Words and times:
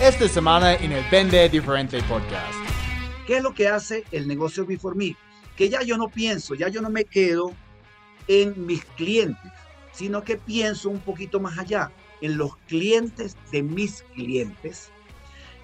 esta 0.00 0.26
semana 0.28 0.74
en 0.76 0.92
el 0.92 1.04
Vende 1.10 1.46
Diferente 1.50 2.02
Podcast. 2.04 2.54
¿Qué 3.26 3.36
es 3.36 3.42
lo 3.42 3.52
que 3.52 3.68
hace 3.68 4.04
el 4.12 4.26
negocio 4.26 4.64
Before 4.64 4.96
Me? 4.96 5.14
Que 5.56 5.68
ya 5.68 5.82
yo 5.82 5.98
no 5.98 6.08
pienso, 6.08 6.54
ya 6.54 6.68
yo 6.68 6.80
no 6.80 6.88
me 6.88 7.04
quedo 7.04 7.52
en 8.26 8.66
mis 8.66 8.82
clientes, 8.96 9.52
sino 9.92 10.22
que 10.24 10.36
pienso 10.36 10.88
un 10.88 11.00
poquito 11.00 11.38
más 11.38 11.58
allá, 11.58 11.90
en 12.22 12.38
los 12.38 12.56
clientes 12.66 13.36
de 13.52 13.62
mis 13.62 14.02
clientes 14.14 14.90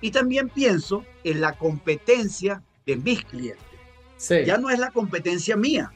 y 0.02 0.11
también 0.11 0.50
pienso 0.50 1.05
en 1.25 1.41
la 1.41 1.55
competencia 1.55 2.62
de 2.84 2.96
mis 2.96 3.25
clientes. 3.25 3.64
Ya 4.46 4.59
no 4.59 4.68
es 4.68 4.79
la 4.79 4.91
competencia 4.91 5.57
mía, 5.57 5.93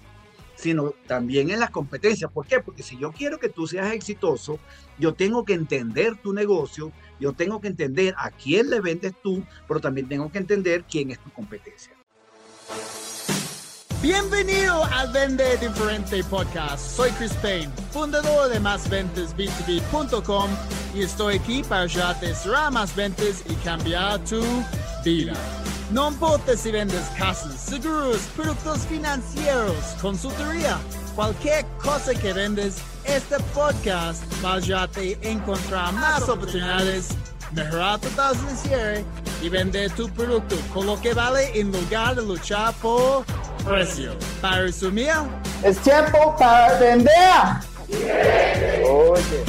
sino 0.60 0.92
también 1.06 1.50
en 1.50 1.60
las 1.60 1.70
competencias. 1.70 2.30
¿Por 2.30 2.46
qué? 2.46 2.60
Porque 2.60 2.82
si 2.82 2.98
yo 2.98 3.12
quiero 3.12 3.38
que 3.38 3.48
tú 3.48 3.66
seas 3.66 3.92
exitoso, 3.92 4.58
yo 4.98 5.14
tengo 5.14 5.44
que 5.44 5.54
entender 5.54 6.16
tu 6.16 6.32
negocio, 6.32 6.92
yo 7.18 7.32
tengo 7.32 7.60
que 7.60 7.68
entender 7.68 8.14
a 8.18 8.30
quién 8.30 8.68
le 8.68 8.80
vendes 8.80 9.14
tú, 9.22 9.42
pero 9.66 9.80
también 9.80 10.08
tengo 10.08 10.30
que 10.30 10.38
entender 10.38 10.84
quién 10.84 11.10
es 11.10 11.18
tu 11.18 11.30
competencia. 11.30 11.92
Bienvenido 14.02 14.82
al 14.84 15.12
Vende 15.12 15.58
Diferente 15.58 16.24
Podcast. 16.24 16.96
Soy 16.96 17.10
Chris 17.12 17.34
Payne, 17.34 17.70
fundador 17.90 18.48
de 18.48 18.58
MásVentesB2B.com 18.58 20.50
y 20.94 21.02
estoy 21.02 21.36
aquí 21.36 21.62
para 21.62 21.82
ayudarte 21.82 22.28
a 22.28 22.34
cerrar 22.34 22.72
más 22.72 22.96
ventas 22.96 23.44
y 23.46 23.54
cambiar 23.56 24.24
tu 24.24 24.42
vida. 25.04 25.34
No 25.92 26.08
importa 26.08 26.56
si 26.56 26.70
vendes 26.70 27.02
casas, 27.18 27.60
seguros, 27.60 28.18
productos 28.36 28.86
financieros, 28.86 29.74
consultoría, 30.00 30.78
cualquier 31.16 31.64
cosa 31.82 32.14
que 32.14 32.32
vendes, 32.32 32.76
este 33.04 33.36
podcast 33.52 34.22
va 34.44 34.52
a 34.52 34.54
ayudarte 34.54 35.18
a 35.24 35.28
encontrar 35.28 35.92
más 35.94 36.28
oportunidades, 36.28 37.08
mejorar 37.52 37.98
tu 37.98 38.08
tasa 38.10 38.38
cierre 38.56 39.04
y 39.42 39.48
vender 39.48 39.90
tu 39.90 40.08
producto 40.10 40.54
con 40.72 40.86
lo 40.86 41.00
que 41.00 41.12
vale 41.12 41.58
en 41.58 41.72
lugar 41.72 42.14
de 42.14 42.22
luchar 42.22 42.72
por 42.74 43.24
precio. 43.64 44.12
Para 44.40 44.62
resumir, 44.62 45.10
es 45.64 45.76
tiempo 45.78 46.36
para 46.38 46.78
vender. 46.78 47.10
Oye. 48.88 49.44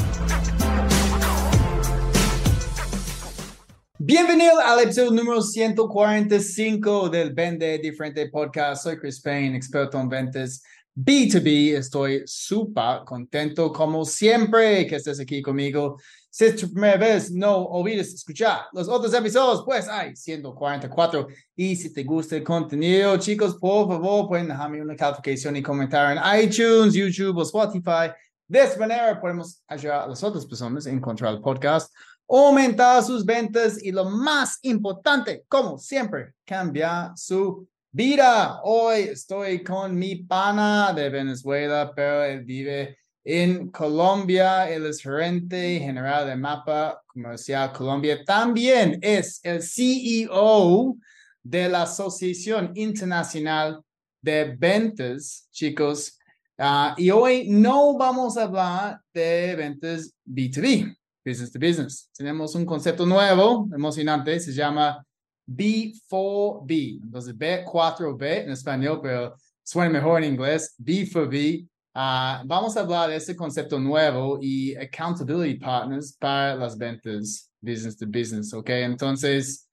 Bienvenido 4.03 4.59
al 4.59 4.79
episodio 4.79 5.11
número 5.11 5.43
145 5.43 7.07
del 7.09 7.35
Vende 7.35 7.77
Diferente 7.77 8.27
Podcast. 8.31 8.81
Soy 8.81 8.97
Chris 8.97 9.21
Payne, 9.21 9.55
experto 9.55 9.99
en 9.99 10.09
ventas 10.09 10.63
B2B. 10.95 11.75
Estoy 11.77 12.23
súper 12.25 13.01
contento, 13.05 13.71
como 13.71 14.03
siempre, 14.03 14.87
que 14.87 14.95
estés 14.95 15.19
aquí 15.19 15.43
conmigo. 15.43 15.99
Si 16.31 16.45
es 16.45 16.55
tu 16.55 16.73
primera 16.73 16.97
vez, 16.97 17.29
no 17.31 17.57
olvides 17.57 18.11
escuchar 18.11 18.61
los 18.73 18.89
otros 18.89 19.13
episodios, 19.13 19.61
pues 19.63 19.87
hay 19.87 20.15
144. 20.15 21.27
Y 21.55 21.75
si 21.75 21.93
te 21.93 22.03
gusta 22.03 22.37
el 22.37 22.43
contenido, 22.43 23.15
chicos, 23.17 23.55
por 23.57 23.87
favor, 23.87 24.27
pueden 24.27 24.47
dejarme 24.47 24.81
una 24.81 24.95
calificación 24.95 25.57
y 25.57 25.61
comentar 25.61 26.17
en 26.17 26.43
iTunes, 26.43 26.95
YouTube 26.95 27.37
o 27.37 27.43
Spotify. 27.43 28.09
De 28.47 28.63
esta 28.63 28.79
manera 28.79 29.21
podemos 29.21 29.63
ayudar 29.67 30.01
a 30.01 30.07
las 30.07 30.23
otras 30.23 30.47
personas 30.47 30.87
a 30.87 30.89
encontrar 30.89 31.35
el 31.35 31.39
podcast 31.39 31.93
aumentar 32.31 33.03
sus 33.03 33.25
ventas 33.25 33.83
y 33.83 33.91
lo 33.91 34.05
más 34.09 34.57
importante, 34.61 35.43
como 35.49 35.77
siempre, 35.77 36.33
cambiar 36.45 37.11
su 37.17 37.67
vida. 37.91 38.61
Hoy 38.63 39.01
estoy 39.01 39.61
con 39.61 39.97
mi 39.97 40.15
pana 40.15 40.93
de 40.93 41.09
Venezuela, 41.09 41.91
pero 41.93 42.23
él 42.23 42.45
vive 42.45 42.97
en 43.25 43.69
Colombia. 43.69 44.69
Él 44.69 44.85
es 44.85 45.01
gerente 45.01 45.79
general 45.79 46.25
de 46.25 46.37
Mapa 46.37 47.03
Comercial 47.05 47.73
Colombia. 47.73 48.23
También 48.23 48.97
es 49.01 49.41
el 49.43 49.61
CEO 49.61 50.95
de 51.43 51.67
la 51.67 51.81
Asociación 51.81 52.71
Internacional 52.75 53.83
de 54.21 54.55
Ventas, 54.57 55.49
chicos. 55.51 56.17
Ah, 56.57 56.95
y 56.97 57.09
hoy 57.09 57.49
no 57.49 57.97
vamos 57.97 58.37
a 58.37 58.43
hablar 58.43 59.01
de 59.13 59.55
ventas 59.57 60.13
B2B 60.25 60.95
business 61.23 61.51
to 61.51 61.59
business. 61.59 62.09
Tenemos 62.15 62.55
un 62.55 62.65
concepto 62.65 63.05
nuevo, 63.05 63.67
emocionante, 63.73 64.39
se 64.39 64.53
llama 64.53 65.05
B4B. 65.47 67.01
Entonces, 67.03 67.35
B4B 67.35 68.43
en 68.43 68.51
español, 68.51 68.99
pero 69.01 69.35
suena 69.63 69.91
mejor 69.91 70.23
en 70.23 70.33
inglés, 70.33 70.75
B4B. 70.77 71.67
Ah, 71.93 72.41
vamos 72.45 72.77
a 72.77 72.81
hablar 72.81 73.09
de 73.09 73.17
ese 73.17 73.35
concepto 73.35 73.79
nuevo 73.79 74.39
y 74.41 74.75
accountability 74.75 75.59
partners 75.59 76.15
para 76.17 76.55
las 76.55 76.77
ventas 76.77 77.51
business 77.59 77.97
to 77.97 78.05
business, 78.07 78.53
¿ok? 78.53 78.69
Entonces, 78.69 79.67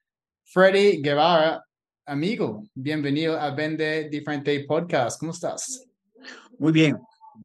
Freddy 0.44 1.00
Guevara, 1.00 1.64
amigo, 2.06 2.64
bienvenido 2.75 3.38
a 3.38 3.50
Vende 3.54 4.08
Diferente 4.08 4.64
Podcast. 4.64 5.20
¿Cómo 5.20 5.32
estás? 5.32 5.87
Muy 6.58 6.72
bien. 6.72 6.98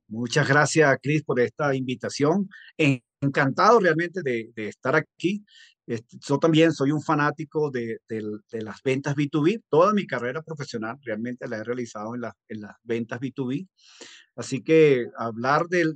Muchas 0.08 0.48
gracias, 0.48 0.98
Chris, 1.02 1.24
por 1.24 1.40
esta 1.40 1.76
invitación 1.76 2.50
encantado 3.24 3.80
realmente 3.80 4.22
de, 4.22 4.52
estar 4.56 4.96
aquí. 4.96 5.44
Este, 5.86 6.18
yo 6.26 6.38
también 6.40 6.72
soy 6.72 6.92
un 6.92 7.02
fanático 7.02 7.72
de, 7.72 8.00
las 8.52 8.82
ventas 8.84 9.16
B2B. 9.16 9.64
Toda 9.70 9.94
mi 9.94 10.06
carrera 10.06 10.42
profesional 10.42 10.98
realmente 11.02 11.48
la 11.48 11.58
he 11.58 11.64
realizado 11.64 12.16
en, 12.16 12.22
las 12.22 12.76
ventas 12.84 13.20
B2B. 13.20 13.68
Así 14.36 14.62
que 14.62 15.08
hablar 15.18 15.68
del, 15.68 15.96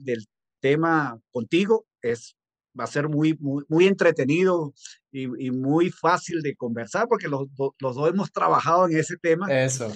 tema 0.59 1.15
contigo 1.29 1.85
es, 2.01 2.35
va 2.77 2.85
a 2.85 2.87
ser 2.87 3.07
muy, 3.07 3.37
muy, 3.39 3.85
entretenido 3.85 4.73
y, 5.11 5.51
muy 5.51 5.91
fácil 5.91 6.41
de 6.41 6.55
conversar 6.55 7.07
porque 7.07 7.27
los, 7.27 7.47
los 7.79 7.95
dos 7.95 8.09
hemos 8.09 8.31
trabajado 8.31 8.87
en 8.87 8.97
ese 8.97 9.17
tema. 9.17 9.47
Eso 9.53 9.93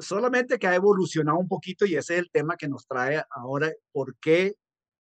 solamente 0.00 0.58
que 0.58 0.66
ha 0.66 0.74
evolucionado 0.74 1.38
un 1.38 1.48
poquito 1.48 1.86
y 1.86 1.94
ese 1.94 2.14
es 2.14 2.20
el 2.20 2.30
tema 2.30 2.56
que 2.56 2.68
nos 2.68 2.86
trae 2.86 3.22
ahora, 3.30 3.72
por 3.92 4.16
qué 4.18 4.54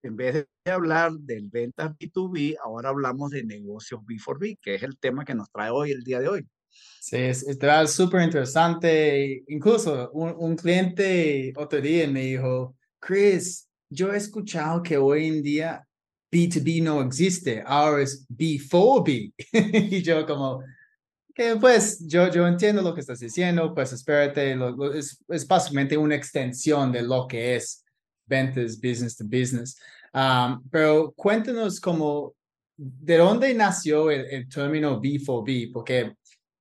en 0.07 0.15
vez 0.15 0.33
de 0.33 0.71
hablar 0.71 1.11
del 1.13 1.49
ventas 1.49 1.91
B2B, 1.97 2.57
ahora 2.63 2.89
hablamos 2.89 3.31
de 3.31 3.43
negocios 3.43 4.01
B4B, 4.01 4.59
que 4.61 4.75
es 4.75 4.83
el 4.83 4.97
tema 4.97 5.23
que 5.23 5.35
nos 5.35 5.51
trae 5.51 5.69
hoy, 5.69 5.91
el 5.91 6.03
día 6.03 6.19
de 6.19 6.27
hoy. 6.27 6.47
Sí, 6.99 7.17
es, 7.17 7.43
es 7.43 7.91
súper 7.91 8.21
interesante. 8.21 9.43
Incluso 9.47 10.11
un, 10.11 10.35
un, 10.37 10.55
cliente 10.55 11.53
otro 11.55 11.79
día 11.81 12.07
me 12.07 12.21
dijo, 12.21 12.75
Chris, 12.99 13.69
yo 13.89 14.11
he 14.13 14.17
escuchado 14.17 14.83
que 14.83 14.97
hoy 14.97 15.27
en 15.27 15.41
día 15.41 15.87
B2B 16.31 16.83
no 16.83 17.01
existe, 17.01 17.63
ahora 17.65 18.03
es 18.03 18.27
B4B. 18.29 19.33
y 19.91 20.01
yo 20.01 20.25
como, 20.25 20.61
que 21.33 21.55
pues 21.55 22.05
yo, 22.05 22.31
yo 22.31 22.47
entiendo 22.47 22.81
lo 22.81 22.93
que 22.93 23.01
estás 23.01 23.19
diciendo, 23.19 23.73
pues 23.73 23.93
espérate, 23.93 24.57
es, 24.95 25.23
es 25.29 25.47
básicamente 25.47 25.97
una 25.97 26.15
extensión 26.15 26.91
de 26.91 27.03
lo 27.03 27.27
que 27.27 27.55
es 27.55 27.85
ventas 28.25 28.79
business 28.81 29.15
to 29.15 29.23
business. 29.23 29.79
Um, 30.13 30.61
pero 30.69 31.11
cuéntanos 31.15 31.79
como, 31.79 32.33
¿de 32.75 33.17
dónde 33.17 33.53
nació 33.53 34.09
el, 34.11 34.47
término 34.49 35.01
B4B? 35.01 35.71
Porque 35.71 36.13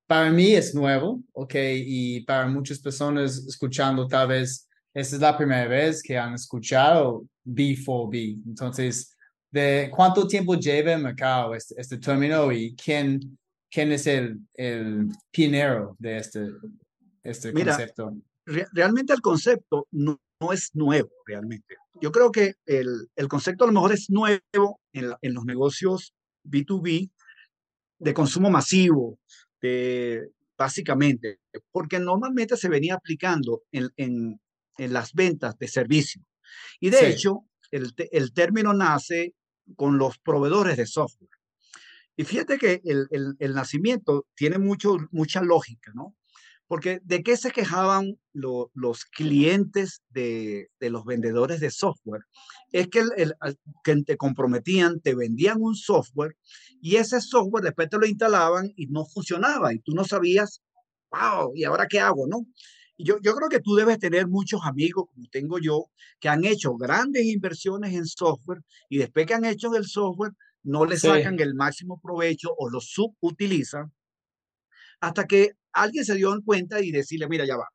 para 0.05 0.29
mí 0.29 0.53
es 0.53 0.73
nuevo, 0.73 1.21
¿ok? 1.33 1.55
Y 1.55 2.21
para 2.21 2.47
muchas 2.47 2.79
personas 2.79 3.37
escuchando 3.47 4.07
tal 4.07 4.29
vez 4.29 4.67
esta 4.93 5.15
es 5.15 5.21
la 5.21 5.37
primera 5.37 5.67
vez 5.67 6.01
que 6.01 6.17
han 6.17 6.33
escuchado 6.33 7.25
B4B. 7.45 8.41
Entonces, 8.47 9.15
¿de 9.51 9.91
cuánto 9.95 10.27
tiempo 10.27 10.55
lleva 10.55 10.93
en 10.93 11.03
mercado 11.03 11.53
este, 11.53 11.75
este 11.77 11.97
término 11.99 12.51
y 12.51 12.75
quién, 12.75 13.37
quién 13.69 13.91
es 13.91 14.07
el, 14.07 14.39
el 14.55 15.07
pionero 15.29 15.95
de 15.99 16.17
este, 16.17 16.47
este 17.23 17.53
concepto? 17.53 18.13
realmente 18.71 19.13
el 19.13 19.21
concepto 19.21 19.87
no, 19.91 20.19
no 20.39 20.53
es 20.53 20.71
nuevo 20.73 21.09
realmente. 21.25 21.75
Yo 22.01 22.11
creo 22.11 22.31
que 22.31 22.55
el, 22.65 23.09
el 23.15 23.27
concepto 23.27 23.63
a 23.63 23.67
lo 23.67 23.73
mejor 23.73 23.93
es 23.93 24.09
nuevo 24.09 24.79
en, 24.93 25.13
en, 25.21 25.33
los 25.33 25.45
negocios 25.45 26.13
B2B 26.43 27.11
de 27.99 28.13
consumo 28.13 28.49
masivo, 28.49 29.19
de, 29.61 30.29
básicamente, 30.57 31.39
porque 31.71 31.99
normalmente 31.99 32.55
se 32.55 32.69
venía 32.69 32.95
aplicando 32.95 33.63
en, 33.71 33.89
en, 33.97 34.39
en 34.77 34.93
las 34.93 35.13
ventas 35.13 35.57
de 35.57 35.67
servicio. 35.67 36.21
Y 36.79 36.91
de 36.91 37.09
hecho, 37.09 37.45
el, 37.71 37.93
el, 38.11 38.33
término 38.33 38.73
nace 38.73 39.33
con 39.75 39.97
los 39.97 40.19
proveedores 40.19 40.77
de 40.77 40.85
software. 40.85 41.31
Y 42.15 42.23
fíjate 42.23 42.57
que 42.57 42.81
el, 42.85 43.07
el, 43.11 43.35
el 43.39 43.53
nacimiento 43.53 44.27
tiene 44.35 44.57
mucho, 44.59 44.97
mucha 45.11 45.41
lógica, 45.41 45.91
¿no? 45.93 46.15
Porque 46.67 46.99
¿de 47.03 47.23
qué 47.23 47.37
se 47.37 47.51
quejaban 47.51 48.19
los 48.33 49.05
clientes 49.05 50.01
de, 50.09 50.69
los 50.81 51.05
vendedores 51.05 51.59
de 51.59 51.71
software? 51.71 52.23
Es 52.71 52.87
que, 52.89 53.03
el, 53.15 53.35
que 53.83 53.95
te 54.03 54.17
comprometían, 54.17 54.99
te 54.99 55.15
vendían 55.15 55.61
un 55.61 55.75
software 55.75 56.35
y 56.81 56.97
ese 56.97 57.21
software 57.21 57.63
después 57.63 57.89
te 57.89 57.97
lo 57.97 58.05
instalaban 58.05 58.73
y 58.75 58.87
no 58.87 59.05
funcionaba 59.05 59.73
y 59.73 59.79
tú 59.79 59.93
no 59.93 60.03
sabías, 60.03 60.61
wow, 61.11 61.53
¿y 61.55 61.63
ahora 61.63 61.87
qué 61.87 61.99
hago? 61.99 62.27
¿No? 62.27 62.45
yo, 62.97 63.17
yo 63.21 63.35
creo 63.35 63.49
que 63.49 63.59
tú 63.59 63.75
debes 63.75 63.99
tener 63.99 64.27
muchos 64.27 64.61
amigos, 64.63 65.05
como 65.13 65.27
tengo 65.29 65.59
yo, 65.59 65.85
que 66.19 66.29
han 66.29 66.45
hecho 66.45 66.75
grandes 66.75 67.25
inversiones 67.25 67.93
en 67.93 68.05
software 68.05 68.61
y 68.89 68.97
después 68.97 69.25
que 69.25 69.35
han 69.35 69.45
hecho 69.45 69.73
el 69.75 69.85
software, 69.85 70.31
no 70.63 70.85
le 70.85 70.97
sacan 70.97 71.39
el 71.39 71.53
máximo 71.53 71.99
provecho 72.01 72.49
o 72.57 72.69
lo 72.69 72.81
subutilizan 72.81 73.93
hasta 74.99 75.25
que 75.25 75.51
alguien 75.73 76.05
se 76.05 76.15
dio 76.15 76.33
en 76.33 76.41
cuenta 76.41 76.81
y 76.81 76.91
decirle, 76.91 77.27
mira, 77.27 77.45
ya 77.45 77.57
va, 77.57 77.67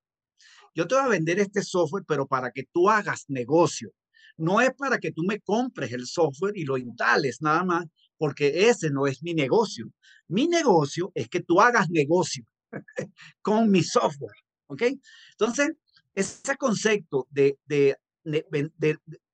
yo 0.74 0.86
te 0.86 0.94
voy 0.94 1.04
a 1.04 1.08
vender 1.08 1.38
este 1.38 1.62
software, 1.62 2.04
pero 2.06 2.26
para 2.26 2.50
que 2.50 2.64
tú 2.72 2.88
hagas 2.88 3.24
negocio. 3.28 3.90
No 4.38 4.60
es 4.60 4.70
para 4.74 4.98
que 4.98 5.12
tú 5.12 5.22
me 5.26 5.40
compres 5.40 5.92
el 5.92 6.06
software 6.06 6.56
y 6.56 6.64
lo 6.64 6.78
instales 6.78 7.38
nada 7.42 7.64
más, 7.64 7.84
porque 8.16 8.68
ese 8.68 8.90
no 8.90 9.06
es 9.06 9.22
mi 9.22 9.34
negocio. 9.34 9.86
Mi 10.28 10.48
negocio 10.48 11.12
es 11.14 11.28
que 11.28 11.40
tú 11.40 11.60
hagas 11.60 11.90
negocio 11.90 12.44
con 13.42 13.70
mi 13.70 13.82
software. 13.82 14.32
¿Ok? 14.68 14.82
Entonces, 15.32 15.72
ese 16.14 16.56
concepto 16.56 17.28
de, 17.30 17.58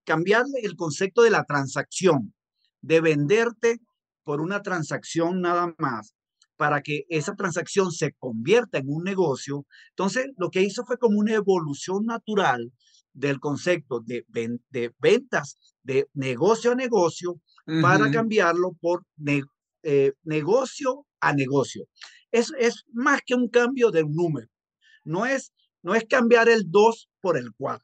cambiarle 0.04 0.60
el 0.62 0.74
concepto 0.74 1.22
de 1.22 1.30
la 1.30 1.44
transacción, 1.44 2.34
de 2.80 3.00
venderte 3.00 3.78
por 4.24 4.40
una 4.40 4.62
transacción 4.62 5.40
nada 5.40 5.72
más, 5.78 6.14
para 6.58 6.82
que 6.82 7.04
esa 7.08 7.34
transacción 7.36 7.92
se 7.92 8.12
convierta 8.18 8.78
en 8.78 8.88
un 8.88 9.04
negocio. 9.04 9.64
Entonces, 9.90 10.26
lo 10.36 10.50
que 10.50 10.62
hizo 10.62 10.84
fue 10.84 10.98
como 10.98 11.18
una 11.18 11.34
evolución 11.34 12.04
natural 12.04 12.72
del 13.14 13.40
concepto 13.40 14.00
de, 14.00 14.24
de 14.28 14.92
ventas 14.98 15.56
de 15.82 16.06
negocio 16.12 16.72
a 16.72 16.74
negocio 16.74 17.40
para 17.82 18.10
cambiarlo 18.10 18.72
por 18.80 19.04
eh, 19.82 20.12
negocio 20.24 21.06
a 21.20 21.32
negocio. 21.32 21.84
Es, 22.30 22.52
es 22.58 22.84
más 22.92 23.20
que 23.24 23.34
un 23.34 23.48
cambio 23.48 23.90
de 23.90 24.02
un 24.02 24.14
número. 24.14 24.48
No 25.04 25.26
es, 25.26 25.52
no 25.82 25.94
es 25.94 26.04
cambiar 26.08 26.48
el 26.48 26.70
2 26.70 27.08
por 27.20 27.36
el 27.38 27.50
4. 27.56 27.82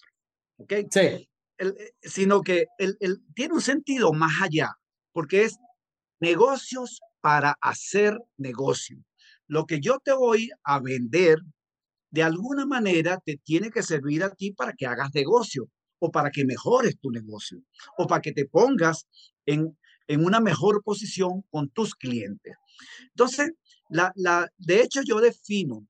¿Ok? 0.56 0.72
Sí. 0.90 1.28
El, 1.58 1.68
eh, 1.78 1.92
sino 2.02 2.40
que 2.42 2.66
el, 2.78 2.96
el, 3.00 3.22
tiene 3.34 3.54
un 3.54 3.60
sentido 3.60 4.12
más 4.12 4.42
allá, 4.42 4.72
porque 5.12 5.44
es 5.44 5.56
negocios 6.20 7.00
para 7.20 7.56
hacer 7.60 8.18
negocio. 8.36 8.98
Lo 9.46 9.66
que 9.66 9.80
yo 9.80 9.98
te 9.98 10.12
voy 10.12 10.50
a 10.62 10.80
vender, 10.80 11.38
de 12.10 12.22
alguna 12.22 12.66
manera 12.66 13.20
te 13.24 13.36
tiene 13.36 13.70
que 13.70 13.82
servir 13.82 14.22
a 14.22 14.30
ti 14.30 14.52
para 14.52 14.72
que 14.72 14.86
hagas 14.86 15.14
negocio 15.14 15.68
o 15.98 16.10
para 16.10 16.30
que 16.30 16.44
mejores 16.44 16.98
tu 17.00 17.10
negocio 17.10 17.62
o 17.98 18.06
para 18.06 18.20
que 18.20 18.32
te 18.32 18.46
pongas 18.46 19.06
en, 19.46 19.76
en 20.06 20.24
una 20.24 20.40
mejor 20.40 20.82
posición 20.82 21.42
con 21.50 21.70
tus 21.70 21.94
clientes. 21.94 22.54
Entonces, 23.08 23.52
la, 23.88 24.12
la, 24.16 24.48
de 24.58 24.80
hecho 24.80 25.00
yo 25.04 25.20
defino 25.20 25.86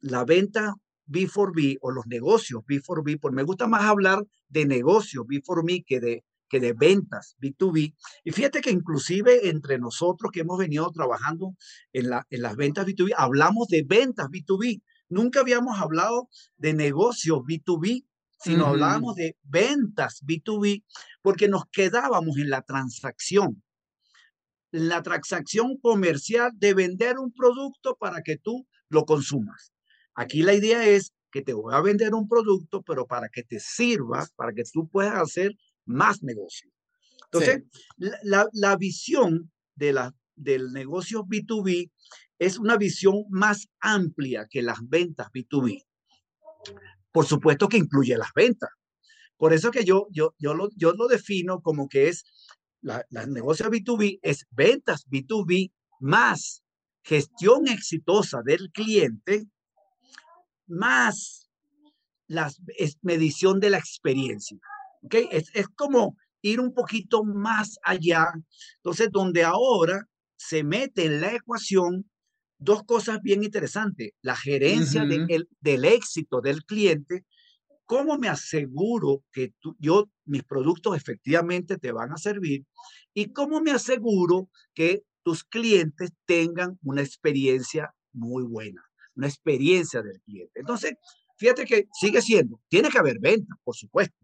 la 0.00 0.24
venta 0.24 0.74
B4B 1.06 1.78
o 1.80 1.90
los 1.90 2.06
negocios 2.06 2.62
B4B, 2.62 3.18
porque 3.20 3.36
me 3.36 3.42
gusta 3.42 3.66
más 3.66 3.82
hablar 3.82 4.24
de 4.48 4.66
negocios 4.66 5.24
B4B 5.26 5.84
que 5.86 6.00
de 6.00 6.24
que 6.52 6.60
de 6.60 6.74
ventas 6.74 7.34
B2B. 7.40 7.94
Y 8.24 8.30
fíjate 8.30 8.60
que 8.60 8.70
inclusive 8.70 9.48
entre 9.48 9.78
nosotros 9.78 10.30
que 10.30 10.40
hemos 10.40 10.58
venido 10.58 10.90
trabajando 10.92 11.56
en, 11.94 12.10
la, 12.10 12.26
en 12.28 12.42
las 12.42 12.56
ventas 12.56 12.86
B2B, 12.86 13.14
hablamos 13.16 13.68
de 13.68 13.82
ventas 13.82 14.28
B2B. 14.28 14.82
Nunca 15.08 15.40
habíamos 15.40 15.80
hablado 15.80 16.28
de 16.58 16.74
negocios 16.74 17.38
B2B, 17.38 18.04
sino 18.38 18.66
hablábamos 18.66 19.14
de 19.14 19.38
ventas 19.42 20.22
B2B 20.26 20.84
porque 21.22 21.48
nos 21.48 21.64
quedábamos 21.72 22.36
en 22.36 22.50
la 22.50 22.60
transacción. 22.60 23.62
La 24.72 25.02
transacción 25.02 25.78
comercial 25.78 26.50
de 26.54 26.74
vender 26.74 27.18
un 27.18 27.32
producto 27.32 27.96
para 27.96 28.20
que 28.20 28.36
tú 28.36 28.66
lo 28.90 29.06
consumas. 29.06 29.72
Aquí 30.14 30.42
la 30.42 30.52
idea 30.52 30.86
es 30.86 31.14
que 31.30 31.40
te 31.40 31.54
voy 31.54 31.72
a 31.74 31.80
vender 31.80 32.14
un 32.14 32.28
producto, 32.28 32.82
pero 32.82 33.06
para 33.06 33.30
que 33.30 33.42
te 33.42 33.58
sirva, 33.58 34.26
para 34.36 34.52
que 34.52 34.64
tú 34.70 34.86
puedas 34.90 35.14
hacer 35.14 35.56
más 35.84 36.22
negocio. 36.22 36.70
Entonces, 37.24 37.64
la, 37.96 38.46
la, 38.52 38.76
visión 38.76 39.50
de 39.74 39.92
la, 39.92 40.14
del 40.36 40.72
negocio 40.72 41.24
B2B 41.24 41.90
es 42.38 42.58
una 42.58 42.76
visión 42.76 43.24
más 43.30 43.68
amplia 43.80 44.46
que 44.50 44.62
las 44.62 44.78
ventas 44.82 45.28
B2B. 45.28 45.84
Por 47.10 47.26
supuesto 47.26 47.68
que 47.68 47.78
incluye 47.78 48.16
las 48.16 48.32
ventas. 48.34 48.70
Por 49.36 49.52
eso 49.52 49.70
que 49.70 49.84
yo, 49.84 50.06
yo, 50.10 50.34
yo, 50.38 50.54
lo, 50.54 50.68
yo 50.76 50.92
lo 50.92 51.08
defino 51.08 51.60
como 51.62 51.88
que 51.88 52.08
es 52.08 52.24
la, 52.80 53.04
la 53.10 53.26
negocio 53.26 53.70
B2B, 53.70 54.18
es 54.22 54.46
ventas 54.50 55.06
B2B 55.08 55.72
más 56.00 56.62
gestión 57.02 57.68
exitosa 57.68 58.42
del 58.44 58.70
cliente, 58.72 59.46
más 60.66 61.48
la 62.26 62.50
medición 63.02 63.60
de 63.60 63.70
la 63.70 63.78
experiencia. 63.78 64.58
¿Ok? 65.02 65.14
Es, 65.30 65.50
es 65.54 65.68
como 65.68 66.16
ir 66.42 66.60
un 66.60 66.74
poquito 66.74 67.24
más 67.24 67.78
allá. 67.84 68.26
Entonces, 68.76 69.08
donde 69.10 69.44
ahora 69.44 70.08
se 70.36 70.64
mete 70.64 71.04
en 71.06 71.20
la 71.20 71.34
ecuación 71.34 72.10
dos 72.58 72.84
cosas 72.84 73.20
bien 73.22 73.42
interesantes. 73.42 74.12
La 74.22 74.36
gerencia 74.36 75.04
del 75.04 75.84
éxito 75.84 76.40
del 76.40 76.64
cliente. 76.64 77.24
¿Cómo 77.84 78.16
me 78.18 78.28
aseguro 78.28 79.24
que 79.32 79.52
yo, 79.78 80.10
mis 80.24 80.44
productos 80.44 80.96
efectivamente 80.96 81.76
te 81.76 81.92
van 81.92 82.12
a 82.12 82.16
servir? 82.16 82.64
¿Y 83.12 83.32
cómo 83.32 83.60
me 83.60 83.72
aseguro 83.72 84.48
que 84.74 85.02
tus 85.22 85.44
clientes 85.44 86.10
tengan 86.24 86.78
una 86.82 87.02
experiencia 87.02 87.92
muy 88.12 88.44
buena? 88.44 88.82
Una 89.14 89.26
experiencia 89.26 90.00
del 90.00 90.20
cliente. 90.22 90.60
Entonces, 90.60 90.94
fíjate 91.36 91.66
que 91.66 91.86
sigue 91.92 92.22
siendo, 92.22 92.60
tiene 92.68 92.88
que 92.88 92.98
haber 92.98 93.18
ventas, 93.20 93.58
por 93.62 93.76
supuesto, 93.76 94.16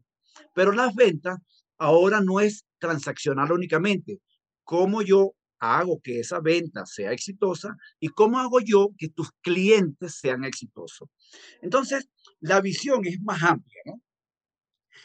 pero 0.55 0.73
las 0.73 0.95
ventas 0.95 1.39
ahora 1.79 2.21
no 2.21 2.41
es 2.41 2.65
transaccional 2.79 3.53
únicamente. 3.53 4.21
¿Cómo 4.65 5.03
yo 5.03 5.35
hago 5.61 6.01
que 6.03 6.21
esa 6.21 6.41
venta 6.41 6.87
sea 6.87 7.13
exitosa 7.13 7.77
y 7.99 8.09
cómo 8.09 8.39
hago 8.39 8.61
yo 8.61 8.91
que 8.97 9.09
tus 9.09 9.31
clientes 9.41 10.19
sean 10.21 10.45
exitosos? 10.45 11.09
Entonces, 11.63 12.09
la 12.41 12.61
visión 12.61 13.07
es 13.07 13.21
más 13.21 13.43
amplia, 13.43 13.83
¿no? 13.87 14.03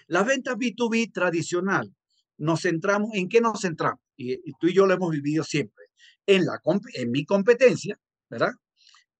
Las 0.07 0.25
ventas 0.25 0.55
B2B 0.55 1.13
tradicional, 1.13 1.93
nos 2.37 2.61
centramos, 2.61 3.11
¿en 3.13 3.29
qué 3.29 3.41
nos 3.41 3.61
centramos? 3.61 4.01
Y, 4.17 4.37
tú 4.59 4.67
y 4.67 4.73
yo 4.73 4.85
lo 4.85 4.93
hemos 4.93 5.11
vivido 5.11 5.43
siempre, 5.43 5.85
en, 6.25 6.45
la, 6.45 6.59
en 6.95 7.11
mi 7.11 7.25
competencia, 7.25 7.97
¿verdad? 8.29 8.53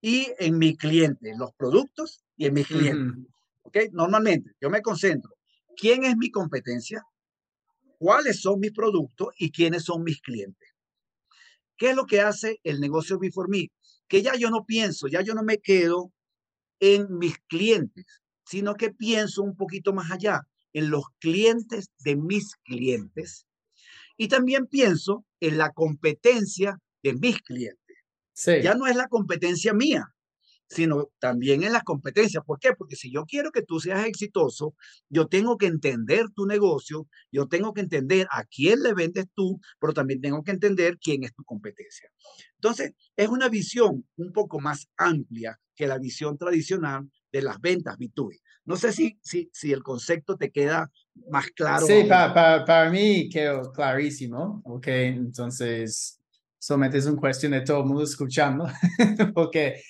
Y 0.01 0.27
en 0.39 0.57
mi 0.57 0.75
cliente, 0.75 1.29
en 1.29 1.39
los 1.39 1.53
productos 1.53 2.23
y 2.35 2.47
en 2.47 2.53
mis 2.53 2.67
clientes. 2.67 3.31
¿Ok? 3.61 3.77
Normalmente 3.93 4.51
yo 4.59 4.69
me 4.69 4.81
concentro 4.81 5.33
quién 5.75 6.03
es 6.03 6.17
mi 6.17 6.29
competencia, 6.31 7.03
cuáles 7.97 8.41
son 8.41 8.59
mis 8.59 8.71
productos 8.71 9.29
y 9.37 9.51
quiénes 9.51 9.83
son 9.83 10.03
mis 10.03 10.21
clientes. 10.21 10.69
¿Qué 11.77 11.91
es 11.91 11.95
lo 11.95 12.05
que 12.05 12.21
hace 12.21 12.59
el 12.63 12.79
negocio 12.79 13.19
Before 13.19 13.49
Me? 13.49 13.67
Que 14.07 14.21
ya 14.21 14.35
yo 14.35 14.49
no 14.49 14.65
pienso, 14.65 15.07
ya 15.07 15.21
yo 15.21 15.33
no 15.33 15.43
me 15.43 15.57
quedo 15.59 16.11
en 16.79 17.17
mis 17.17 17.37
clientes, 17.47 18.05
sino 18.45 18.75
que 18.75 18.91
pienso 18.91 19.41
un 19.41 19.55
poquito 19.55 19.93
más 19.93 20.11
allá, 20.11 20.41
en 20.73 20.89
los 20.89 21.05
clientes 21.19 21.89
de 21.99 22.15
mis 22.15 22.55
clientes. 22.63 23.45
Y 24.17 24.27
también 24.27 24.67
pienso 24.67 25.25
en 25.39 25.57
la 25.57 25.71
competencia 25.71 26.77
de 27.01 27.13
mis 27.13 27.41
clientes. 27.41 27.97
Ya 28.63 28.73
no 28.73 28.87
es 28.87 28.95
la 28.95 29.07
competencia 29.07 29.73
mía, 29.73 30.13
sino 30.73 31.09
también 31.19 31.63
en 31.63 31.73
las 31.73 31.83
competencias. 31.83 32.43
¿Por 32.45 32.59
qué? 32.59 32.73
Porque 32.73 32.95
si 32.95 33.11
yo 33.11 33.25
quiero 33.25 33.51
que 33.51 33.61
tú 33.61 33.79
seas 33.79 34.05
exitoso, 34.05 34.75
yo 35.09 35.27
tengo 35.27 35.57
que 35.57 35.67
entender 35.67 36.25
tu 36.35 36.45
negocio, 36.45 37.07
yo 37.31 37.47
tengo 37.47 37.73
que 37.73 37.81
entender 37.81 38.27
a 38.31 38.43
quién 38.43 38.81
le 38.81 38.93
vendes 38.93 39.25
tú, 39.35 39.59
pero 39.79 39.93
también 39.93 40.21
tengo 40.21 40.43
que 40.43 40.51
entender 40.51 40.97
quién 40.97 41.23
es 41.23 41.33
tu 41.33 41.43
competencia. 41.43 42.09
Entonces, 42.55 42.93
es 43.15 43.27
una 43.29 43.49
visión 43.49 44.05
un 44.15 44.33
poco 44.33 44.59
más 44.59 44.87
amplia 44.97 45.59
que 45.75 45.87
la 45.87 45.97
visión 45.97 46.37
tradicional 46.37 47.09
de 47.31 47.41
las 47.41 47.59
ventas 47.59 47.97
B2B. 47.97 48.39
No 48.65 48.77
sé 48.77 48.93
si, 48.93 49.19
si, 49.21 49.49
si 49.51 49.71
el 49.71 49.83
concepto 49.83 50.37
te 50.37 50.51
queda 50.51 50.89
más 51.29 51.47
claro. 51.47 51.85
Sí, 51.85 52.05
para, 52.07 52.63
para, 52.65 52.89
mí 52.89 53.29
quedó 53.29 53.71
clarísimo. 53.71 54.61
Ok, 54.65 54.87
entonces 54.87 56.19
solamente 56.57 56.97
es 56.97 57.05
una 57.05 57.19
cuestión 57.19 57.51
de 57.51 57.61
todo 57.61 57.79
el 57.79 57.85
mundo 57.85 58.03
escuchando, 58.03 58.65
porque 59.33 59.83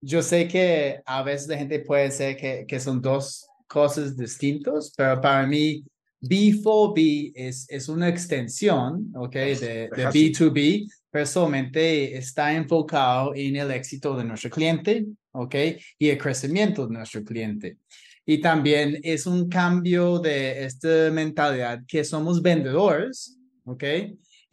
yo 0.00 0.22
sé 0.22 0.48
que 0.48 1.00
a 1.04 1.22
veces 1.22 1.48
la 1.48 1.58
gente 1.58 1.80
puede 1.80 2.10
ser 2.10 2.36
que, 2.36 2.64
que 2.66 2.80
son 2.80 3.00
dos 3.00 3.46
cosas 3.66 4.16
distintas, 4.16 4.92
pero 4.96 5.20
para 5.20 5.46
mí 5.46 5.84
B4B 6.20 7.32
es, 7.34 7.66
es 7.68 7.88
una 7.88 8.08
extensión, 8.08 9.12
¿ok? 9.16 9.32
De, 9.32 9.90
de 9.94 10.06
B2B, 10.08 10.88
pero 11.10 11.26
solamente 11.26 12.16
está 12.16 12.54
enfocado 12.54 13.34
en 13.34 13.56
el 13.56 13.70
éxito 13.70 14.16
de 14.16 14.24
nuestro 14.24 14.50
cliente, 14.50 15.06
¿ok? 15.32 15.54
Y 15.98 16.08
el 16.08 16.18
crecimiento 16.18 16.86
de 16.86 16.94
nuestro 16.94 17.24
cliente. 17.24 17.78
Y 18.24 18.40
también 18.40 19.00
es 19.02 19.26
un 19.26 19.48
cambio 19.48 20.20
de 20.20 20.64
esta 20.64 21.10
mentalidad 21.10 21.80
que 21.88 22.04
somos 22.04 22.40
vendedores, 22.40 23.36
¿ok? 23.64 23.84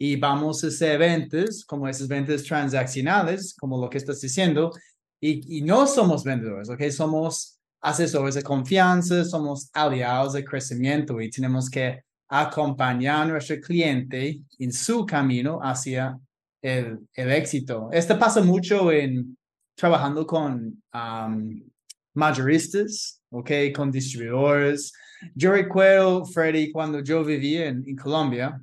Y 0.02 0.16
vamos 0.16 0.64
a 0.64 0.68
hacer 0.68 0.98
ventas, 0.98 1.62
como 1.66 1.86
esas 1.86 2.08
ventas 2.08 2.42
transaccionales, 2.42 3.54
como 3.54 3.78
lo 3.78 3.90
que 3.90 3.98
estás 3.98 4.18
diciendo, 4.18 4.72
y, 5.20 5.58
y 5.58 5.60
no 5.60 5.86
somos 5.86 6.24
vendedores, 6.24 6.70
¿ok? 6.70 6.88
Somos 6.90 7.58
asesores 7.82 8.34
de 8.34 8.42
confianza, 8.42 9.26
somos 9.26 9.68
aliados 9.74 10.32
de 10.32 10.42
crecimiento 10.42 11.20
y 11.20 11.28
tenemos 11.28 11.68
que 11.68 12.02
acompañar 12.30 13.22
a 13.22 13.24
nuestro 13.26 13.60
cliente 13.60 14.40
en 14.58 14.72
su 14.72 15.04
camino 15.04 15.60
hacia 15.62 16.18
el, 16.62 17.00
el 17.12 17.30
éxito. 17.32 17.90
Esto 17.92 18.18
pasa 18.18 18.40
mucho 18.42 18.90
en 18.90 19.36
trabajando 19.76 20.26
con 20.26 20.82
um, 20.94 21.62
mayoristas, 22.14 23.20
¿ok? 23.30 23.50
Con 23.76 23.90
distribuidores. 23.90 24.94
Yo 25.34 25.52
recuerdo, 25.52 26.24
Freddy, 26.24 26.72
cuando 26.72 27.00
yo 27.00 27.22
vivía 27.22 27.66
en, 27.68 27.84
en 27.86 27.96
Colombia, 27.96 28.58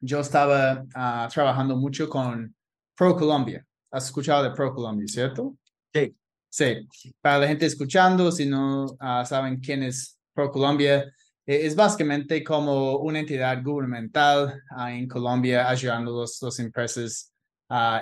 yo 0.00 0.20
estaba 0.20 0.82
uh, 0.82 1.28
trabajando 1.32 1.76
mucho 1.76 2.08
con 2.08 2.54
Pro 2.96 3.16
Colombia. 3.16 3.64
¿Has 3.90 4.06
escuchado 4.06 4.42
de 4.44 4.50
Pro 4.50 4.74
Colombia, 4.74 5.06
cierto? 5.08 5.56
Sí. 5.92 6.14
Sí. 6.48 6.88
Para 7.20 7.38
la 7.38 7.48
gente 7.48 7.66
escuchando, 7.66 8.32
si 8.32 8.46
no 8.46 8.84
uh, 8.86 9.24
saben 9.24 9.60
quién 9.60 9.82
es 9.82 10.18
Pro 10.34 10.50
Colombia, 10.50 11.04
eh, 11.46 11.66
es 11.66 11.76
básicamente 11.76 12.42
como 12.42 12.98
una 12.98 13.20
entidad 13.20 13.62
gubernamental 13.62 14.60
uh, 14.76 14.88
en 14.88 15.06
Colombia 15.06 15.68
ayudando 15.68 16.10
a 16.10 16.20
los, 16.22 16.40
los 16.42 16.58
empresas 16.58 17.32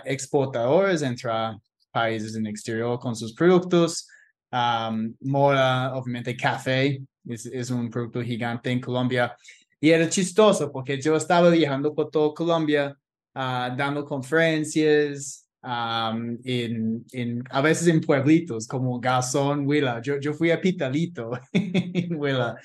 exportadores 0.06 1.02
a 1.02 1.58
países 1.90 2.34
en 2.34 2.46
el 2.46 2.50
exterior 2.50 2.98
con 2.98 3.14
sus 3.14 3.34
productos. 3.34 4.08
Um, 4.50 5.14
Mora, 5.20 5.94
obviamente 5.94 6.34
café, 6.34 7.02
es, 7.26 7.44
es, 7.46 7.70
un 7.70 7.90
producto 7.90 8.22
gigante 8.22 8.70
en 8.70 8.80
Colombia. 8.80 9.36
Y 9.80 9.90
era 9.90 10.08
chistoso 10.08 10.72
porque 10.72 11.00
yo 11.00 11.16
estaba 11.16 11.50
viajando 11.50 11.94
por 11.94 12.10
toda 12.10 12.34
Colombia, 12.34 12.96
uh, 13.34 13.76
dando 13.76 14.04
conferencias, 14.04 15.48
um, 15.62 16.38
en, 16.44 17.04
en, 17.12 17.44
a 17.50 17.60
veces 17.60 17.86
en 17.88 18.00
pueblitos 18.00 18.66
como 18.66 18.98
Gazón, 18.98 19.66
Huila. 19.66 20.00
Yo, 20.02 20.18
yo 20.18 20.34
fui 20.34 20.50
a 20.50 20.60
Pitalito 20.60 21.30
en 21.52 22.14
Huila. 22.16 22.56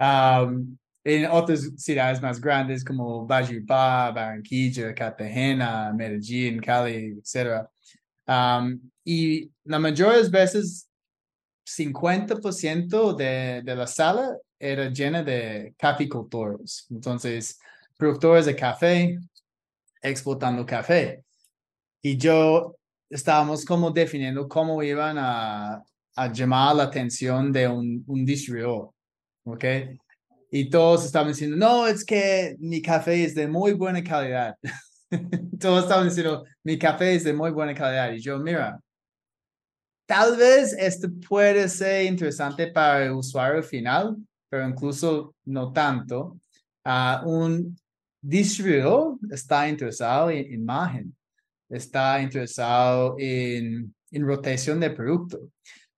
Um, 0.00 0.76
en 1.04 1.30
otras 1.30 1.70
ciudades 1.76 2.20
más 2.20 2.40
grandes 2.40 2.84
como 2.84 3.24
Valledupar, 3.24 4.12
Barranquilla, 4.12 4.92
Cartagena, 4.92 5.92
Medellín, 5.92 6.60
Cali, 6.60 7.20
etc. 7.22 7.64
Um, 8.26 8.80
y 9.04 9.52
la 9.62 9.78
mayoría 9.78 10.14
de 10.14 10.22
las 10.22 10.30
veces, 10.32 10.88
50% 11.64 13.14
de, 13.14 13.62
de 13.62 13.76
la 13.76 13.86
sala 13.86 14.36
era 14.58 14.88
llena 14.90 15.22
de 15.22 15.74
caficultores. 15.78 16.86
Entonces, 16.90 17.58
productores 17.96 18.46
de 18.46 18.56
café 18.56 19.18
exportando 20.02 20.64
café. 20.64 21.24
Y 22.02 22.16
yo 22.16 22.76
estábamos 23.10 23.64
como 23.64 23.90
definiendo 23.90 24.48
cómo 24.48 24.82
iban 24.82 25.16
a, 25.18 25.82
a 26.14 26.32
llamar 26.32 26.76
la 26.76 26.84
atención 26.84 27.52
de 27.52 27.68
un, 27.68 28.04
un 28.06 28.24
distribuidor. 28.24 28.90
¿Ok? 29.44 29.64
Y 30.50 30.70
todos 30.70 31.04
estaban 31.04 31.28
diciendo, 31.28 31.56
no, 31.56 31.86
es 31.86 32.04
que 32.04 32.56
mi 32.58 32.80
café 32.80 33.24
es 33.24 33.34
de 33.34 33.46
muy 33.46 33.72
buena 33.72 34.02
calidad. 34.02 34.56
todos 35.60 35.84
estaban 35.84 36.08
diciendo, 36.08 36.44
mi 36.62 36.78
café 36.78 37.14
es 37.14 37.24
de 37.24 37.32
muy 37.32 37.50
buena 37.50 37.74
calidad. 37.74 38.12
Y 38.12 38.20
yo, 38.20 38.38
mira, 38.38 38.80
tal 40.06 40.36
vez 40.36 40.72
esto 40.78 41.08
puede 41.28 41.68
ser 41.68 42.06
interesante 42.06 42.68
para 42.68 43.04
el 43.04 43.12
usuario 43.12 43.62
final, 43.62 44.16
pero 44.48 44.68
incluso 44.68 45.34
no 45.44 45.72
tanto. 45.72 46.38
Uh, 46.84 47.28
un 47.28 47.76
distribuidor 48.20 49.18
está 49.30 49.68
interesado 49.68 50.30
en 50.30 50.52
imagen, 50.52 51.16
está 51.68 52.20
interesado 52.20 53.16
en, 53.18 53.94
en 54.10 54.26
rotación 54.26 54.80
de 54.80 54.90
producto, 54.90 55.50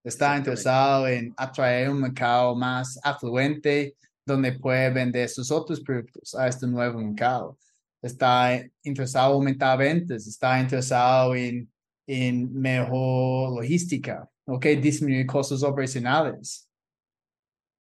está 0.03 0.37
interesado 0.37 1.07
en 1.09 1.33
atraer 1.37 1.91
un 1.91 2.01
mercado 2.01 2.55
más 2.55 2.99
afluente 3.03 3.95
donde 4.25 4.53
puede 4.53 4.91
vender 4.91 5.29
sus 5.29 5.51
otros 5.51 5.81
productos 5.81 6.35
a 6.35 6.49
este 6.49 6.67
nuevo 6.67 7.01
mercado. 7.01 7.59
Está 8.01 8.63
interesado 8.83 9.33
en 9.33 9.35
aumentar 9.35 9.79
ventas, 9.79 10.27
está 10.27 10.61
interesado 10.61 11.35
en, 11.35 11.69
en 12.07 12.53
mejor 12.53 13.57
logística, 13.57 14.29
¿ok? 14.47 14.67
Disminuir 14.81 15.27
costos 15.27 15.63
operacionales. 15.63 16.68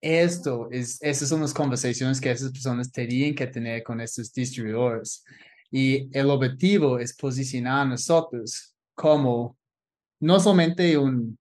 Esto 0.01 0.69
es, 0.71 0.99
esas 1.03 1.29
son 1.29 1.41
las 1.41 1.53
conversaciones 1.53 2.21
que 2.21 2.31
esas 2.31 2.53
personas 2.53 2.93
tenían 2.93 3.35
que 3.35 3.47
tener 3.47 3.83
con 3.83 4.01
estos 4.01 4.33
distribuidores. 4.33 5.25
Y 5.71 6.09
el 6.17 6.31
objetivo 6.31 6.99
es 6.99 7.15
posicionar 7.15 7.83
a 7.83 7.91
nosotros 7.91 8.75
como 8.95 9.57
no 10.21 10.41
solamente 10.41 10.97
un, 10.97 11.39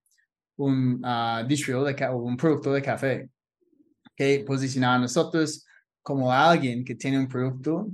un 0.58 1.04
uh, 1.06 1.48
distribuidor 1.48 1.96
de, 1.96 2.06
o 2.08 2.18
un 2.18 2.38
producto 2.38 2.74
de 2.74 2.82
café, 2.82 3.30
que 4.16 4.44
posicionar 4.46 4.96
a 4.96 5.00
nosotros 5.00 5.66
como 6.02 6.32
alguien 6.32 6.84
que 6.84 6.96
tiene 6.96 7.20
un 7.20 7.28
producto 7.28 7.88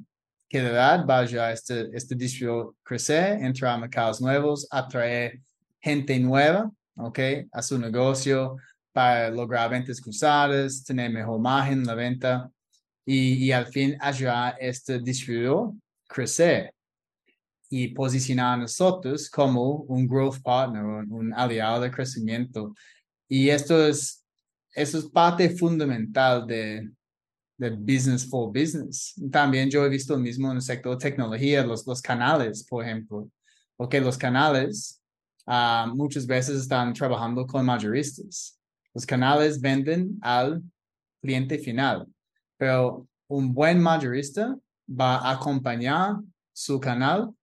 que 0.48 0.60
de 0.60 0.70
verdad 0.70 1.03
vaya 1.05 1.48
a 1.48 1.51
este, 1.51 1.89
este 1.93 2.15
distribuidor 2.15 2.75
crecer, 2.84 3.41
entrar 3.41 3.75
a 3.75 3.79
mercados 3.79 4.22
nuevos, 4.22 4.67
atraer 4.70 5.41
gente 5.82 6.17
nueva, 6.20 6.72
¿ok? 6.96 7.20
A 7.51 7.62
su 7.62 7.77
negocio 7.79 8.55
para 8.94 9.30
lograr 9.30 9.70
ventas 9.70 10.00
cruzadas, 10.00 10.84
tener 10.84 11.12
mejor 11.12 11.40
margen 11.40 11.80
en 11.80 11.86
la 11.86 11.96
venta 11.96 12.50
y, 13.06 13.46
y 13.46 13.52
al 13.52 13.66
fin 13.66 13.98
ayudar 14.00 14.54
a 14.54 14.58
este 14.60 15.00
distribuidor 15.00 15.74
crecer 16.08 16.74
y 17.70 17.88
posicionar 17.88 18.54
a 18.54 18.62
nosotros 18.62 19.30
como 19.30 19.78
un 19.88 20.08
growth 20.08 20.42
partner, 20.44 20.84
un, 20.84 21.12
un 21.12 21.34
aliado 21.34 21.82
de 21.82 21.90
crecimiento. 21.90 22.74
Y 23.28 23.50
esto 23.50 23.86
es, 23.88 24.24
eso 24.76 25.00
es 25.00 25.06
parte 25.06 25.50
fundamental 25.50 26.46
de, 26.46 26.88
de 27.58 27.70
business 27.72 28.30
for 28.30 28.48
business. 28.54 29.16
También 29.32 29.72
yo 29.72 29.84
he 29.84 29.90
visto 29.90 30.14
lo 30.14 30.20
mismo 30.20 30.52
en 30.52 30.58
el 30.58 30.62
sector 30.62 30.98
de 30.98 31.10
tecnología, 31.10 31.66
los, 31.66 31.88
los 31.88 32.00
canales, 32.00 32.64
por 32.64 32.84
ejemplo. 32.84 33.28
Porque 33.76 34.00
los 34.00 34.20
canales 34.20 35.02
uh, 35.48 35.88
muchas 35.96 36.28
veces 36.28 36.62
están 36.62 36.94
trabajando 36.94 37.48
con 37.48 37.66
mayoristas. 37.66 38.60
Los 38.94 39.06
canales 39.06 39.60
venden 39.60 40.18
al 40.22 40.62
cliente 41.22 41.58
final, 41.58 42.08
pero 42.58 43.08
un 43.28 43.54
buen 43.54 43.82
mayorista 43.82 44.56
va 44.88 45.18
a 45.18 45.32
acompañar 45.32 46.18
su 46.54 46.80
canal 46.80 47.34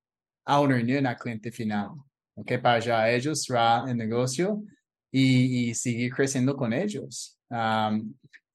a 0.44 0.60
una 0.60 0.76
reunión 0.76 1.06
al 1.06 1.16
cliente 1.16 1.50
final, 1.50 1.90
¿ok? 2.34 2.52
Para 2.62 2.78
ya 2.78 3.10
ellos 3.10 3.42
cerrar 3.42 3.88
el 3.88 3.96
negocio 3.96 4.62
y, 5.10 5.70
y 5.70 5.74
seguir 5.74 6.12
creciendo 6.12 6.56
con 6.56 6.72
ellos. 6.72 7.38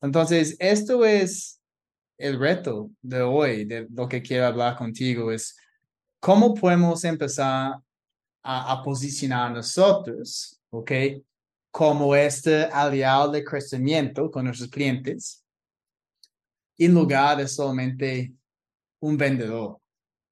Entonces, 0.01 0.55
esto 0.59 1.03
es 1.03 1.61
el 2.17 2.39
reto 2.39 2.91
de 3.01 3.21
hoy, 3.21 3.65
de 3.65 3.87
lo 3.89 4.07
que 4.07 4.21
quiero 4.21 4.45
hablar 4.45 4.77
contigo, 4.77 5.31
es 5.31 5.57
cómo 6.19 6.53
podemos 6.53 7.03
empezar 7.03 7.75
a, 8.43 8.81
a 8.81 9.49
nosotros. 9.49 10.59
Como 11.75 12.15
este 12.15 12.63
aliado 12.63 13.33
de 13.33 13.43
crecimiento 13.43 14.31
con 14.31 14.45
nuestros 14.45 14.69
clientes, 14.69 15.43
en 16.77 16.93
lugar 16.93 17.37
de 17.37 17.49
solamente 17.49 18.33
un 19.01 19.17
vendedor. 19.17 19.81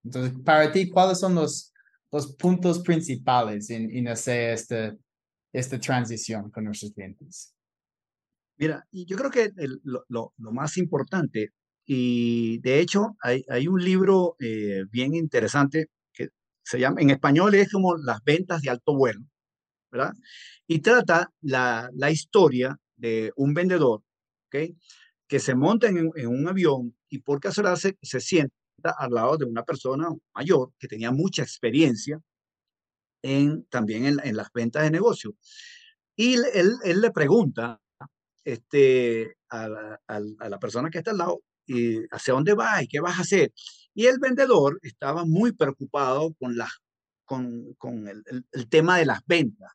Entonces, 0.06 0.40
para 0.40 0.72
ti, 0.72 0.90
¿cuáles 0.90 1.20
son 1.20 1.36
los, 1.36 1.74
los 2.14 2.34
puntos 2.38 2.80
principales 2.80 3.70
en, 3.72 3.92
en 3.94 4.08
hacer 4.08 4.52
esta, 4.52 4.96
esta 5.52 5.78
transición 5.78 6.50
con 6.50 6.64
nuestros 6.64 6.94
clientes? 6.94 7.54
Mira, 8.56 8.88
yo 8.94 9.18
creo 9.18 9.30
que 9.30 9.52
el, 9.58 9.82
lo, 9.84 10.06
lo, 10.08 10.34
lo, 10.38 10.52
más 10.54 10.78
importante, 10.78 11.52
y 11.86 12.60
de 12.60 12.80
hecho 12.80 13.18
hay, 13.22 13.44
hay 13.50 13.68
un 13.68 13.84
libro 13.84 14.38
eh, 14.40 14.86
bien 14.90 15.14
interesante 15.14 15.88
que 16.14 16.30
se 16.64 16.80
llama, 16.80 17.02
en 17.02 17.10
español 17.10 17.54
es 17.56 17.70
como 17.70 17.98
Las 17.98 18.24
ventas 18.24 18.62
de 18.62 18.70
alto 18.70 18.96
vuelo, 18.96 19.26
¿verdad? 19.94 20.14
Y 20.68 20.80
trata 20.80 21.32
la, 21.42 21.90
la 21.94 22.10
historia 22.10 22.78
de 22.96 23.32
un 23.36 23.54
vendedor, 23.54 24.02
¿ok? 24.48 24.76
Que 25.28 25.40
se 25.40 25.56
monta 25.56 25.88
en, 25.88 26.10
en 26.16 26.28
un 26.28 26.48
avión 26.48 26.98
y 27.10 27.20
por 27.20 27.40
casualidad 27.40 27.76
se, 27.76 27.98
se 28.02 28.20
sienta 28.20 28.52
al 28.98 29.12
lado 29.12 29.38
de 29.38 29.46
una 29.46 29.64
persona 29.64 30.10
mayor 30.34 30.72
que 30.80 30.88
tenía 30.88 31.12
mucha 31.12 31.44
experiencia 31.44 32.20
en, 33.22 33.66
también 33.66 34.06
en, 34.06 34.20
en 34.24 34.36
las 34.36 34.52
ventas 34.52 34.84
de 34.84 34.92
negocio. 34.92 35.36
Y 36.16 36.34
él, 36.34 36.76
él 36.84 37.02
le 37.02 37.12
pregunta 37.12 37.80
este, 38.44 39.36
a, 39.50 39.68
la, 39.68 40.02
a, 40.08 40.50
la, 40.50 40.60
persona 40.60 40.90
que 40.90 40.98
está 40.98 41.12
al 41.12 41.18
lado, 41.18 41.42
y 41.66 42.00
¿hacia 42.12 42.34
dónde 42.34 42.54
vas 42.54 42.84
y 42.84 42.88
qué 42.88 43.00
vas 43.00 43.18
a 43.18 43.22
hacer? 43.22 43.54
Y 43.94 44.08
el 44.08 44.20
vendedor 44.20 44.80
estaba 44.82 45.24
muy 45.24 45.54
preocupado 45.54 46.34
con, 46.40 46.58
la, 46.58 46.68
con, 47.26 47.74
con 47.78 48.08
el, 48.08 48.24
el, 48.28 48.46
el, 48.52 48.70
tema 48.70 48.98
de 48.98 49.06
las 49.06 49.26
ventas. 49.26 49.72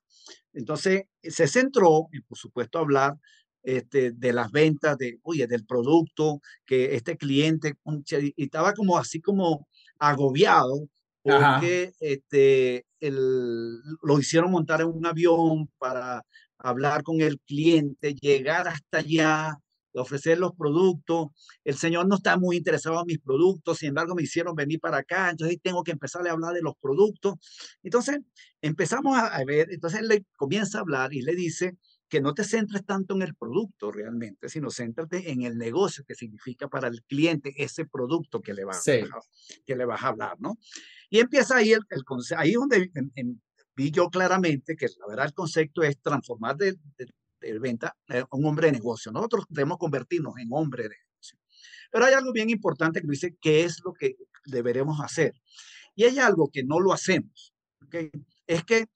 Entonces 0.53 1.05
se 1.23 1.47
centró, 1.47 2.09
y 2.13 2.21
por 2.21 2.39
supuesto, 2.39 2.79
hablar 2.79 3.15
este, 3.63 4.13
de 4.13 4.33
las 4.33 4.51
ventas, 4.51 4.97
de, 4.99 5.19
oye, 5.23 5.47
del 5.47 5.65
producto, 5.67 6.41
que 6.65 6.95
este 6.95 7.17
cliente, 7.17 7.75
y 8.37 8.45
estaba 8.45 8.73
como 8.73 8.99
así 8.99 9.21
como 9.21 9.69
agobiado 9.99 10.89
porque 11.23 11.93
este, 12.01 12.87
el, 13.01 13.81
lo 14.03 14.19
hicieron 14.19 14.51
montar 14.51 14.81
en 14.81 14.89
un 14.89 15.07
avión 15.07 15.69
para 15.79 16.25
hablar 16.59 17.03
con 17.03 17.21
el 17.21 17.39
cliente, 17.41 18.15
llegar 18.15 18.69
hasta 18.69 18.99
allá, 18.99 19.59
de 19.93 20.01
ofrecer 20.01 20.39
los 20.39 20.53
productos. 20.53 21.29
El 21.65 21.77
señor 21.77 22.07
no 22.07 22.17
está 22.17 22.37
muy 22.37 22.57
interesado 22.57 23.01
en 23.01 23.07
mis 23.07 23.19
productos, 23.19 23.79
sin 23.79 23.91
embargo 23.91 24.15
me 24.15 24.23
hicieron 24.23 24.55
venir 24.55 24.81
para 24.81 24.99
acá, 24.99 25.31
entonces 25.31 25.59
tengo 25.63 25.83
que 25.83 25.93
empezarle 25.93 26.31
a 26.31 26.33
hablar 26.33 26.55
de 26.55 26.63
los 26.63 26.75
productos. 26.81 27.35
Entonces 27.83 28.19
empezamos 28.61 29.19
a, 29.19 29.45
ver, 29.45 29.69
entonces 29.71 30.01
él 30.01 30.09
le 30.09 30.25
comienza 30.37 30.79
a 30.79 30.81
hablar 30.83 31.13
y 31.13 31.23
le 31.23 31.35
dice 31.35 31.77
que 32.09 32.21
no 32.21 32.33
te 32.33 32.45
centres 32.45 32.85
tanto 32.87 33.15
en 33.15 33.23
el 33.23 33.35
producto 33.35 33.93
realmente, 33.93 34.49
sino 34.49 34.71
céntrate 34.71 35.31
en 35.31 35.43
el 35.43 35.59
negocio 35.59 36.05
que 36.07 36.15
significa 36.15 36.69
para 36.69 36.89
el 36.89 37.03
cliente 37.03 37.53
ese 37.59 37.85
producto 37.85 38.41
que 38.41 38.55
le 38.55 38.65
vas, 38.65 38.87
a, 38.89 38.93
que 39.67 39.77
le 39.77 39.85
vas 39.85 40.03
a 40.03 40.09
hablar, 40.09 40.37
¿no? 40.39 40.59
Y 41.11 41.19
empieza 41.21 41.57
ahí 41.57 41.73
el, 41.73 41.83
el 41.91 42.03
ahí 42.37 42.53
donde 42.53 42.91
vi 43.77 43.91
yo 43.91 44.09
claramente 44.09 44.75
que 44.75 44.87
la 44.99 45.07
verdad 45.07 45.27
el 45.27 45.35
concepto 45.35 45.83
es 45.83 46.01
transformar 46.01 46.57
de, 46.57 46.73
de, 46.97 47.07
venta 47.61 47.97
a 48.09 48.37
un 48.37 48.47
hombre 48.47 48.67
de 48.67 48.73
negocio. 48.73 49.13
Nosotros 49.13 49.45
debemos 49.49 49.79
convertirnos 49.79 50.35
en 50.39 50.49
hombre 50.51 50.85
de 50.85 50.91
negocio. 50.91 51.39
Pero 51.91 52.05
hay 52.05 52.15
algo 52.15 52.33
bien 52.33 52.51
importante 52.51 53.01
que 53.01 53.09
dice 53.09 53.37
qué 53.41 53.65
es 53.65 53.81
lo 53.85 53.93
que 53.93 54.17
deberemos 54.45 55.01
hacer. 55.01 55.35
Y 55.95 56.05
hay 56.05 56.19
algo 56.19 56.51
que 56.53 56.65
no 56.65 56.81
lo 56.81 56.93
hacemos. 56.93 57.55
¿okay? 57.85 58.11
Es 58.47 58.65
que, 58.65 58.87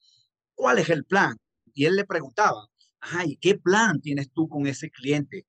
¿cuál 0.55 0.79
es 0.79 0.91
el 0.91 1.05
plan? 1.05 1.37
Y 1.75 1.87
él 1.87 1.97
le 1.97 2.05
preguntaba, 2.05 2.69
ay, 3.01 3.37
¿qué 3.41 3.57
plan 3.57 4.01
tienes 4.01 4.31
tú 4.33 4.49
con 4.49 4.67
ese 4.67 4.91
cliente? 4.91 5.47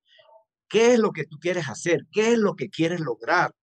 ¿Qué 0.68 0.94
es 0.94 1.00
lo 1.00 1.12
que 1.12 1.26
tú 1.26 1.38
quieres 1.40 1.70
hacer? 1.70 2.08
¿Qué 2.12 2.34
es 2.34 2.40
lo 2.40 2.56
que 2.56 2.70
quieres 2.70 3.00
lograr? 3.00 3.54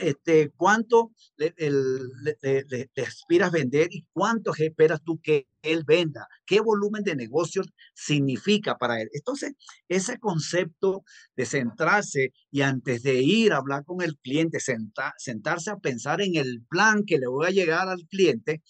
Este, 0.00 0.50
¿Cuánto 0.56 1.12
le, 1.36 1.54
le, 1.58 2.90
aspiras 3.06 3.52
vender 3.52 3.88
y 3.90 4.04
cuánto 4.12 4.52
esperas 4.56 5.00
tú 5.04 5.20
que 5.22 5.46
él 5.62 5.84
venda? 5.86 6.26
¿Qué 6.44 6.60
volumen 6.60 7.02
de 7.02 7.14
negocio 7.14 7.62
significa 7.94 8.76
para 8.76 9.00
él? 9.00 9.08
Entonces, 9.12 9.52
ese 9.88 10.18
concepto 10.18 11.04
de 11.36 11.46
centrarse 11.46 12.32
y 12.50 12.62
antes 12.62 13.02
de 13.02 13.22
ir 13.22 13.52
a 13.52 13.58
hablar 13.58 13.84
con 13.84 14.02
el 14.02 14.16
cliente, 14.18 14.58
sentarse 14.60 15.70
a 15.70 15.76
pensar 15.76 16.20
en 16.20 16.36
el 16.36 16.64
plan 16.68 17.04
que 17.06 17.18
le 17.18 17.28
voy 17.28 17.46
a 17.46 17.50
llegar 17.50 17.88
al 17.88 18.06
cliente, 18.08 18.62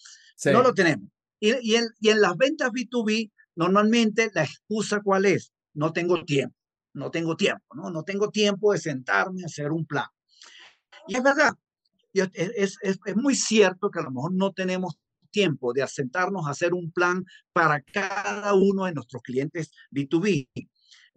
no 0.45 0.63
lo 0.63 0.75
tenemos. 0.75 1.09
Y, 1.41 1.53
y, 1.61 1.77
en, 1.77 1.87
y 2.01 2.11
en 2.11 2.21
las 2.21 2.37
ventas 2.37 2.71
B2B 2.71 3.31
Normalmente 3.57 4.31
la 4.35 4.45
excusa 4.45 5.01
cuál 5.03 5.25
es? 5.25 5.53
No 5.73 5.93
tengo 5.93 6.25
tiempo, 6.25 6.55
no 6.93 7.11
tengo 7.11 7.37
tiempo, 7.37 7.65
¿no? 7.75 7.91
No 7.91 8.05
tengo 8.05 8.31
tiempo 8.31 8.73
de 8.73 8.79
sentarme 8.79 9.43
a 9.43 9.47
hacer 9.47 9.73
un 9.73 9.87
plan. 9.87 10.07
Y 11.07 11.17
es 11.17 11.23
verdad, 11.23 11.55
es, 12.13 12.79
es, 12.83 12.99
es 13.05 13.17
muy 13.17 13.35
cierto 13.35 13.91
que 13.91 14.01
a 14.01 14.03
lo 14.03 14.11
mejor 14.11 14.33
no 14.33 14.53
tenemos 14.53 14.99
tiempo 15.31 15.73
de 15.73 15.87
sentarnos 15.87 16.47
a 16.47 16.51
hacer 16.51 16.73
un 16.73 16.91
plan 16.91 17.25
para 17.53 17.83
cada 17.83 18.55
uno 18.55 18.87
de 18.87 18.95
nuestros 18.95 19.23
clientes 19.23 19.71
B2B, 19.91 20.49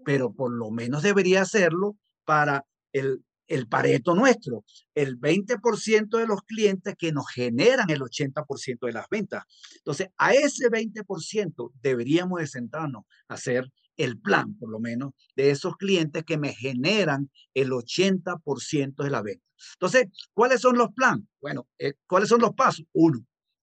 pero 0.03 0.33
por 0.33 0.51
lo 0.51 0.71
menos 0.71 1.03
debería 1.03 1.41
hacerlo 1.41 1.97
para 2.25 2.65
el 2.91 3.23
el 3.49 3.67
pareto 3.67 4.13
nuestro, 4.13 4.63
el 4.93 5.19
20% 5.19 6.17
de 6.17 6.27
los 6.27 6.43
clientes 6.43 6.95
que 6.97 7.11
nos 7.11 7.27
generan 7.29 7.89
el 7.89 8.01
80% 8.01 8.85
de 8.85 8.93
las 8.93 9.09
ventas. 9.09 9.43
Entonces, 9.77 10.09
a 10.17 10.33
ese 10.33 10.69
20% 10.69 11.71
deberíamos 11.81 12.39
de 12.39 12.47
centrarnos 12.47 13.03
a 13.27 13.33
hacer 13.33 13.69
el 13.99 14.17
plan, 14.17 14.55
por 14.57 14.71
lo 14.71 14.79
menos, 14.79 15.11
de 15.35 15.51
esos 15.51 15.75
clientes 15.75 16.23
que 16.23 16.37
me 16.37 16.53
generan 16.53 17.29
el 17.53 17.71
80% 17.71 19.03
de 19.03 19.09
la 19.09 19.21
venta. 19.21 19.45
Entonces, 19.73 20.07
¿cuáles 20.33 20.61
son 20.61 20.77
los 20.77 20.93
planes? 20.93 21.25
Bueno, 21.41 21.67
eh, 21.77 21.95
¿cuáles 22.07 22.29
son 22.29 22.39
los 22.39 22.53
pasos? 22.53 22.85
Uno, 22.93 23.19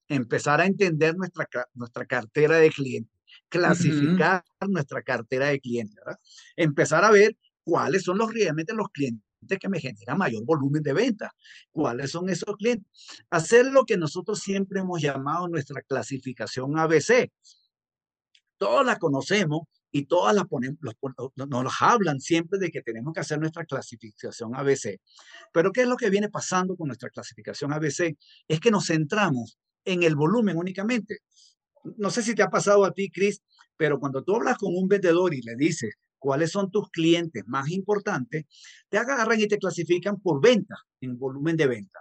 empezar 0.09 0.61
a 0.61 0.67
entender 0.67 1.17
nuestra, 1.17 1.49
nuestra 1.73 2.05
cartera 2.05 2.59
de 2.59 2.71
clientes, 2.71 3.19
clasificar 3.49 4.45
nuestra 4.69 5.03
cartera 5.03 5.47
de 5.47 5.59
clientes, 5.59 5.97
¿verdad? 6.05 6.21
Empezar 6.55 7.03
a 7.03 7.11
ver 7.11 7.35
cuáles 7.65 8.03
son 8.03 8.19
los 8.19 8.31
realmente 8.31 8.75
los 8.75 8.91
clientes 8.91 9.25
que 9.59 9.69
me 9.71 9.81
genera 9.81 10.17
mayor 10.17 10.45
volumen 10.45 10.83
de 10.83 10.93
venta. 10.93 11.33
¿Cuáles 11.71 12.11
son 12.11 12.29
esos 12.29 12.55
clientes? 12.57 12.87
Hacer 13.31 13.65
lo 13.73 13.85
que 13.87 13.97
nosotros 13.97 14.41
siempre 14.41 14.81
hemos 14.81 15.01
llamado 15.01 15.49
nuestra 15.49 15.81
clasificación 15.81 16.79
ABC. 16.79 17.33
Todos 18.59 18.85
la 18.85 18.99
conocemos 18.99 19.63
y 19.97 20.05
todas 20.05 20.35
la 20.35 20.45
ponemos, 20.45 20.79
nos 21.37 21.75
hablan 21.81 22.21
siempre 22.21 22.59
de 22.59 22.71
que 22.71 22.83
tenemos 22.83 23.15
que 23.15 23.21
hacer 23.21 23.39
nuestra 23.41 23.65
clasificación 23.65 24.55
ABC. 24.55 25.01
Pero 25.55 25.73
¿qué 25.73 25.83
es 25.83 25.89
lo 25.89 25.97
que 25.97 26.11
viene 26.11 26.29
pasando 26.29 26.77
con 26.77 26.89
nuestra 26.89 27.09
clasificación 27.09 27.73
ABC? 27.73 28.15
Es 28.47 28.61
que 28.61 28.71
nos 28.71 28.89
centramos 28.89 29.59
en 29.87 30.03
el 30.03 30.15
volumen 30.15 30.59
únicamente. 30.59 31.21
No 31.97 32.11
sé 32.11 32.23
si 32.23 32.35
te 32.35 32.43
ha 32.43 32.51
pasado 32.51 32.85
a 32.85 32.93
ti, 32.93 33.11
Chris, 33.11 33.41
pero 33.75 33.99
cuando 33.99 34.23
tú 34.23 34.37
hablas 34.37 34.59
con 34.59 34.77
un 34.77 34.87
vendedor 34.87 35.33
y 35.33 35.41
le 35.41 35.57
dices, 35.57 35.95
cuáles 36.19 36.51
son 36.51 36.71
tus 36.71 36.91
clientes 36.91 37.45
más 37.47 37.71
importantes, 37.71 38.45
te 38.91 38.99
agarran 38.99 39.41
y 39.41 39.47
te 39.47 39.57
clasifican 39.57 40.21
por 40.21 40.43
venta, 40.43 40.75
en 41.01 41.19
volumen 41.19 41.57
de 41.57 41.69
venta. 41.69 42.01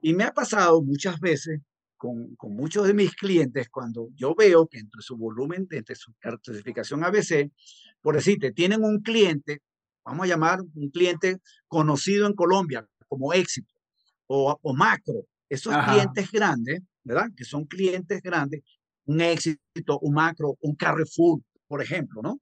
Y 0.00 0.14
me 0.14 0.22
ha 0.22 0.32
pasado 0.32 0.82
muchas 0.82 1.18
veces 1.18 1.62
con, 2.04 2.36
con, 2.36 2.54
muchos 2.54 2.86
de 2.86 2.92
mis 2.92 3.14
clientes 3.14 3.70
cuando 3.70 4.10
yo 4.14 4.34
veo 4.34 4.66
que 4.66 4.78
entre 4.78 5.00
su 5.00 5.16
volumen, 5.16 5.66
entre 5.70 5.94
su 5.94 6.12
clasificación 6.42 7.02
ABC, 7.02 7.50
por 8.02 8.14
decirte, 8.14 8.52
tienen 8.52 8.84
un 8.84 9.00
cliente, 9.00 9.62
vamos 10.04 10.24
a 10.24 10.28
llamar 10.28 10.60
un 10.60 10.90
cliente 10.90 11.38
conocido 11.66 12.26
en 12.26 12.34
Colombia 12.34 12.86
como 13.08 13.32
éxito 13.32 13.72
o, 14.26 14.58
o 14.60 14.74
macro, 14.74 15.26
esos 15.48 15.74
clientes 15.88 16.30
grandes, 16.30 16.82
¿verdad? 17.04 17.28
Que 17.34 17.44
son 17.44 17.64
clientes 17.64 18.20
grandes, 18.22 18.60
un 19.06 19.22
éxito, 19.22 19.98
un 20.02 20.12
macro, 20.12 20.58
un 20.60 20.74
Carrefour, 20.74 21.40
por 21.66 21.80
ejemplo, 21.80 22.20
¿no? 22.20 22.38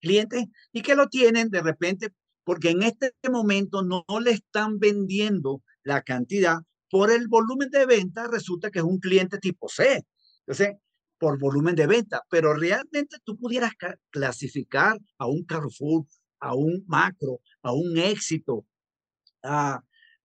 clientes 0.00 0.44
y 0.72 0.82
que 0.82 0.94
lo 0.94 1.08
tienen 1.08 1.50
de 1.50 1.62
repente 1.62 2.08
porque 2.44 2.70
en 2.70 2.82
este 2.82 3.12
momento 3.30 3.82
no, 3.82 4.04
le 4.20 4.30
están 4.30 4.78
vendiendo 4.78 5.62
la 5.82 6.02
cantidad 6.02 6.58
por 6.94 7.10
el 7.10 7.26
volumen 7.26 7.70
de 7.70 7.86
venta, 7.86 8.28
resulta 8.28 8.70
que 8.70 8.78
es 8.78 8.84
un 8.84 9.00
cliente 9.00 9.38
tipo 9.38 9.68
C. 9.68 10.06
Entonces, 10.46 10.76
por 11.18 11.40
volumen 11.40 11.74
de 11.74 11.88
venta, 11.88 12.22
pero 12.30 12.54
realmente 12.54 13.16
tú 13.24 13.36
pudieras 13.36 13.72
clasificar 14.10 14.96
a 15.18 15.26
un 15.26 15.44
Carrefour, 15.44 16.06
a 16.38 16.54
un 16.54 16.84
Macro, 16.86 17.40
a 17.62 17.72
un 17.72 17.98
Éxito, 17.98 18.64
a, 19.42 19.82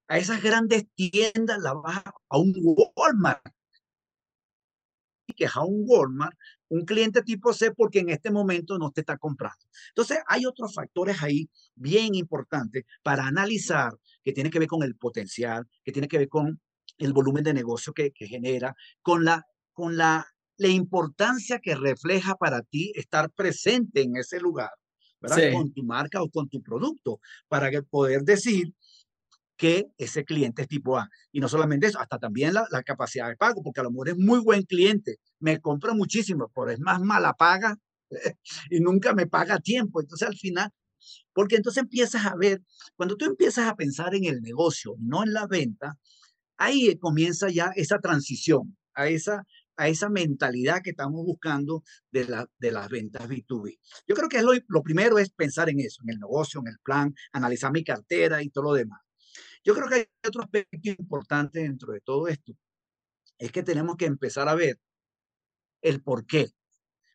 a 0.08 0.17
esas 0.19 0.43
grandes 0.43 0.86
tiendas, 0.93 1.58
la 1.58 1.71
a 1.71 2.38
un 2.38 2.53
Walmart, 2.95 3.41
que 5.36 5.45
es 5.45 5.55
a 5.55 5.63
un 5.63 5.86
Walmart, 5.88 6.38
un 6.67 6.86
cliente 6.86 7.23
tipo 7.23 7.51
C 7.51 7.71
porque 7.71 7.97
en 7.97 8.10
este 8.10 8.29
momento 8.29 8.77
no 8.77 8.91
te 8.91 9.01
está 9.01 9.17
comprando. 9.17 9.65
Entonces, 9.88 10.19
hay 10.27 10.45
otros 10.45 10.75
factores 10.75 11.23
ahí 11.23 11.49
bien 11.73 12.13
importantes 12.13 12.84
para 13.01 13.25
analizar 13.25 13.93
que 14.30 14.34
tiene 14.34 14.52
que 14.52 14.60
ver 14.60 14.68
con 14.68 14.84
el 14.84 14.96
potencial, 14.96 15.68
que 15.84 15.92
tiene 15.92 16.08
que 16.08 16.20
ver 16.20 16.30
con 16.30 16.62
el 17.00 17.13
volumen 17.13 17.44
de 17.44 17.52
negocio 17.52 17.94
que, 17.94 18.12
genera, 18.15 18.76
con 19.02 19.26
la, 19.26 19.44
con 19.74 19.98
la, 19.98 20.28
la 20.58 20.68
importancia 20.68 21.58
que 21.60 21.74
refleja 21.74 22.36
para 22.36 22.62
ti 22.62 22.92
estar 22.96 23.32
presente 23.32 24.04
en 24.04 24.18
ese 24.18 24.39
lugar, 24.39 24.70
¿verdad? 25.20 25.52
Con 25.52 25.74
tu 25.74 25.84
marca 25.84 26.22
o 26.22 26.30
con 26.30 26.48
tu 26.48 26.62
producto, 26.62 27.20
para 27.48 27.72
poder 27.82 28.22
decir, 28.22 28.72
que 29.58 29.88
ese 29.98 30.24
cliente 30.24 30.62
es 30.62 30.68
tipo 30.70 30.98
A. 30.98 31.10
Y 31.34 31.39
no 31.39 31.50
solamente 31.50 31.88
eso, 31.88 32.00
hasta 32.00 32.18
también 32.18 32.54
la, 32.54 32.65
la, 32.72 32.82
capacidad 32.84 33.28
de 33.28 33.36
pago, 33.36 33.62
porque 33.62 33.82
a 33.82 33.84
lo 33.84 33.92
mejor 33.92 34.10
es 34.10 34.18
muy 34.18 34.39
buen 34.39 34.62
cliente, 34.63 35.18
me 35.39 35.60
compra 35.60 35.94
muchísimo, 35.94 36.50
pero 36.56 36.70
es 36.70 36.80
más 36.80 37.02
mala 37.02 37.34
paga 37.34 37.76
y 38.70 38.80
nunca 38.80 39.13
me 39.13 39.28
paga 39.28 39.56
a 39.56 39.60
tiempo. 39.60 40.00
Entonces 40.00 40.28
al 40.28 40.38
final, 40.38 40.72
porque 41.39 41.56
entonces 41.56 41.84
empiezas 41.84 42.25
a 42.25 42.36
ver, 42.36 42.62
cuando 42.97 43.15
tú 43.15 43.23
empiezas 43.23 43.69
a 43.69 43.75
pensar 43.78 44.13
en 44.13 44.25
el 44.25 44.41
negocio, 44.41 44.95
no 44.99 45.23
en 45.23 45.32
la 45.32 45.47
venta, 45.47 45.97
ahí 46.58 46.97
comienza 46.97 47.47
ya 47.49 47.71
esa 47.78 47.99
transición 47.99 48.78
a 48.93 49.08
esa, 49.08 49.45
a 49.78 49.88
esa 49.88 50.10
mentalidad 50.10 50.82
que 50.84 50.89
estamos 50.89 51.23
buscando 51.25 51.82
de, 52.12 52.25
la, 52.25 52.45
de 52.58 52.71
las 52.73 52.89
ventas 52.89 53.25
B2B. 53.30 53.80
Yo 54.06 54.15
creo 54.15 54.28
que 54.28 54.41
lo, 54.41 54.52
lo 54.67 54.84
primero 54.84 55.17
es 55.17 55.30
pensar 55.30 55.69
en 55.69 55.80
eso, 55.80 56.02
en 56.04 56.10
el 56.10 56.19
negocio, 56.19 56.60
en 56.60 56.67
el 56.67 56.78
plan, 56.84 57.15
analizar 57.32 57.71
mi 57.71 57.86
cartera 57.86 58.43
y 58.43 58.49
todo 58.49 58.65
lo 58.65 58.73
demás. 58.73 58.99
Yo 59.63 59.73
creo 59.73 59.88
que 59.88 59.95
hay 59.95 60.06
otro 60.28 60.41
aspecto 60.41 60.78
importante 60.84 61.60
dentro 61.60 61.93
de 61.93 62.02
todo 62.02 62.28
esto. 62.28 62.52
Es 63.38 63.54
que 63.54 63.63
tenemos 63.63 63.95
que 63.95 64.08
empezar 64.08 64.49
a 64.49 64.56
ver 64.56 64.78
el 65.82 66.04
por 66.04 66.25
qué. 66.25 66.49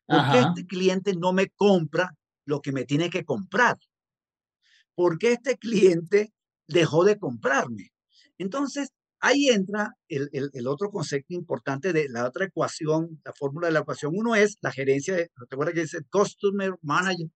¿Por 0.07 0.33
qué 0.33 0.39
este 0.39 0.67
cliente 0.67 1.15
no 1.15 1.35
me 1.35 1.51
compra 1.51 2.15
lo 2.47 2.63
que 2.63 2.73
me 2.73 2.87
tiene 2.87 3.11
que 3.11 3.27
comprar? 3.27 3.77
¿Por 4.95 5.19
qué 5.19 5.33
este 5.33 5.57
cliente 5.57 6.33
dejó 6.69 7.05
de 7.05 7.19
comprarme? 7.19 7.93
Entonces, 8.39 8.91
ahí 9.21 9.49
entra 9.49 9.95
el, 10.09 10.67
otro 10.67 10.91
concepto 10.91 11.35
importante 11.35 11.93
de 11.93 12.09
la 12.09 12.27
otra 12.27 12.47
ecuación, 12.47 13.21
la 13.25 13.33
fórmula 13.33 13.69
de 13.69 13.73
la 13.73 13.81
ecuación. 13.81 14.13
Uno 14.15 14.35
es 14.35 14.59
la 14.61 14.71
gerencia, 14.71 15.15
de, 15.15 15.25
¿te 15.49 15.55
acuerdas 15.55 15.75
que 15.75 15.83
dice 15.83 15.99
Customer 16.11 16.73
Manager, 16.83 17.29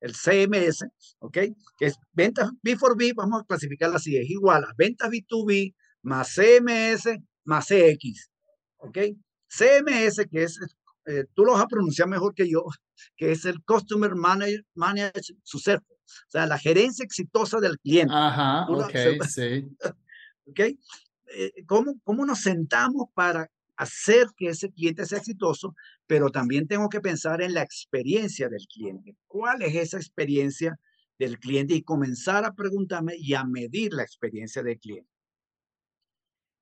el 0.00 0.14
CMS, 0.14 0.86
¿ok? 1.18 1.38
Que 1.78 1.86
es 1.86 1.94
ventas 2.12 2.50
B4B, 2.62 3.14
vamos 3.14 3.42
a 3.42 3.44
clasificarla 3.44 3.96
así, 3.96 4.16
es 4.16 4.28
igual 4.30 4.64
a 4.64 4.72
ventas 4.76 5.10
B2B 5.10 5.74
más 6.02 6.34
CMS 6.34 7.18
más 7.44 7.66
CX, 7.66 8.30
¿ok? 8.78 8.98
CMS, 9.48 10.26
que 10.30 10.44
es 10.44 10.58
eh, 11.06 11.24
tú 11.34 11.44
lo 11.44 11.52
vas 11.52 11.62
a 11.62 11.68
pronunciar 11.68 12.08
mejor 12.08 12.34
que 12.34 12.48
yo, 12.48 12.64
que 13.16 13.32
es 13.32 13.44
el 13.44 13.62
Customer 13.64 14.14
Manager, 14.14 14.64
Manager 14.74 15.12
Success, 15.42 15.80
o 15.80 16.30
sea, 16.30 16.46
la 16.46 16.58
gerencia 16.58 17.04
exitosa 17.04 17.60
del 17.60 17.78
cliente. 17.78 18.12
Ajá, 18.14 18.66
ok, 18.68 19.24
sí. 19.28 19.68
¿Ok? 20.46 20.60
Eh, 20.60 21.52
¿cómo, 21.66 21.94
¿Cómo 22.02 22.26
nos 22.26 22.40
sentamos 22.40 23.08
para 23.14 23.48
hacer 23.76 24.26
que 24.36 24.48
ese 24.48 24.70
cliente 24.70 25.06
sea 25.06 25.18
exitoso? 25.18 25.74
Pero 26.06 26.30
también 26.30 26.66
tengo 26.66 26.88
que 26.88 27.00
pensar 27.00 27.40
en 27.40 27.54
la 27.54 27.62
experiencia 27.62 28.48
del 28.48 28.66
cliente. 28.66 29.16
¿Cuál 29.26 29.62
es 29.62 29.76
esa 29.76 29.96
experiencia 29.96 30.78
del 31.18 31.38
cliente? 31.38 31.74
Y 31.74 31.82
comenzar 31.82 32.44
a 32.44 32.52
preguntarme 32.52 33.14
y 33.16 33.34
a 33.34 33.44
medir 33.44 33.92
la 33.92 34.02
experiencia 34.02 34.62
del 34.62 34.78
cliente. 34.78 35.08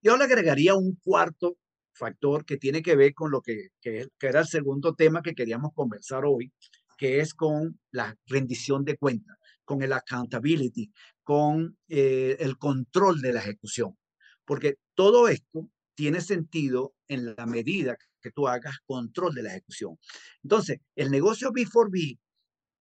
Yo 0.03 0.17
le 0.17 0.25
agregaría 0.25 0.75
un 0.75 0.97
cuarto 1.03 1.57
factor 1.99 2.45
que 2.45 2.57
tiene 2.57 2.83
que 2.83 2.97
ver 2.97 3.13
con 3.13 3.31
lo 3.31 3.43
que, 3.43 3.69
que, 3.81 4.09
era 4.21 4.41
el 4.41 4.47
segundo 4.47 4.95
tema 4.95 5.23
que 5.23 5.35
queríamos 5.35 5.73
conversar 5.75 6.25
hoy, 6.25 6.53
que 6.97 7.21
es 7.21 7.35
con 7.35 7.79
la 7.91 8.17
rendición 8.27 8.85
de 8.85 8.97
cuentas, 8.97 9.37
con 9.65 9.83
el 9.83 9.93
accountability, 9.93 10.91
con 11.23 11.77
eh, 11.89 12.37
el 12.41 12.57
control 12.57 13.21
de 13.21 13.33
la 13.33 13.41
ejecución. 13.41 13.99
Porque 14.45 14.77
todo 14.95 15.29
esto 15.29 15.69
tiene 15.95 16.21
sentido 16.21 16.95
en 17.09 17.35
la 17.37 17.47
medida 17.47 17.97
que 18.23 18.31
tú 18.31 18.49
hagas 18.49 18.77
control 18.87 19.35
de 19.35 19.43
la 19.43 19.51
ejecución. 19.51 19.99
Entonces, 20.43 20.79
el 20.97 21.11
negocio 21.11 21.51
B4B, 21.51 22.19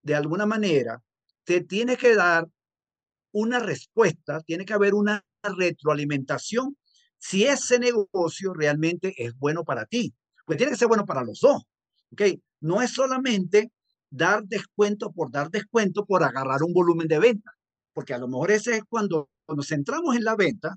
de 0.04 0.16
alguna 0.16 0.46
manera, 0.46 1.02
te 1.44 1.62
tiene 1.62 1.98
que 1.98 2.16
dar 2.16 2.48
una 3.32 3.60
respuesta, 3.60 4.42
tiene 4.42 4.66
que 4.66 4.74
haber 4.74 4.94
una 4.94 5.24
retroalimentación 5.44 6.78
si 7.18 7.46
ese 7.46 7.80
negocio 7.80 8.54
realmente 8.54 9.14
es 9.18 9.38
bueno 9.38 9.64
para 9.64 9.86
ti. 9.86 10.14
Pues 10.46 10.58
tiene 10.58 10.72
que 10.72 10.78
ser 10.78 10.88
bueno 10.88 11.06
para 11.06 11.24
los 11.24 11.40
dos. 11.40 11.64
¿ok? 12.12 12.22
No 12.62 12.82
es 12.82 12.92
solamente 12.92 13.72
dar 14.10 14.44
descuento 14.44 15.12
por 15.12 15.32
dar 15.32 15.50
descuento 15.50 16.06
por 16.06 16.24
agarrar 16.24 16.64
un 16.64 16.74
volumen 16.74 17.08
de 17.08 17.20
venta, 17.20 17.52
porque 17.94 18.14
a 18.14 18.18
lo 18.18 18.28
mejor 18.28 18.52
ese 18.52 18.78
es 18.78 18.84
cuando, 18.88 19.30
nos 19.48 19.68
centramos 19.68 20.16
en 20.16 20.24
la 20.24 20.36
venta. 20.36 20.76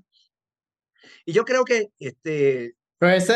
Y 1.25 1.33
yo 1.33 1.45
creo 1.45 1.63
que 1.63 1.87
este, 1.99 2.75
pero 2.97 3.13
ese, 3.13 3.33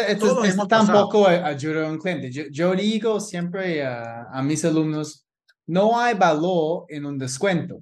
tampoco 0.69 1.27
ayuda 1.27 1.87
a 1.87 1.91
un 1.91 1.97
cliente. 1.97 2.29
Yo, 2.31 2.75
digo 2.75 3.19
siempre 3.19 3.83
a, 3.83 4.27
a, 4.31 4.43
mis 4.43 4.63
alumnos, 4.63 5.25
no 5.65 5.99
hay 5.99 6.13
valor 6.13 6.85
en 6.89 7.05
un 7.05 7.17
descuento. 7.17 7.79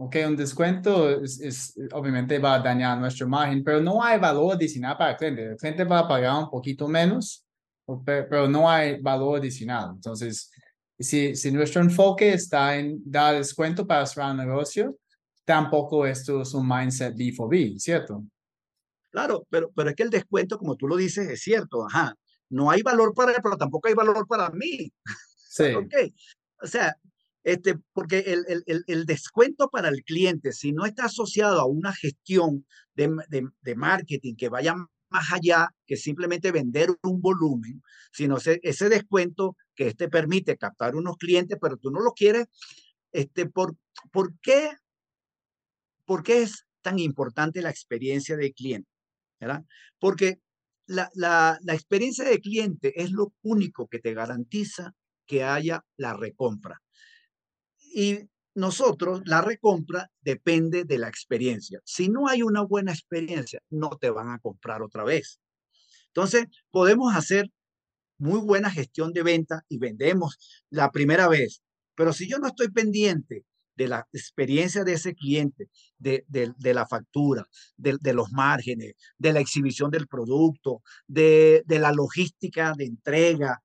Ok, 0.00 0.16
un 0.28 0.36
descuento 0.36 1.10
es, 1.10 1.74
obviamente 1.92 2.38
va 2.38 2.54
a 2.54 2.60
dañar 2.60 2.98
nuestra 2.98 3.26
imagen, 3.26 3.64
pero 3.64 3.80
no 3.80 4.00
hay 4.00 4.20
valor 4.20 4.54
adicional 4.54 4.96
para 4.96 5.10
el 5.10 5.16
cliente. 5.16 5.44
El 5.44 5.56
cliente 5.56 5.82
va 5.82 5.98
a 5.98 6.08
pagar 6.08 6.40
un 6.40 6.48
poquito 6.48 6.86
menos, 6.86 7.44
pero 8.04 8.46
no 8.46 8.70
hay 8.70 9.00
valor 9.02 9.40
adicional. 9.40 9.90
Entonces, 9.96 10.52
si, 10.96 11.34
si 11.34 11.50
nuestro 11.50 11.82
enfoque 11.82 12.32
está 12.32 12.76
en 12.76 13.00
dar 13.04 13.34
descuento 13.34 13.84
para 13.88 14.06
cerrar 14.06 14.30
un 14.30 14.36
negocio, 14.36 14.96
tampoco 15.44 16.06
esto 16.06 16.42
es 16.42 16.54
un 16.54 16.68
mindset 16.68 17.16
B4B, 17.16 17.78
¿cierto? 17.80 18.22
Claro, 19.10 19.46
pero, 19.50 19.72
pero 19.74 19.90
es 19.90 19.96
que 19.96 20.04
el 20.04 20.10
descuento, 20.10 20.58
como 20.58 20.76
tú 20.76 20.86
lo 20.86 20.94
dices, 20.94 21.28
es 21.28 21.40
cierto, 21.40 21.84
ajá. 21.84 22.14
No 22.50 22.70
hay 22.70 22.82
valor 22.82 23.14
para 23.14 23.32
él, 23.32 23.38
pero 23.42 23.56
tampoco 23.56 23.88
hay 23.88 23.94
valor 23.94 24.26
para 24.28 24.48
mí. 24.50 24.92
Sí. 25.50 25.74
ok. 25.74 25.94
O 26.62 26.66
sea, 26.68 26.96
este, 27.48 27.76
porque 27.94 28.18
el, 28.18 28.44
el, 28.66 28.84
el, 28.86 29.06
descuento 29.06 29.70
para 29.70 29.88
el 29.88 30.02
cliente, 30.04 30.52
si 30.52 30.72
no 30.72 30.84
está 30.84 31.06
asociado 31.06 31.60
a 31.60 31.66
una 31.66 31.94
gestión 31.94 32.66
de, 32.94 33.08
de, 33.62 33.74
marketing 33.74 34.34
que 34.36 34.50
vaya 34.50 34.74
más 35.08 35.32
allá 35.32 35.68
que 35.86 35.96
simplemente 35.96 36.52
vender 36.52 36.90
un 37.02 37.22
volumen, 37.22 37.80
sino 38.12 38.36
ese, 38.36 38.60
ese 38.62 38.90
descuento 38.90 39.56
que 39.74 39.94
te 39.94 40.10
permite 40.10 40.58
captar 40.58 40.94
unos 40.94 41.16
clientes, 41.16 41.56
pero 41.58 41.78
tú 41.78 41.90
no 41.90 42.00
lo 42.00 42.12
quieres, 42.12 42.48
este, 43.12 43.46
¿por, 43.46 43.76
¿por, 44.12 44.38
qué, 44.40 44.72
¿por 46.04 46.22
qué 46.22 46.42
es 46.42 46.66
tan 46.82 46.98
importante 46.98 47.62
la 47.62 47.70
experiencia 47.70 48.36
del 48.36 48.52
cliente? 48.52 48.90
¿verdad? 49.40 49.64
Porque 49.98 50.40
la, 50.84 51.08
la, 51.14 51.58
la 51.62 51.72
experiencia 51.72 52.24
de 52.24 52.40
cliente 52.40 52.92
es 53.02 53.10
lo 53.10 53.32
único 53.40 53.88
que 53.88 54.00
te 54.00 54.12
garantiza 54.12 54.92
que 55.26 55.44
haya 55.44 55.82
la 55.96 56.14
recompra. 56.14 56.82
Y 57.94 58.28
nosotros, 58.54 59.22
la 59.24 59.40
recompra 59.40 60.10
depende 60.20 60.84
de 60.84 60.98
la 60.98 61.08
experiencia. 61.08 61.80
Si 61.84 62.08
no 62.08 62.28
hay 62.28 62.42
una 62.42 62.62
buena 62.62 62.92
experiencia, 62.92 63.60
no 63.70 63.90
te 63.90 64.10
van 64.10 64.30
a 64.30 64.38
comprar 64.40 64.82
otra 64.82 65.04
vez. 65.04 65.40
Entonces, 66.08 66.46
podemos 66.70 67.14
hacer 67.14 67.50
muy 68.18 68.40
buena 68.40 68.70
gestión 68.70 69.12
de 69.12 69.22
venta 69.22 69.64
y 69.68 69.78
vendemos 69.78 70.38
la 70.70 70.90
primera 70.90 71.28
vez. 71.28 71.62
Pero 71.94 72.12
si 72.12 72.28
yo 72.28 72.38
no 72.38 72.48
estoy 72.48 72.68
pendiente 72.70 73.44
de 73.76 73.86
la 73.86 74.08
experiencia 74.12 74.82
de 74.82 74.94
ese 74.94 75.14
cliente, 75.14 75.68
de, 75.98 76.24
de, 76.26 76.74
la 76.74 76.84
factura, 76.86 77.46
de, 77.76 78.12
los 78.12 78.32
márgenes, 78.32 78.94
de 79.18 79.32
la 79.32 79.38
exhibición 79.38 79.92
del 79.92 80.08
producto, 80.08 80.82
de 81.06 81.62
la 81.68 81.92
logística 81.92 82.72
de 82.76 82.86
entrega, 82.86 83.62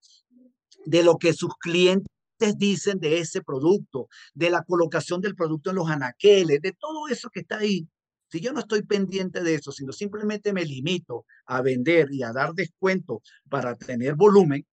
de 0.86 1.02
lo 1.02 1.18
que 1.18 1.34
sus 1.34 1.56
clientes 1.60 2.14
dicen 2.58 3.00
de 3.00 3.20
ese 3.20 3.42
producto, 3.42 4.10
de 4.34 4.50
la 4.50 4.64
colocación 4.64 5.22
del 5.22 5.36
producto 5.36 5.70
en 5.70 5.78
los 5.78 5.90
anaqueles, 5.90 6.62
de 6.62 6.74
todo 6.74 7.08
eso 7.08 7.30
que 7.30 7.42
está 7.42 7.60
ahí. 7.60 7.88
Si 8.30 8.40
yo 8.40 8.52
no 8.52 8.60
estoy 8.60 8.82
pendiente 8.82 9.44
de 9.44 9.56
eso, 9.56 9.72
sino 9.72 9.92
simplemente 9.92 10.54
me 10.54 10.66
limito 10.66 11.26
a 11.46 11.62
vender 11.62 12.08
y 12.12 12.24
a 12.24 12.32
dar 12.32 12.54
descuento 12.54 13.22
para 13.50 13.76
tener 13.76 14.16
volumen, 14.16 14.66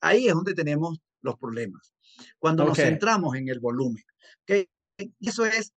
ahí 0.00 0.26
es 0.26 0.34
donde 0.34 0.54
tenemos 0.54 0.98
los 1.22 1.38
problemas. 1.38 1.94
Cuando 2.38 2.64
nos 2.64 2.76
centramos 2.76 3.36
en 3.36 3.48
el 3.48 3.60
volumen. 3.60 4.02
¿okay? 4.42 4.68
Eso 5.20 5.46
es, 5.46 5.72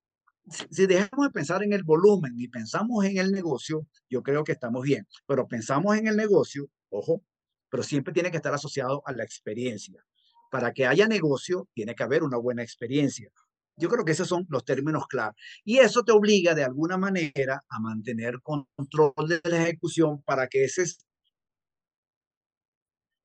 si 0.70 0.88
dejamos 0.88 1.28
de 1.28 1.32
pensar 1.32 1.62
en 1.62 1.74
el 1.74 1.84
volumen 1.84 2.34
y 2.38 2.48
pensamos 2.48 3.04
en 3.06 3.18
el 3.18 3.32
negocio, 3.32 3.86
yo 4.10 4.24
creo 4.24 4.44
que 4.44 4.54
estamos 4.54 4.84
bien. 4.84 5.06
Pero 5.28 5.48
pensamos 5.48 5.98
en 5.98 6.08
el 6.08 6.16
negocio, 6.16 6.70
ojo, 6.90 7.22
pero 7.70 7.84
siempre 7.84 8.14
tiene 8.14 8.32
que 8.32 8.38
estar 8.38 8.54
asociado 8.54 9.04
a 9.06 9.12
la 9.12 9.24
experiencia 9.24 10.04
para 10.52 10.74
que 10.74 10.86
haya 10.86 11.08
negocio, 11.08 11.68
tiene 11.74 11.96
que 11.96 12.04
haber 12.04 12.24
una 12.24 12.38
buena 12.38 12.62
experiencia. 12.62 13.30
Yo 13.78 13.90
creo 13.90 14.04
que 14.06 14.12
esos 14.12 14.28
son 14.28 14.46
los 14.50 14.66
términos 14.66 15.08
claros. 15.08 15.34
Y 15.64 15.78
eso 15.78 16.04
te 16.04 16.12
obliga 16.12 16.54
de 16.54 16.66
alguna 16.66 16.98
manera 16.98 17.64
a 17.70 17.80
mantener 17.80 18.42
control 18.42 19.14
de 19.28 19.42
la 19.46 19.64
ejecución 19.64 20.22
para 20.24 20.48
que 20.48 20.66
ese... 20.66 20.84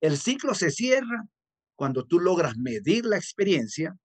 El 0.01 0.17
ciclo 0.17 0.53
se 0.53 0.71
cierra 0.71 1.27
cuando 1.75 2.05
tú 2.05 2.19
logras 2.19 2.55
medir 2.55 3.05
la 3.05 3.17
experiencia, 3.17 3.95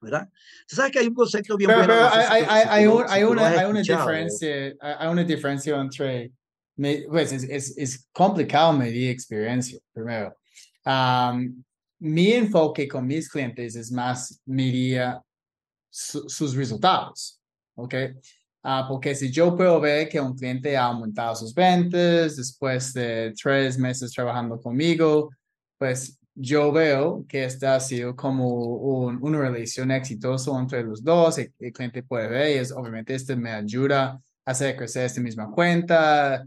¿verdad? 0.00 0.28
sabes 0.66 0.90
que 0.92 0.98
hay 0.98 1.06
un 1.06 1.14
concepto 1.14 1.56
bien 1.56 1.70
bueno. 1.70 1.86
Pero 1.86 2.08
hay, 2.08 2.44
hay, 2.48 2.64
hay, 2.68 2.86
una, 3.24 3.48
hay 3.48 3.64
una 3.70 3.80
diferencia, 3.80 4.74
hay 4.80 5.08
una 5.08 5.24
diferencia 5.24 5.80
entre, 5.80 6.32
pues 7.08 7.32
es, 7.32 7.44
es, 7.44 7.78
es 7.78 8.08
complicado 8.12 8.72
medir 8.72 9.10
experiencia, 9.10 9.78
primero. 9.92 10.36
Um, 10.84 11.62
mi 12.00 12.32
enfoque 12.32 12.88
con 12.88 13.06
mis 13.06 13.28
clientes 13.28 13.76
es 13.76 13.92
más 13.92 14.40
medir 14.44 15.02
sus 15.90 16.54
resultados, 16.54 17.40
¿ok? 17.74 17.94
Uh, 18.62 18.86
porque 18.88 19.14
si 19.14 19.30
yo 19.30 19.56
puedo 19.56 19.80
ver 19.80 20.08
que 20.08 20.20
un 20.20 20.36
cliente 20.36 20.76
ha 20.76 20.84
aumentado 20.84 21.34
sus 21.34 21.54
ventas 21.54 22.36
después 22.36 22.92
de 22.92 23.32
tres 23.40 23.78
meses 23.78 24.12
trabajando 24.12 24.60
conmigo, 24.60 25.30
pues 25.78 26.18
yo 26.34 26.70
veo 26.70 27.24
que 27.26 27.44
esta 27.44 27.76
ha 27.76 27.80
sido 27.80 28.14
como 28.14 28.46
una 28.54 29.38
relación 29.38 29.90
exitosa 29.90 30.58
entre 30.58 30.84
los 30.84 31.02
dos. 31.02 31.38
El, 31.38 31.52
cliente 31.72 32.02
puede 32.02 32.28
ver 32.28 32.56
y 32.56 32.58
es, 32.58 32.72
obviamente 32.72 33.14
este 33.14 33.34
me 33.34 33.50
ayuda 33.50 34.20
a 34.44 34.50
hacer 34.50 34.76
crecer 34.76 35.06
esta 35.06 35.20
misma 35.20 35.50
cuenta, 35.50 36.46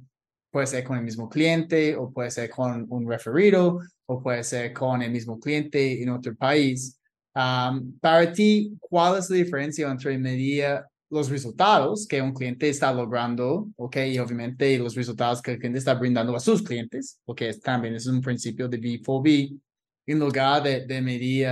puede 0.53 0.67
ser 0.67 0.83
con 0.83 0.97
el 0.99 1.03
mismo 1.03 1.27
cliente 1.27 1.95
o 1.95 2.11
puede 2.11 2.29
ser 2.29 2.47
con 2.51 2.85
un 2.87 3.09
referido 3.09 3.79
o 4.05 4.21
puede 4.21 4.43
ser 4.43 4.71
con 4.71 5.01
el 5.01 5.11
mismo 5.11 5.39
cliente 5.39 6.03
en 6.03 6.09
otro 6.09 6.35
país. 6.35 6.99
para 7.33 8.31
ti, 8.31 8.77
¿cuál 8.79 9.17
es 9.17 9.31
la 9.31 9.37
diferencia 9.37 9.89
entre 9.89 10.15
medir 10.19 10.79
los 11.09 11.29
resultados 11.29 12.05
que 12.07 12.21
un 12.21 12.33
cliente 12.33 12.69
está 12.69 12.93
logrando, 12.93 13.67
ok, 13.75 13.97
y 14.11 14.19
obviamente 14.19 14.77
los 14.77 14.93
resultados 14.93 15.41
que 15.41 15.53
el 15.53 15.57
cliente 15.57 15.79
está 15.79 15.95
brindando 15.95 16.35
a 16.35 16.39
sus 16.39 16.61
clientes, 16.61 17.19
porque 17.25 17.51
también 17.55 17.95
es 17.95 18.05
un 18.05 18.21
principio 18.21 18.67
de 18.67 18.79
B4B, 18.79 19.59
en 20.05 20.19
lugar 20.19 20.61
de, 20.61 20.85
de 20.85 21.01
medir 21.01 21.49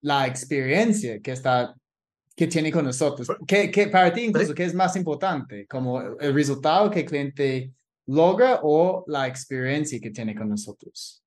la 0.00 0.26
experiencia 0.26 1.20
que 1.20 1.32
está 1.32 1.74
que 2.34 2.46
tiene 2.46 2.70
con 2.70 2.84
nosotros. 2.84 3.28
¿Qué, 3.46 3.70
qué, 3.70 3.88
para 3.88 4.12
ti 4.12 4.22
incluso, 4.24 4.54
¿qué 4.54 4.64
es 4.64 4.74
más 4.74 4.94
importante? 4.94 5.66
¿Como 5.66 6.00
el 6.02 6.34
resultado 6.34 6.90
que 6.90 7.00
el 7.00 7.06
cliente 7.06 7.72
logra 8.06 8.60
o 8.62 9.04
la 9.06 9.26
experiencia 9.26 10.00
que 10.00 10.10
tiene 10.10 10.34
con 10.34 10.48
nosotros? 10.48 11.22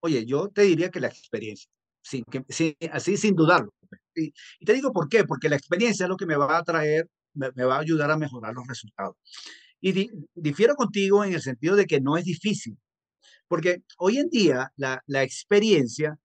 Oye, 0.00 0.24
yo 0.26 0.48
te 0.48 0.62
diría 0.62 0.90
que 0.90 1.00
la 1.00 1.08
experiencia, 1.08 1.70
sin 2.02 2.24
que, 2.24 2.44
así 2.92 3.16
sin 3.16 3.34
dudarlo. 3.34 3.72
Y, 4.14 4.32
te 4.64 4.72
digo 4.74 4.92
por 4.92 5.08
qué, 5.08 5.24
porque 5.24 5.48
la 5.48 5.56
experiencia 5.56 6.04
es 6.04 6.10
lo 6.10 6.16
que 6.16 6.26
me 6.26 6.36
va 6.36 6.58
a 6.58 6.62
traer, 6.62 7.08
me, 7.34 7.50
va 7.50 7.76
a 7.76 7.80
ayudar 7.80 8.10
a 8.10 8.16
mejorar 8.16 8.54
los 8.54 8.66
resultados. 8.66 9.16
Y 9.80 10.10
difiero 10.34 10.74
contigo 10.74 11.24
en 11.24 11.34
el 11.34 11.42
sentido 11.42 11.76
de 11.76 11.86
que 11.86 12.00
no 12.00 12.16
es 12.16 12.24
difícil, 12.24 12.78
Porque 13.48 13.82
hoy 13.98 14.18
en 14.18 14.28
día 14.30 14.72
la, 14.76 15.02
la 15.06 15.22
experiencia, 15.22 16.18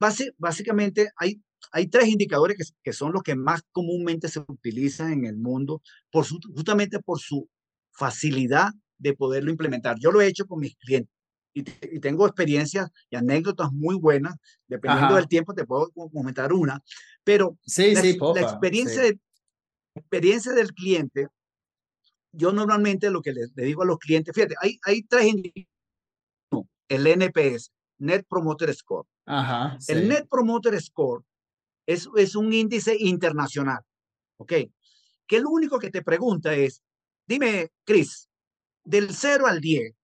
base, 0.00 0.32
básicamente 0.38 1.10
hay, 1.16 1.42
hay 1.72 1.88
tres 1.88 2.08
indicadores 2.08 2.56
que, 2.56 2.64
que, 2.82 2.92
son 2.92 3.12
los 3.12 3.22
que 3.22 3.34
más 3.34 3.62
comúnmente 3.72 4.28
se 4.28 4.40
utilizan 4.40 5.12
en 5.12 5.24
el 5.26 5.36
mundo, 5.36 5.82
por 6.10 6.24
su, 6.24 6.38
justamente 6.54 7.00
por 7.00 7.18
su 7.18 7.48
facilidad 7.92 8.70
de 8.98 9.14
poderlo 9.14 9.50
implementar. 9.50 9.96
Yo 9.98 10.10
lo 10.10 10.20
he 10.20 10.26
hecho 10.26 10.46
con 10.46 10.60
mis 10.60 10.76
clientes 10.76 11.14
y, 11.54 11.64
y 11.96 12.00
tengo 12.00 12.26
experiencias 12.26 12.90
y 13.10 13.16
anécdotas 13.16 13.72
muy 13.72 13.96
buenas. 13.96 14.36
Dependiendo 14.66 15.06
Ajá. 15.06 15.16
del 15.16 15.28
tiempo, 15.28 15.54
te 15.54 15.64
puedo 15.64 15.90
comentar 15.90 16.52
una. 16.52 16.82
Pero 17.24 17.58
sí, 17.62 17.94
la, 17.94 18.00
sí, 18.00 18.18
la 18.34 18.40
experiencia, 18.40 19.02
sí. 19.02 19.10
De, 19.10 19.20
experiencia 19.94 20.52
del 20.52 20.72
cliente, 20.72 21.28
yo 22.32 22.52
normalmente 22.52 23.10
lo 23.10 23.22
que 23.22 23.32
le, 23.32 23.46
le, 23.54 23.64
digo 23.64 23.82
a 23.82 23.86
los 23.86 23.98
clientes, 23.98 24.34
fíjate, 24.34 24.54
hay, 24.60 24.78
hay 24.84 25.02
tres 25.02 25.26
indicadores. 25.26 25.68
El 26.88 27.06
NPS, 27.06 27.70
Net 27.98 28.24
Promoter 28.26 28.74
Score. 28.74 29.06
Ajá. 29.26 29.76
El 29.88 30.08
Net 30.08 30.26
Promoter 30.28 30.80
Score 30.80 31.22
es, 31.86 32.08
es 32.16 32.34
un 32.34 32.52
índice 32.52 32.96
internacional. 32.98 33.80
¿Ok? 34.38 34.52
Que 35.26 35.40
lo 35.40 35.50
único 35.50 35.78
que 35.78 35.90
te 35.90 36.02
pregunta 36.02 36.54
es, 36.54 36.82
dime, 37.26 37.70
Chris, 37.84 38.27
del 38.88 39.14
0 39.14 39.46
al 39.46 39.60
10, 39.60 39.94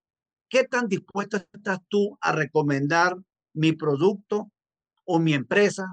¿qué 0.51 0.65
tan 0.65 0.89
dispuesto 0.89 1.39
estás 1.39 1.79
tú 1.89 2.19
a 2.21 2.33
recomendar 2.33 3.17
mi 3.55 3.73
producto 3.73 4.53
o 5.05 5.19
mi 5.19 5.33
empresa 5.33 5.87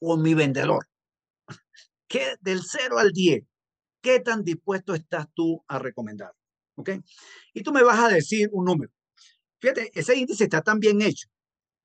o 0.00 0.16
mi 0.16 0.34
vendedor? 0.34 0.88
¿Qué, 2.06 2.36
del 2.40 2.60
0 2.62 2.98
al 2.98 3.10
10, 3.10 3.44
¿qué 4.00 4.20
tan 4.20 4.44
dispuesto 4.44 4.94
estás 4.94 5.26
tú 5.34 5.64
a 5.66 5.80
recomendar? 5.80 6.32
¿Ok? 6.76 6.90
Y 7.54 7.64
tú 7.64 7.72
me 7.72 7.82
vas 7.82 7.98
a 7.98 8.08
decir 8.08 8.48
un 8.52 8.66
número. 8.66 8.92
Fíjate, 9.60 9.90
ese 9.92 10.16
índice 10.16 10.44
está 10.44 10.62
tan 10.62 10.78
bien 10.78 11.02
hecho. 11.02 11.28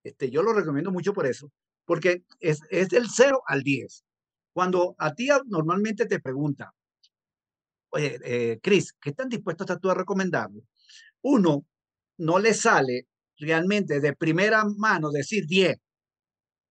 Este, 0.03 0.29
yo 0.29 0.43
lo 0.43 0.53
recomiendo 0.53 0.91
mucho 0.91 1.13
por 1.13 1.25
eso, 1.25 1.51
porque 1.83 2.23
es, 2.39 2.61
es 2.69 2.89
del 2.89 3.09
0 3.09 3.41
al 3.47 3.63
10. 3.63 4.05
Cuando 4.53 4.93
a 4.99 5.15
ti 5.15 5.29
normalmente 5.47 6.05
te 6.05 6.19
pregunta, 6.19 6.75
oye, 7.95 8.19
eh, 8.25 8.59
Chris, 8.61 8.93
¿qué 9.01 9.13
tan 9.13 9.29
dispuesto 9.29 9.63
estás 9.63 9.79
tú 9.79 9.89
a 9.89 9.95
recomendarlo? 9.95 10.61
Uno 11.21 11.65
no 12.17 12.39
le 12.39 12.53
sale 12.53 13.07
realmente 13.37 14.01
de 14.01 14.13
primera 14.13 14.65
mano 14.77 15.11
decir 15.11 15.45
10. 15.47 15.77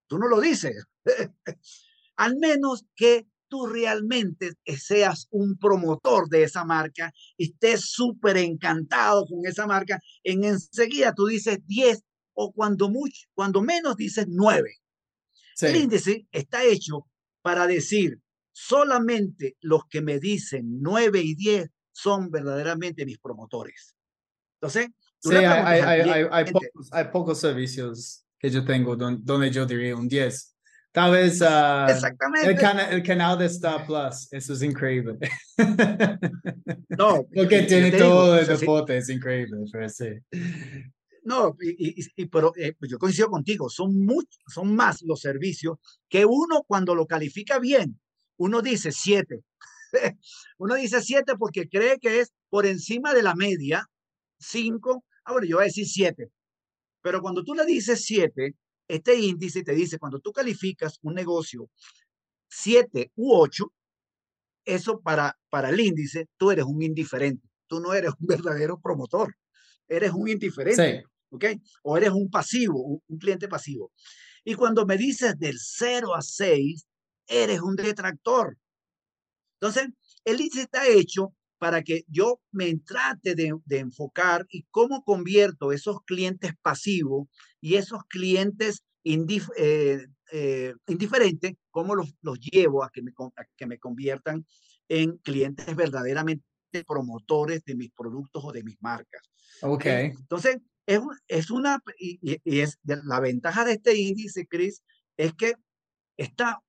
Tú 0.06 0.18
no 0.18 0.28
lo 0.28 0.40
dices. 0.40 0.84
Al 2.16 2.36
menos 2.36 2.84
que 2.94 3.26
tú 3.48 3.66
realmente 3.66 4.52
seas 4.78 5.28
un 5.30 5.56
promotor 5.56 6.28
de 6.28 6.42
esa 6.42 6.64
marca 6.64 7.10
y 7.38 7.52
estés 7.52 7.90
súper 7.90 8.36
encantado 8.36 9.24
con 9.26 9.46
esa 9.46 9.66
marca, 9.66 10.00
en 10.22 10.44
enseguida 10.44 11.14
tú 11.14 11.26
dices 11.26 11.58
10 11.66 12.02
o 12.34 12.52
cuando, 12.52 12.90
mucho, 12.90 13.26
cuando 13.32 13.62
menos 13.62 13.96
dices 13.96 14.26
9. 14.28 14.70
Sí. 15.54 15.66
El 15.66 15.76
índice 15.76 16.26
está 16.32 16.64
hecho 16.64 17.06
para 17.42 17.66
decir, 17.66 18.20
solamente 18.54 19.56
los 19.60 19.86
que 19.86 20.00
me 20.00 20.20
dicen 20.20 20.80
9 20.80 21.20
y 21.20 21.34
10 21.34 21.68
son 21.92 22.30
verdaderamente 22.30 23.04
mis 23.04 23.18
promotores. 23.18 23.96
Entonces, 24.60 24.88
sí, 25.18 25.34
hay, 25.34 25.44
hay, 25.44 26.00
hay, 26.00 26.26
hay, 26.30 26.44
pocos, 26.52 26.88
hay 26.92 27.04
pocos 27.06 27.40
servicios 27.40 28.24
que 28.38 28.50
yo 28.50 28.64
tengo 28.64 28.96
donde, 28.96 29.50
yo 29.50 29.66
diría 29.66 29.96
un 29.96 30.08
10. 30.08 30.56
Tal 30.92 31.10
vez 31.10 31.40
uh, 31.40 31.90
Exactamente. 31.90 32.50
El, 32.50 32.56
cana 32.56 32.88
el, 32.90 33.02
canal 33.02 33.36
de 33.36 33.46
Star 33.46 33.84
Plus, 33.84 34.28
eso 34.30 34.52
es 34.52 34.62
increíble. 34.62 35.18
No, 36.96 37.26
porque 37.34 37.62
tiene 37.62 37.90
todo 37.90 38.36
digo, 38.36 38.52
el 38.52 38.60
deporte, 38.60 38.92
sí. 38.92 38.98
es 38.98 39.16
increíble, 39.16 39.64
pero 39.72 39.88
sí. 39.88 40.10
No, 41.24 41.56
y, 41.60 42.00
y, 42.00 42.06
y 42.14 42.26
pero 42.26 42.52
eh, 42.56 42.76
yo 42.82 42.98
coincido 42.98 43.28
contigo, 43.28 43.68
son, 43.68 44.04
muchos, 44.04 44.38
son 44.46 44.76
más 44.76 45.02
los 45.02 45.20
servicios 45.20 45.78
que 46.08 46.24
uno 46.24 46.62
cuando 46.64 46.94
lo 46.94 47.06
califica 47.06 47.58
bien, 47.58 47.98
uno 48.36 48.62
dice 48.62 48.92
siete. 48.92 49.44
uno 50.58 50.74
dice 50.74 51.00
siete 51.00 51.34
porque 51.38 51.68
cree 51.68 51.98
que 51.98 52.20
es 52.20 52.32
por 52.48 52.66
encima 52.66 53.14
de 53.14 53.22
la 53.22 53.34
media, 53.34 53.86
cinco, 54.38 55.04
ahora 55.24 55.46
yo 55.46 55.56
voy 55.56 55.64
a 55.64 55.66
decir 55.66 55.86
siete. 55.86 56.30
Pero 57.02 57.20
cuando 57.20 57.44
tú 57.44 57.54
le 57.54 57.64
dices 57.66 58.04
siete, 58.04 58.54
este 58.88 59.18
índice 59.18 59.62
te 59.62 59.72
dice, 59.72 59.98
cuando 59.98 60.20
tú 60.20 60.32
calificas 60.32 60.98
un 61.02 61.14
negocio 61.14 61.70
7 62.48 63.12
u 63.16 63.34
8, 63.34 63.64
eso 64.64 65.00
para, 65.00 65.36
para 65.50 65.70
el 65.70 65.80
índice, 65.80 66.28
tú 66.36 66.50
eres 66.50 66.64
un 66.64 66.82
indiferente, 66.82 67.48
tú 67.66 67.80
no 67.80 67.92
eres 67.92 68.12
un 68.18 68.26
verdadero 68.26 68.80
promotor, 68.80 69.34
eres 69.88 70.12
un 70.12 70.28
indiferente, 70.28 71.00
sí. 71.00 71.04
¿ok? 71.30 71.44
O 71.82 71.96
eres 71.96 72.10
un 72.10 72.30
pasivo, 72.30 72.80
un, 72.80 73.02
un, 73.08 73.18
cliente 73.18 73.48
pasivo. 73.48 73.92
Y 74.44 74.54
cuando 74.54 74.86
me 74.86 74.96
dices 74.96 75.38
del 75.38 75.58
0 75.58 76.14
a 76.14 76.22
6, 76.22 76.86
eres 77.26 77.60
un 77.60 77.76
detractor. 77.76 78.56
Entonces, 79.60 79.88
el 80.24 80.40
índice 80.40 80.62
está 80.62 80.86
hecho 80.86 81.34
para 81.58 81.82
que 81.82 82.04
yo 82.08 82.40
me 82.52 82.76
trate 82.78 83.34
de, 83.34 83.56
de, 83.64 83.78
enfocar 83.78 84.44
y 84.50 84.66
cómo 84.70 85.02
convierto 85.02 85.72
esos 85.72 86.02
clientes 86.04 86.52
pasivos 86.60 87.28
y 87.60 87.76
esos 87.76 88.04
clientes 88.08 88.84
indif 89.04 89.48
eh, 89.56 90.06
eh, 90.32 90.74
indiferentes, 90.88 91.54
cómo 91.70 91.94
los, 91.94 92.14
los 92.22 92.40
llevo 92.40 92.82
a 92.82 92.90
que, 92.90 93.02
me, 93.02 93.12
a 93.36 93.44
que 93.56 93.66
me 93.66 93.78
conviertan 93.78 94.44
en 94.88 95.16
clientes 95.18 95.74
verdaderamente 95.76 96.44
promotores 96.86 97.64
de 97.64 97.76
mis 97.76 97.92
productos 97.92 98.44
o 98.44 98.52
de 98.52 98.64
mis 98.64 98.76
marcas. 98.82 99.22
Ok. 99.62 99.86
Entonces, 99.86 100.58
es, 100.86 101.00
es 101.28 101.50
una, 101.50 101.80
y, 101.98 102.18
y 102.44 102.60
es 102.60 102.78
la 102.84 103.20
ventaja 103.20 103.64
de 103.64 103.72
este 103.72 103.96
índice, 103.96 104.46
Chris, 104.46 104.82
es 105.16 105.32
que 105.34 105.54
está 106.16 106.60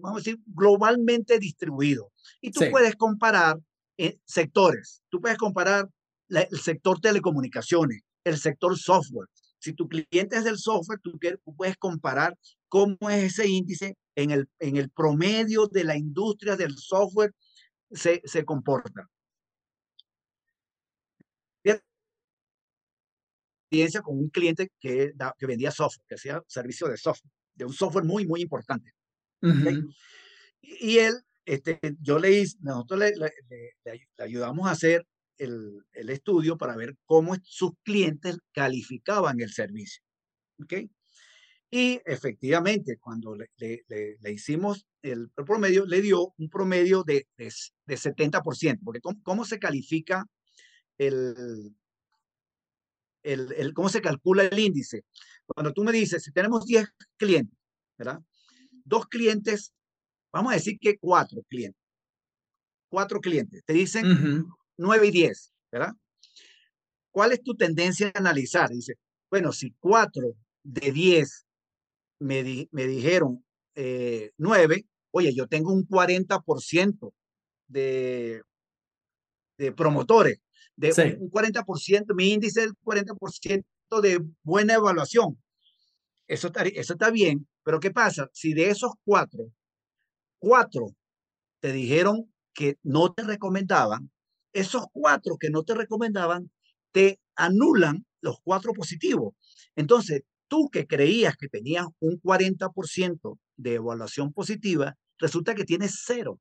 vamos 0.00 0.16
a 0.16 0.24
decir, 0.24 0.38
globalmente 0.46 1.38
distribuido. 1.38 2.12
Y 2.40 2.50
tú 2.50 2.60
sí. 2.60 2.70
puedes 2.70 2.96
comparar 2.96 3.58
eh, 3.96 4.18
sectores. 4.24 5.02
Tú 5.08 5.20
puedes 5.20 5.38
comparar 5.38 5.88
la, 6.28 6.42
el 6.42 6.60
sector 6.60 7.00
telecomunicaciones, 7.00 8.02
el 8.24 8.36
sector 8.36 8.76
software. 8.78 9.28
Si 9.60 9.72
tu 9.72 9.88
cliente 9.88 10.36
es 10.36 10.44
del 10.44 10.58
software, 10.58 11.00
tú, 11.02 11.18
tú 11.44 11.56
puedes 11.56 11.76
comparar 11.76 12.36
cómo 12.68 12.96
es 13.10 13.32
ese 13.32 13.48
índice 13.48 13.96
en 14.14 14.30
el, 14.30 14.48
en 14.58 14.76
el 14.76 14.90
promedio 14.90 15.66
de 15.66 15.84
la 15.84 15.96
industria 15.96 16.56
del 16.56 16.76
software 16.76 17.32
se, 17.90 18.20
se 18.24 18.44
comporta. 18.44 19.08
experiencia 23.68 24.00
con 24.00 24.18
un 24.18 24.30
cliente 24.30 24.70
que, 24.80 25.12
que 25.38 25.46
vendía 25.46 25.70
software, 25.70 26.06
que 26.08 26.14
hacía 26.14 26.42
servicio 26.46 26.88
de 26.88 26.96
software, 26.96 27.30
de 27.58 27.64
un 27.64 27.72
software 27.72 28.04
muy, 28.04 28.26
muy 28.26 28.40
importante. 28.40 28.94
Uh 29.42 29.48
-huh. 29.48 29.94
Y 30.62 30.98
él, 30.98 31.14
este, 31.44 31.78
yo 32.00 32.18
le 32.18 32.30
hice, 32.32 32.56
nosotros 32.60 33.00
le, 33.00 33.10
le, 33.16 33.32
le, 33.50 34.08
le 34.16 34.24
ayudamos 34.24 34.66
a 34.66 34.72
hacer 34.72 35.06
el, 35.38 35.84
el, 35.92 36.10
estudio 36.10 36.56
para 36.56 36.76
ver 36.76 36.96
cómo 37.04 37.36
sus 37.42 37.72
clientes 37.82 38.38
calificaban 38.52 39.40
el 39.40 39.52
servicio. 39.52 40.02
¿Ok? 40.62 40.74
Y 41.70 42.00
efectivamente, 42.06 42.96
cuando 42.98 43.36
le, 43.36 43.84
hicimos 44.30 44.86
el, 45.02 45.30
el, 45.36 45.44
promedio, 45.44 45.84
le 45.84 46.00
dio 46.00 46.32
un 46.38 46.48
promedio 46.48 47.02
de, 47.02 47.26
de, 47.36 47.52
de 47.86 47.96
70%, 47.96 48.80
porque 48.82 49.00
¿cómo, 49.00 49.20
¿cómo, 49.22 49.44
se 49.44 49.58
califica 49.58 50.24
el, 50.96 51.76
el, 53.22 53.52
el, 53.52 53.74
cómo 53.74 53.90
se 53.90 54.00
calcula 54.00 54.44
el 54.44 54.58
índice? 54.58 55.04
Cuando 55.54 55.72
tú 55.72 55.82
me 55.82 55.92
dices, 55.92 56.22
si 56.22 56.32
tenemos 56.32 56.64
10 56.66 56.86
clientes, 57.16 57.58
¿verdad? 57.98 58.20
dos 58.84 59.06
clientes, 59.06 59.72
vamos 60.32 60.52
a 60.52 60.56
decir 60.56 60.78
que 60.80 60.98
cuatro 60.98 61.42
clientes, 61.48 61.80
cuatro 62.90 63.20
clientes, 63.20 63.62
te 63.64 63.72
dicen 63.72 64.06
uh 64.06 64.14
-huh. 64.14 64.56
9 64.78 65.06
y 65.06 65.10
10, 65.10 65.52
¿verdad? 65.72 65.92
¿Cuál 67.10 67.32
es 67.32 67.42
tu 67.42 67.54
tendencia 67.54 68.10
a 68.14 68.18
analizar? 68.18 68.70
Dice, 68.70 68.94
bueno, 69.30 69.52
si 69.52 69.74
cuatro 69.78 70.34
de 70.62 70.92
10 70.92 71.46
me, 72.20 72.42
di 72.42 72.68
me 72.72 72.86
dijeron 72.86 73.44
eh, 73.74 74.30
9, 74.38 74.86
oye, 75.10 75.34
yo 75.34 75.46
tengo 75.46 75.72
un 75.72 75.86
40% 75.86 77.12
de, 77.68 78.42
de 79.58 79.72
promotores, 79.72 80.38
de 80.76 80.92
sí. 80.92 81.02
un, 81.18 81.24
un 81.24 81.30
40%, 81.30 82.14
mi 82.14 82.32
índice 82.32 82.60
es 82.60 82.66
el 82.66 82.72
40% 82.84 83.64
de 83.90 84.20
buena 84.42 84.74
evaluación. 84.74 85.42
Eso 86.28 86.48
está, 86.48 86.62
eso 86.62 86.92
está 86.94 87.10
bien, 87.10 87.48
pero 87.64 87.80
¿qué 87.80 87.90
pasa? 87.90 88.28
Si 88.32 88.54
de 88.54 88.70
esos 88.70 88.92
cuatro, 89.04 89.50
cuatro 90.38 90.94
te 91.60 91.72
dijeron 91.72 92.32
que 92.54 92.76
no 92.82 93.12
te 93.12 93.22
recomendaban, 93.24 94.10
esos 94.52 94.86
cuatro 94.92 95.36
que 95.38 95.50
no 95.50 95.64
te 95.64 95.74
recomendaban 95.74 96.50
te 96.92 97.20
anulan 97.36 98.06
los 98.20 98.38
cuatro 98.42 98.72
positivos. 98.72 99.34
Entonces, 99.76 100.22
tú 100.48 100.68
que 100.70 100.86
creías 100.86 101.36
que 101.36 101.48
tenías 101.48 101.86
un 102.00 102.20
40% 102.20 103.38
de 103.56 103.74
evaluación 103.74 104.32
positiva, 104.32 104.96
resulta 105.18 105.54
que 105.54 105.64
tienes 105.64 106.02
cero. 106.06 106.40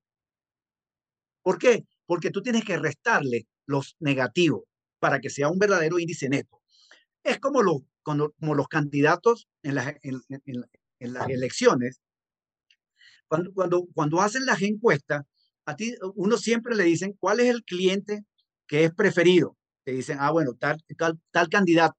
¿Por 1.43 1.57
qué? 1.57 1.85
Porque 2.05 2.29
tú 2.31 2.41
tienes 2.41 2.63
que 2.63 2.77
restarle 2.77 3.47
los 3.65 3.95
negativos. 3.99 4.63
para 4.99 5.19
que 5.19 5.29
sea 5.29 5.49
un 5.49 5.59
verdadero 5.59 5.99
índice 5.99 6.27
neto. 6.27 6.59
Es 7.27 7.39
como, 7.39 7.61
lo, 7.61 7.83
como, 8.03 8.55
los 8.55 8.67
candidatos 8.67 9.47
en 9.61 9.75
las, 9.75 9.93
en, 10.01 11.13
las 11.13 11.29
elecciones. 11.29 12.01
Cuando, 13.27 13.53
cuando, 13.53 13.85
cuando 13.93 14.21
hacen 14.21 14.45
las 14.45 14.61
encuestas, 14.61 15.23
a 15.65 15.75
ti 15.75 15.93
uno 16.15 16.37
siempre 16.37 16.75
le 16.75 16.85
dicen 16.85 17.17
cuál 17.19 17.41
es 17.41 17.47
el 17.47 17.63
cliente 17.63 18.23
que 18.65 18.85
es 18.85 18.93
preferido. 18.93 19.57
Te 19.83 19.91
dicen, 19.91 20.17
ah, 20.21 20.31
bueno, 20.31 20.53
tal, 20.57 20.81
tal, 20.97 21.19
tal 21.31 21.49
candidato 21.49 21.97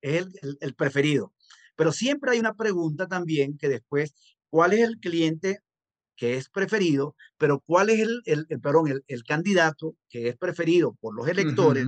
es 0.00 0.26
el, 0.42 0.58
el, 0.60 0.74
preferido. 0.74 1.32
Pero 1.76 1.92
siempre 1.92 2.32
hay 2.32 2.40
una 2.40 2.54
pregunta 2.54 3.06
también 3.06 3.56
que 3.56 3.68
después, 3.68 4.14
¿cuál 4.50 4.72
es 4.72 4.80
el 4.80 4.98
cliente 4.98 5.60
que 6.16 6.36
es 6.36 6.48
preferido, 6.48 7.14
pero 7.38 7.60
cuál 7.60 7.90
es 7.90 8.00
el, 8.00 8.22
el, 8.24 8.46
perdón, 8.60 8.88
el, 8.88 9.04
el, 9.06 9.22
candidato 9.24 9.94
que 10.08 10.28
es 10.28 10.36
preferido 10.36 10.96
por 11.00 11.14
los 11.14 11.28
electores, 11.28 11.86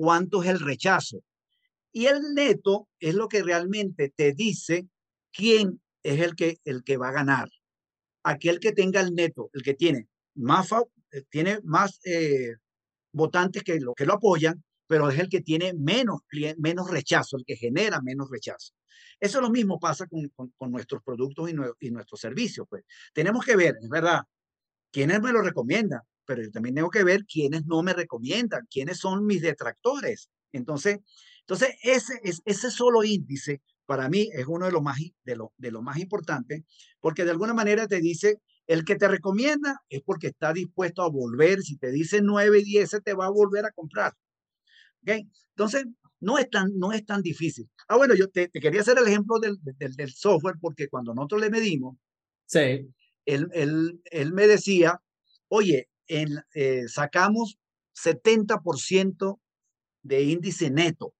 cuánto 0.00 0.42
es 0.42 0.48
el 0.48 0.60
rechazo. 0.60 1.22
Y 1.92 2.06
el 2.06 2.32
neto 2.34 2.88
es 3.00 3.14
lo 3.14 3.28
que 3.28 3.42
realmente 3.42 4.08
te 4.08 4.32
dice 4.32 4.88
quién 5.30 5.82
es 6.02 6.20
el 6.20 6.34
que, 6.36 6.56
el 6.64 6.82
que 6.84 6.96
va 6.96 7.10
a 7.10 7.12
ganar. 7.12 7.50
Aquel 8.22 8.60
que 8.60 8.72
tenga 8.72 9.02
el 9.02 9.14
neto, 9.14 9.50
el 9.52 9.62
que 9.62 9.74
tiene 9.74 10.08
más, 10.36 10.72
eh, 10.72 11.24
tiene 11.28 11.60
más 11.64 12.00
eh, 12.06 12.54
votantes 13.12 13.62
que 13.62 13.78
lo, 13.78 13.92
que 13.92 14.06
lo 14.06 14.14
apoyan, 14.14 14.64
pero 14.86 15.10
es 15.10 15.18
el 15.18 15.28
que 15.28 15.42
tiene 15.42 15.74
menos, 15.74 16.22
menos 16.56 16.90
rechazo, 16.90 17.36
el 17.36 17.44
que 17.44 17.56
genera 17.56 18.00
menos 18.00 18.30
rechazo. 18.30 18.72
Eso 19.20 19.42
lo 19.42 19.50
mismo 19.50 19.78
pasa 19.78 20.06
con, 20.06 20.32
con, 20.56 20.72
nuestros 20.72 21.02
productos 21.02 21.50
y, 21.50 21.54
y, 21.86 21.90
nuestros 21.90 22.20
servicios. 22.20 22.66
Pues. 22.70 22.84
Tenemos 23.12 23.44
que 23.44 23.54
ver, 23.54 23.76
es 23.82 23.88
verdad, 23.90 24.22
quiénes 24.90 25.20
me 25.20 25.30
lo 25.30 25.42
recomiendan, 25.42 26.00
pero 26.30 26.44
yo 26.44 26.50
también 26.52 26.76
tengo 26.76 26.90
que 26.90 27.02
ver 27.02 27.24
quiénes 27.24 27.66
no 27.66 27.82
me 27.82 27.92
recomiendan, 27.92 28.64
quiénes 28.70 28.98
son 28.98 29.26
mis 29.26 29.42
detractores. 29.42 30.30
Entonces, 30.52 31.00
entonces 31.40 31.70
ese, 31.82 32.20
ese 32.22 32.70
solo 32.70 33.02
índice 33.02 33.62
para 33.84 34.08
mí 34.08 34.28
es 34.32 34.46
uno 34.46 34.66
de 34.66 34.70
los 34.70 34.80
más, 34.80 35.00
de 35.24 35.34
lo, 35.34 35.52
de 35.56 35.72
lo 35.72 35.82
más 35.82 35.98
importantes, 35.98 36.62
porque 37.00 37.24
de 37.24 37.32
alguna 37.32 37.52
manera 37.52 37.88
te 37.88 37.98
dice, 37.98 38.36
el 38.68 38.84
que 38.84 38.94
te 38.94 39.08
recomienda 39.08 39.80
es 39.88 40.02
porque 40.02 40.28
está 40.28 40.52
dispuesto 40.52 41.02
a 41.02 41.10
volver, 41.10 41.62
si 41.62 41.76
te 41.76 41.90
dice 41.90 42.20
9 42.22 42.60
y 42.60 42.62
10, 42.62 42.98
te 43.02 43.14
va 43.14 43.26
a 43.26 43.30
volver 43.30 43.64
a 43.64 43.72
comprar. 43.72 44.12
¿Okay? 45.02 45.28
Entonces, 45.56 45.84
no 46.20 46.38
es 46.38 46.48
tan, 46.48 46.78
no 46.78 46.92
es 46.92 47.04
tan 47.04 47.22
difícil. 47.22 47.68
Ah, 47.88 47.96
bueno, 47.96 48.14
yo 48.14 48.28
te, 48.28 48.50
quería 48.50 48.82
hacer 48.82 48.98
el 48.98 49.08
ejemplo 49.08 49.40
del, 49.40 49.56
del, 49.64 50.12
software 50.12 50.54
porque 50.60 50.86
cuando 50.86 51.12
nosotros 51.12 51.40
le 51.40 51.50
medimos, 51.50 51.96
sí. 52.46 52.86
él, 53.24 53.48
él, 53.52 54.00
él 54.04 54.32
me 54.32 54.46
decía, 54.46 55.02
oye, 55.48 55.88
en, 56.10 56.42
eh, 56.54 56.88
sacamos 56.88 57.58
70% 57.94 59.40
de 60.02 60.22
índice 60.22 60.70
neto. 60.70 61.14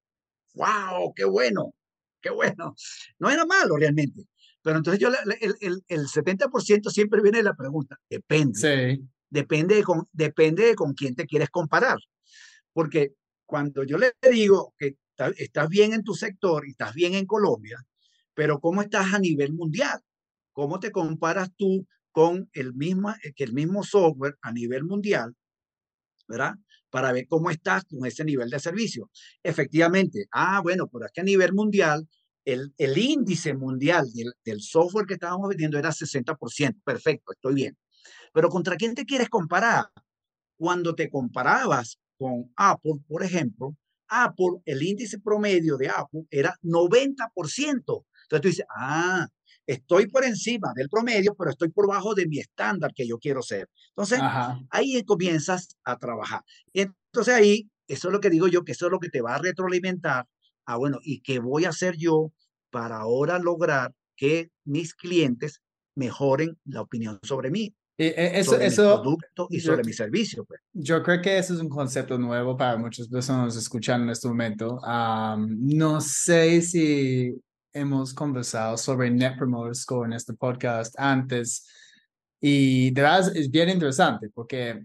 ¡Wow! 0.55 1.15
¡Qué 1.15 1.25
bueno! 1.25 1.75
¡Qué 2.21 2.31
bueno! 2.31 2.75
No 3.19 3.31
era 3.31 3.47
malo 3.47 3.77
realmente. 3.77 4.27
Pero 4.63 4.79
entonces 4.79 5.01
yo, 5.01 5.09
el, 5.09 5.57
el, 5.61 5.85
el 5.89 6.07
70% 6.07 6.91
siempre 6.91 7.23
viene 7.23 7.39
de 7.39 7.45
la 7.45 7.55
pregunta, 7.55 7.99
depende. 8.11 8.59
Sí. 8.59 9.09
Depende, 9.31 9.77
de 9.77 9.85
con, 9.85 10.09
depende 10.13 10.65
de 10.65 10.75
con 10.75 10.93
quién 10.93 11.15
te 11.15 11.27
quieres 11.27 11.51
comparar. 11.51 11.99
Porque 12.73 13.15
cuando 13.47 13.85
yo 13.85 13.97
le 13.97 14.13
digo 14.31 14.75
que 14.77 14.97
estás 15.37 15.69
bien 15.69 15.93
en 15.93 16.03
tu 16.03 16.15
sector 16.15 16.67
y 16.67 16.73
estás 16.73 16.95
bien 16.95 17.15
en 17.15 17.27
Colombia, 17.27 17.79
pero 18.35 18.59
¿cómo 18.61 18.83
estás 18.83 19.15
a 19.15 19.19
nivel 19.19 19.53
mundial? 19.53 20.01
¿Cómo 20.53 20.81
te 20.81 20.91
comparas 20.91 21.51
tú 21.57 21.87
con 22.13 22.49
el 22.53 22.75
mismo, 22.75 23.13
que 23.35 23.45
el 23.45 23.53
mismo 23.53 23.83
software 23.83 24.37
a 24.43 24.53
nivel 24.53 24.85
mundial, 24.85 25.35
¿verdad? 26.29 26.55
Para 26.91 27.13
ver 27.13 27.27
cómo 27.29 27.51
estás 27.51 27.85
con 27.85 28.05
ese 28.07 28.25
nivel 28.25 28.51
de 28.51 28.59
servicio. 28.59 29.11
Efectivamente, 29.43 30.27
ah, 30.33 30.61
bueno, 30.63 30.89
pero 30.89 31.07
es 31.07 31.13
que 31.13 31.21
a 31.21 31.25
nivel 31.25 31.53
mundial, 31.53 32.09
el, 32.45 32.73
el 32.79 32.99
índice 32.99 33.55
mundial 33.55 34.11
del, 34.13 34.33
del 34.45 34.61
software 34.61 35.07
que 35.07 35.15
estábamos 35.15 35.49
vendiendo 35.49 35.79
era 35.79 35.91
60%. 35.91 36.81
Perfecto, 36.85 37.33
estoy 37.33 37.55
bien. 37.55 37.79
Pero 38.33 38.49
¿contra 38.49 38.77
quién 38.77 38.95
te 38.95 39.05
quieres 39.05 39.29
comparar? 39.29 39.87
Cuando 40.57 40.95
te 40.95 41.11
comparabas 41.11 41.99
con 42.19 42.53
Apple, 42.57 43.01
por 43.09 43.23
ejemplo, 43.23 43.77
Apple, 44.09 44.61
el 44.65 44.83
índice 44.83 45.21
promedio 45.21 45.77
de 45.77 45.89
Apple 45.89 46.23
era 46.31 46.55
90%. 46.63 47.25
Entonces 47.37 48.05
tú 48.29 48.49
dices, 48.49 48.67
ah, 48.77 49.27
estoy 49.73 50.09
por 50.09 50.25
encima 50.25 50.73
del 50.75 50.89
promedio, 50.89 51.35
pero 51.37 51.51
estoy 51.51 51.69
por 51.71 51.87
bajo 51.87 52.15
de 52.15 52.27
mi 52.27 52.41
estándar 52.41 52.93
que 52.95 53.07
yo 53.07 53.19
quiero 53.19 53.41
ser. 53.41 53.69
Entonces, 53.91 54.19
ahí 54.71 55.03
comienzas 55.05 55.77
a 55.85 55.97
trabajar. 55.97 56.43
Y 56.73 56.81
entonces 56.81 57.35
ahí, 57.35 57.71
eso 57.87 58.09
es 58.09 58.13
lo 58.13 58.21
que 58.21 58.31
digo 58.31 58.49
yo, 58.49 58.65
que 58.65 58.73
eso 58.73 58.87
es 58.87 58.93
lo 58.93 58.99
que 58.99 59.11
te 59.11 59.21
va 59.21 59.37
a 59.37 59.39
retroalimentar. 59.39 60.27
Ah, 60.67 60.77
bueno, 60.77 60.99
¿y 61.03 61.21
qué 61.21 61.39
voy 61.39 61.65
a 61.65 61.69
hacer 61.69 61.97
yo 61.97 62.33
para 62.71 62.97
ahora 62.97 63.39
lograr 63.39 63.95
que 64.17 64.51
mis 64.65 64.95
clientes 64.95 65.63
mejoren 65.95 66.59
la 66.65 66.81
opinión 66.81 67.21
sobre 67.23 67.51
mí? 67.51 67.75
E, 67.97 68.41
eso, 68.41 68.59
eso, 68.59 69.03
producto 69.03 69.47
y 69.51 69.61
sobre 69.61 69.85
mi 69.85 69.93
servicio. 69.93 70.45
Pues. 70.47 70.61
Yo 70.73 71.03
creo 71.03 71.21
que 71.21 71.39
eso 71.39 71.55
es 71.55 71.61
un 71.61 71.69
concepto 71.69 72.19
nuevo 72.19 72.57
para 72.57 72.77
muchas 72.77 73.09
personas 73.09 73.55
escuchando 73.57 74.05
en 74.05 74.11
este 74.11 74.27
momento. 74.27 74.81
no 75.39 76.01
sé 76.01 76.63
si 76.63 77.35
hemos 77.73 78.13
conversado 78.13 78.77
sobre 78.77 79.11
Net 79.11 79.37
Promoter 79.37 79.75
Score 79.75 80.07
en 80.07 80.13
este 80.15 80.35
podcast 80.35 80.95
antes. 80.99 81.67
Y 82.41 82.91
de 82.91 83.03
verdad 83.03 83.37
es 83.37 83.51
bien 83.51 83.69
interesante 83.69 84.31
porque 84.31 84.85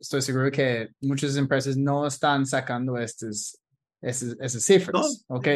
estoy 0.00 0.22
seguro 0.22 0.50
que 0.50 0.88
muchas 1.00 1.36
empresas 1.36 1.76
no 1.76 2.06
están 2.06 2.46
sacando 2.46 2.96
estos, 2.96 3.58
esas, 4.00 4.64
cifras. 4.64 5.24
¿ok? 5.28 5.48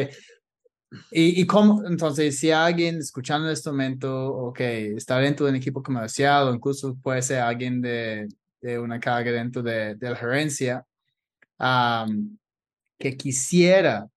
Y, 1.11 1.41
y 1.41 1.45
cómo, 1.45 1.85
entonces, 1.85 2.39
si 2.39 2.51
alguien 2.51 2.99
escuchando 2.99 3.47
en 3.47 3.53
este 3.53 3.69
momento, 3.69 4.29
ok, 4.29 4.59
está 4.61 5.17
dentro 5.19 5.45
de 5.45 5.51
un 5.51 5.57
equipo 5.57 5.83
comercial 5.83 6.47
o 6.47 6.53
incluso 6.53 6.95
puede 6.95 7.21
ser 7.21 7.41
alguien 7.41 7.81
de, 7.81 8.27
de 8.61 8.79
una 8.79 8.99
carga 8.99 9.31
dentro 9.31 9.61
de, 9.61 9.95
de 9.95 10.09
la 10.09 10.15
gerencia, 10.15 10.85
que 12.99 13.17
quisiera 13.17 14.07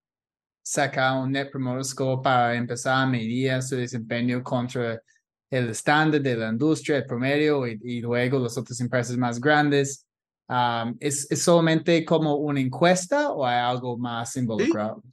sacar 0.71 1.21
un 1.21 1.33
Net 1.33 1.51
Promoter 1.51 1.83
Score 1.83 2.21
para 2.21 2.55
empezar 2.55 3.03
a 3.03 3.05
medir 3.05 3.61
su 3.61 3.75
desempeño 3.75 4.41
contra 4.41 5.01
el 5.49 5.69
estándar 5.69 6.21
de 6.21 6.37
la 6.37 6.47
industria, 6.47 6.97
el 6.97 7.05
promedio 7.05 7.67
y, 7.67 7.77
y 7.83 7.99
luego 7.99 8.39
las 8.39 8.57
otras 8.57 8.79
empresas 8.79 9.17
más 9.17 9.39
grandes. 9.41 10.05
¿es, 10.99 11.29
¿es, 11.29 11.41
solamente 11.41 12.05
como 12.05 12.35
una 12.35 12.61
encuesta 12.61 13.31
o 13.31 13.45
hay 13.45 13.59
algo 13.59 13.97
más 13.97 14.35
involucrado? 14.37 15.03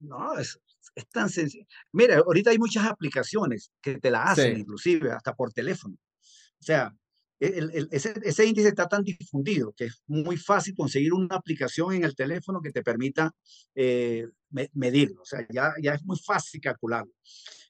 No, 0.00 0.38
es, 0.38 0.60
es 0.94 1.08
tan 1.08 1.30
sencillo. 1.30 1.66
Mira, 1.92 2.18
ahorita 2.18 2.50
hay 2.50 2.58
muchas 2.58 2.84
aplicaciones 2.84 3.70
que 3.80 3.98
te 3.98 4.10
la 4.10 4.24
hacen, 4.24 4.58
inclusive 4.58 5.12
hasta 5.12 5.34
por 5.34 5.50
teléfono. 5.50 5.94
O 5.94 6.62
sea, 6.62 6.94
el, 7.38 7.88
ese, 7.90 8.14
ese, 8.22 8.46
índice 8.46 8.68
está 8.68 8.88
tan 8.88 9.02
difundido 9.02 9.72
que 9.76 9.86
es 9.86 10.02
muy 10.06 10.36
fácil 10.36 10.74
conseguir 10.74 11.12
una 11.12 11.36
aplicación 11.36 11.92
en 11.92 12.04
el 12.04 12.14
teléfono 12.14 12.60
que 12.62 12.72
te 12.72 12.82
permita 12.82 13.30
eh, 13.74 14.26
medirlo. 14.72 15.22
O 15.22 15.24
sea, 15.24 15.46
ya, 15.50 15.74
ya 15.82 15.94
es 15.94 16.04
muy 16.04 16.18
fácil 16.18 16.60
calcularlo. 16.60 17.12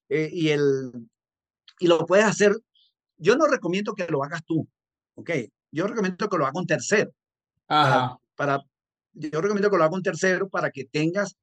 Eh, 0.08 0.30
y, 0.32 0.48
el, 0.50 0.92
y 1.80 1.88
lo 1.88 2.06
puedes 2.06 2.26
hacer. 2.26 2.56
Yo 3.16 3.36
no 3.36 3.46
recomiendo 3.46 3.94
que 3.94 4.06
lo 4.06 4.22
hagas 4.22 4.44
tú, 4.44 4.68
¿ok? 5.14 5.30
Yo 5.72 5.86
recomiendo 5.86 6.28
que 6.28 6.38
lo 6.38 6.46
haga 6.46 6.60
un 6.60 6.66
tercero. 6.66 7.12
Ajá. 7.66 8.18
Para, 8.36 8.60
yo 9.14 9.40
recomiendo 9.40 9.70
que 9.70 9.76
lo 9.78 9.84
haga 9.84 9.96
un 9.96 10.02
tercero 10.02 10.48
para 10.48 10.70
que 10.70 10.84
tengas, 10.84 11.36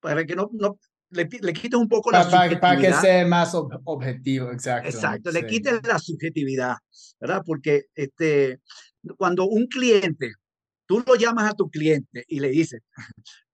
para 0.00 0.24
que 0.24 0.34
no, 0.34 0.50
no 0.52 0.78
le, 1.10 1.28
le 1.40 1.52
quites 1.52 1.78
un 1.78 1.88
poco 1.88 2.10
la 2.10 2.24
subjetividad. 2.24 2.60
Para 2.60 2.80
que 2.80 2.92
sea 2.92 3.26
más 3.26 3.54
objetivo, 3.54 4.52
exacto. 4.52 4.88
Exacto, 4.88 5.30
le 5.30 5.46
quites 5.46 5.80
la 5.86 5.98
subjetividad, 5.98 6.76
¿verdad? 7.20 7.42
Porque 7.44 7.86
este, 7.94 8.60
cuando 9.16 9.46
un 9.46 9.66
cliente, 9.66 10.32
tú 10.86 11.02
lo 11.06 11.14
llamas 11.14 11.50
a 11.50 11.54
tu 11.54 11.70
cliente 11.70 12.24
y 12.28 12.40
le 12.40 12.50
dices, 12.50 12.82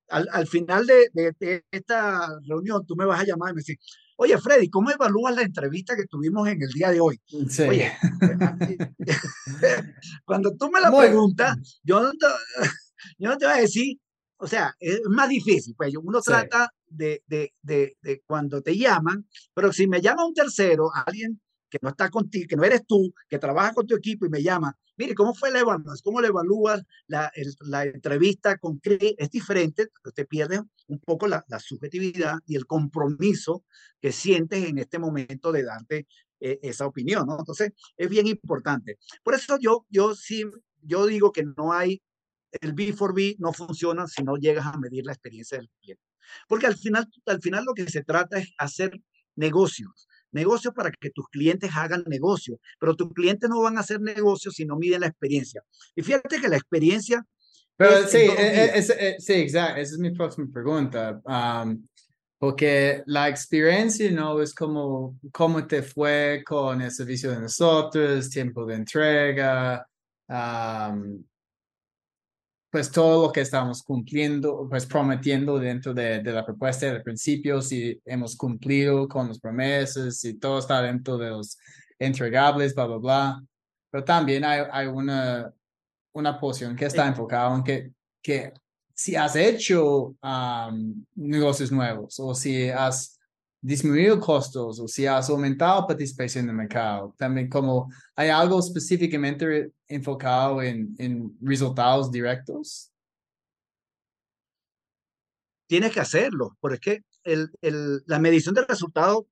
al, 0.09 0.29
al 0.33 0.47
final 0.47 0.87
de, 0.87 1.09
de, 1.13 1.65
esta 1.71 2.29
reunión, 2.47 2.85
tú 2.87 2.97
me 2.97 3.07
vas 3.07 3.21
a 3.21 3.25
llamar 3.25 3.51
y 3.51 3.55
me 3.55 3.61
dices, 3.61 3.77
oye, 4.17 4.39
Freddy, 4.39 4.69
¿cómo 4.69 4.91
evalúas 4.91 5.35
la 5.35 5.43
entrevista 5.43 5.97
que 5.97 6.07
tuvimos 6.07 6.49
en 6.49 6.63
el 6.63 6.71
día 6.71 6.91
de 6.91 7.01
hoy? 7.01 7.21
Sí. 7.49 7.63
Oye, 7.63 7.93
cuando 10.25 10.55
tú 10.57 10.71
me 10.71 10.81
la 10.81 10.97
preguntas, 10.97 11.81
yo 11.83 12.03
no, 12.03 12.13
te, 12.13 12.27
yo 13.19 13.31
no 13.31 13.39
te 13.39 13.47
voy 13.47 13.55
a 13.55 13.61
decir, 13.61 13.99
o 14.37 14.47
sea, 14.47 14.75
es 14.79 15.01
más 15.09 15.29
difícil, 15.29 15.75
pues 15.77 15.95
uno 15.97 16.21
trata 16.21 16.71
de, 16.97 17.23
de, 17.27 17.55
de, 17.63 17.97
de, 18.03 18.23
cuando 18.27 18.63
te 18.63 18.77
llaman, 18.77 19.27
pero 19.55 19.73
si 19.73 19.87
me 19.87 20.01
llama 20.01 20.27
un 20.27 20.35
tercero, 20.35 20.91
alguien 21.07 21.41
que 21.69 21.79
no 21.83 21.89
está 21.89 22.09
contigo, 22.09 22.47
que 22.49 22.57
no 22.57 22.65
eres 22.65 22.87
tú, 22.87 23.13
que 23.29 23.39
trabaja 23.39 23.73
con 23.75 23.87
tu 23.87 23.97
equipo 23.97 24.27
y 24.27 24.29
me 24.29 24.43
llama, 24.43 24.77
mire, 24.97 25.15
¿cómo 25.15 25.35
fue 25.35 25.51
la 25.51 25.61
evaluación? 25.61 25.97
¿Cómo 26.05 26.21
le 26.21 26.29
evalúas 26.29 26.83
la, 27.09 27.33
la 27.61 27.85
entrevista 27.85 28.59
con 28.59 28.79
Cris? 28.79 29.15
Es 29.19 29.31
diferente, 29.31 29.89
te 30.15 30.25
pierdes 30.25 30.61
un 30.87 31.01
poco 31.01 31.27
la, 31.27 31.45
la, 31.49 31.59
subjetividad 31.59 32.39
y 32.47 32.57
el 32.57 32.67
compromiso 32.67 33.65
que 34.01 34.13
sientes 34.13 34.65
en 34.65 34.79
este 34.79 34.99
momento 34.99 35.51
de 35.51 35.65
darte 35.65 36.07
eh, 36.39 36.61
esa 36.63 36.87
opinión, 36.87 37.27
¿no? 37.27 37.39
Entonces, 37.39 37.73
es 37.97 38.09
bien 38.09 38.27
importante. 38.27 38.99
Por 39.23 39.35
eso 39.35 39.59
yo, 39.59 39.87
yo 39.89 40.15
sí 40.15 40.45
yo 40.85 41.07
digo 41.07 41.33
que 41.33 41.45
no 41.45 41.73
hay, 41.73 42.03
el 42.61 42.75
B4B 42.75 43.37
no 43.39 43.53
funciona 43.53 44.07
si 44.07 44.23
no 44.23 44.37
llegas 44.37 44.67
a 44.67 44.79
medir 44.79 45.05
la 45.07 45.13
experiencia 45.13 45.59
del 45.59 45.71
cliente. 45.81 46.03
Porque 46.49 46.67
al 46.67 46.77
final, 46.77 47.07
al 47.27 47.41
final 47.41 47.65
lo 47.65 47.75
que 47.75 47.89
se 47.89 48.03
trata 48.03 48.39
es 48.39 48.53
hacer 48.59 49.01
negocios, 49.37 50.09
negocios 50.33 50.75
para 50.75 50.91
que 50.91 51.11
tus 51.11 51.29
clientes 51.29 51.71
hagan 51.75 52.05
negocio, 52.07 52.59
pero 52.79 52.95
tus 52.95 53.13
clientes 53.13 53.49
no 53.49 53.63
van 53.63 53.77
a 53.77 53.81
hacer 53.81 54.01
negocios 54.01 54.55
si 54.55 54.65
no 54.65 54.77
miden 54.77 55.01
la 55.01 55.09
experiencia. 55.09 55.63
Y 55.95 56.03
fíjate 56.03 56.41
que 56.41 56.49
la 56.49 56.57
experiencia... 56.57 57.25
Pero 57.77 58.07
sí, 58.07 58.19
e, 58.19 58.65
e, 58.67 58.79
e, 58.79 59.17
sí, 59.19 59.33
exacto, 59.33 59.81
esa 59.81 59.95
es 59.95 59.99
mi 59.99 60.13
próxima 60.13 60.47
pregunta. 60.53 61.21
porque 62.39 63.03
la 63.07 63.29
experiencia, 63.29 64.11
¿no? 64.13 64.41
Es 64.41 64.55
como 64.55 65.19
cómo 65.33 65.67
te 65.67 65.83
fue 65.83 66.43
con 66.47 66.83
el 66.83 66.91
servicio 66.91 67.31
de 67.31 67.41
nosotros, 67.41 68.31
tiempo 68.31 68.65
de 68.65 68.75
entrega, 68.75 69.89
pues 72.75 72.91
todo 72.91 73.29
lo 73.29 73.33
que 73.33 73.41
estamos 73.41 73.85
cumpliendo, 73.85 74.67
pues 74.69 74.85
prometiendo 74.85 75.61
dentro 75.61 75.95
de, 75.95 76.21
de, 76.21 76.33
la 76.33 76.45
propuesta 76.45 76.87
del 76.87 77.05
principio, 77.05 77.63
si 77.63 78.03
hemos 78.05 78.35
cumplido 78.35 79.07
con 79.07 79.29
las 79.29 79.39
promesas, 79.39 80.19
si 80.19 80.35
todo 80.41 80.59
está 80.59 80.83
dentro 80.83 81.17
de 81.17 81.31
los 81.31 81.57
entregables, 82.01 82.75
bla, 82.75 82.87
bla, 82.87 82.97
bla. 82.97 83.43
Pero 83.93 84.03
también 84.03 84.45
hay, 84.45 84.63
hay 84.73 84.89
una, 84.89 85.55
una 86.15 86.41
porción 86.41 86.75
que 86.75 86.87
está 86.87 87.07
enfocada 87.07 87.55
en 87.55 87.63
que, 87.63 87.93
que 88.21 88.53
si 88.93 89.15
has 89.15 89.37
hecho 89.37 90.17
negocios 91.15 91.71
nuevos 91.71 92.19
o 92.19 92.35
si 92.35 92.71
has 92.71 93.21
disminuido 93.65 94.21
costos 94.21 94.79
o 94.79 94.87
si 94.87 95.07
has 95.07 95.31
aumentado 95.31 95.87
participación 95.87 96.45
en 96.45 96.51
el 96.51 96.57
mercado. 96.57 97.15
También 97.17 97.49
como 97.49 97.91
hay 98.15 98.29
algo 98.29 98.61
específicamente 98.61 99.73
enfocado 99.89 100.61
en, 100.61 100.95
en 100.99 101.35
resultados 101.41 102.13
directos. 102.13 102.93
Tienes 105.67 105.93
que 105.93 106.01
hacerlo, 106.01 106.59
porque 106.61 106.75
es 106.75 106.81
que 106.81 107.05
el, 107.25 107.51
el, 107.63 108.03
la 108.05 108.19
medición 108.19 108.55
de 108.55 108.67
resultados 108.67 109.25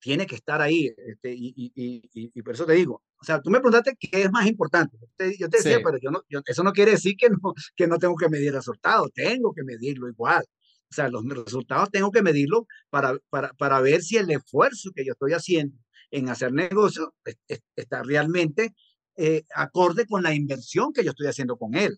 tiene 0.00 0.26
que 0.26 0.36
estar 0.36 0.62
ahí. 0.62 0.90
Este, 1.06 1.34
y, 1.34 1.52
y, 1.54 2.08
y, 2.14 2.42
por 2.42 2.54
eso 2.54 2.64
te 2.64 2.72
digo, 2.72 3.02
o 3.20 3.24
sea, 3.24 3.42
tú 3.42 3.50
me 3.50 3.58
preguntaste 3.58 3.96
qué 4.00 4.22
es 4.22 4.32
más 4.32 4.46
importante. 4.46 4.96
Yo 5.38 5.50
te 5.50 5.58
decía, 5.58 5.80
pero 5.84 5.98
yo 5.98 6.10
no, 6.10 6.22
eso 6.46 6.64
no 6.64 6.72
quiere 6.72 6.92
decir 6.92 7.16
que 7.18 7.28
no, 7.28 7.52
que 7.76 7.86
no 7.86 7.98
tengo 7.98 8.16
que 8.16 8.30
medir 8.30 8.54
resultados, 8.54 9.12
tengo 9.12 9.52
que 9.52 9.62
medirlo 9.62 10.08
igual. 10.08 10.42
O 10.90 10.94
sea, 10.94 11.08
los 11.08 11.24
resultados 11.24 11.90
tengo 11.90 12.10
que 12.10 12.22
medirlo 12.22 12.66
para, 12.90 13.18
para, 13.30 13.52
para 13.54 13.80
ver 13.80 14.02
si 14.02 14.16
el 14.16 14.30
esfuerzo 14.30 14.90
que 14.94 15.04
yo 15.04 15.12
estoy 15.12 15.32
haciendo 15.32 15.76
en 16.10 16.28
hacer 16.28 16.52
negocios 16.52 17.08
está 17.76 18.02
realmente 18.02 18.74
eh, 19.16 19.44
acorde 19.54 20.06
con 20.06 20.22
la 20.22 20.34
inversión 20.34 20.92
que 20.92 21.04
yo 21.04 21.10
estoy 21.10 21.26
haciendo 21.26 21.56
con 21.56 21.74
él. 21.74 21.96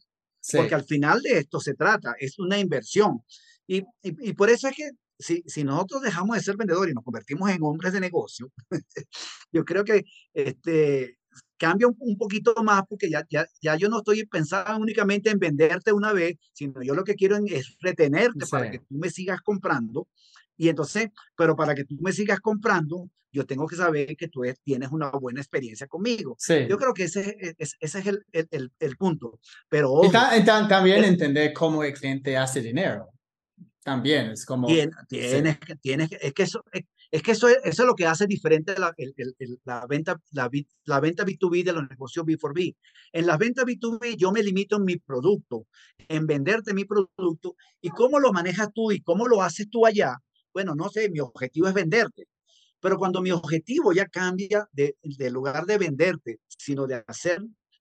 Porque 0.53 0.75
al 0.75 0.85
final 0.85 1.23
de 1.23 1.39
esto 1.39 1.61
se 1.61 1.75
trata, 1.75 2.15
es 2.19 2.39
una 2.39 2.59
inversión. 2.59 3.25
Y, 3.67 3.79
y, 4.03 4.29
y, 4.29 4.33
por 4.35 4.49
eso 4.49 4.69
es 4.69 4.77
que 4.77 4.91
si, 5.19 5.43
si 5.47 5.65
nosotros 5.65 6.03
dejamos 6.03 6.37
de 6.37 6.43
ser 6.43 6.57
vendedores 6.57 6.93
y 6.93 6.95
nos 6.95 7.03
convertimos 7.03 7.51
en 7.51 7.63
hombres 7.63 7.93
de 7.93 8.01
negocio, 8.01 8.53
yo 9.53 9.65
creo 9.65 9.83
que 9.85 10.05
este, 10.35 11.16
cambia 11.57 11.87
un, 11.87 12.17
poquito 12.17 12.55
más 12.63 12.83
porque 12.89 13.11
ya, 13.11 13.25
ya, 13.29 13.47
ya 13.61 13.77
yo 13.77 13.89
no 13.89 13.99
estoy 13.99 14.25
pensando 14.27 14.81
únicamente 14.81 15.31
en 15.31 15.39
venderte 15.39 15.93
una 15.93 16.13
vez, 16.13 16.37
sino 16.53 16.83
yo 16.83 16.95
lo 16.95 17.05
que 17.05 17.15
quiero 17.15 17.37
es 17.47 17.77
retenerte 17.81 18.47
para 18.51 18.71
que 18.71 18.79
tú 18.81 18.95
me 18.97 19.11
sigas 19.11 19.41
comprando. 19.41 20.09
Y 20.57 20.69
entonces, 20.69 21.09
pero 21.37 21.55
para 21.55 21.75
que 21.75 21.85
tú 21.85 21.97
me 22.01 22.13
sigas 22.13 22.41
comprando, 22.41 23.11
yo 23.31 23.45
tengo 23.45 23.67
que 23.67 23.77
saber 23.77 24.17
que 24.17 24.29
tú 24.29 24.43
tienes 24.65 24.91
una 24.91 25.11
buena 25.11 25.41
experiencia 25.41 25.87
conmigo. 25.87 26.37
Yo 26.69 26.79
creo 26.79 26.95
que 26.95 27.05
ese, 27.05 27.37
ese, 27.59 27.77
ese 27.79 27.99
es 27.99 28.07
el, 28.07 28.25
el, 28.33 28.73
el, 28.79 28.97
punto. 28.97 29.39
Pero 29.69 30.01
y 30.05 30.11
también 30.45 31.05
entender 31.05 31.53
cómo 31.53 31.85
el 31.85 31.93
cliente 31.93 32.37
hace 32.37 32.63
dinero. 32.63 33.11
También 33.83 34.31
es 34.31 34.47
como... 34.47 34.67
Tienes, 34.67 34.97
tienes, 35.09 35.59
tienes, 35.81 36.11
es 36.21 36.33
que 36.33 36.43
eso, 36.45 36.65
es 36.73 36.85
que 37.23 37.33
eso 37.33 37.49
es, 37.49 37.59
eso 37.65 37.83
es 37.83 37.87
lo 37.87 37.95
que 37.95 38.07
hace 38.07 38.27
diferente 38.27 38.79
la, 38.79 38.93
el, 38.97 39.15
el, 39.17 39.61
la, 39.65 39.87
venta, 39.87 40.21
la, 40.33 40.51
la, 40.85 41.01
venta 41.01 41.25
B2B 41.25 41.65
de 41.65 41.73
los 41.73 41.89
negocios 41.89 42.25
B4B. 42.25 42.77
En 43.13 43.27
las 43.27 43.39
ventas 43.39 43.65
B2B 43.65 44.17
yo 44.17 44.33
me 44.33 44.43
limito 44.43 44.77
en 44.77 44.85
mi 44.85 44.97
producto, 44.97 45.67
en 46.09 46.27
venderte 46.27 46.75
mi 46.75 46.85
producto 46.85 47.57
y 47.81 47.91
cómo 47.91 48.19
lo 48.19 48.33
manejas 48.33 48.69
tú 48.75 48.93
y 48.93 49.01
cómo 49.01 49.29
lo 49.29 49.43
haces 49.43 49.69
tú 49.71 49.87
allá. 49.87 50.19
Bueno, 50.53 50.75
no 50.75 50.89
sé, 50.89 51.11
mi 51.11 51.21
objetivo 51.21 51.69
es 51.69 51.75
venderte. 51.75 52.29
Pero 52.81 52.99
cuando 52.99 53.23
mi 53.23 53.31
objetivo 53.31 53.93
ya 53.93 54.07
cambia 54.07 54.69
de, 54.73 54.97
de 55.03 55.31
lugar 55.31 55.67
de 55.67 55.79
venderte, 55.79 56.41
sino 56.47 56.87
de 56.87 57.03
hacer 57.07 57.41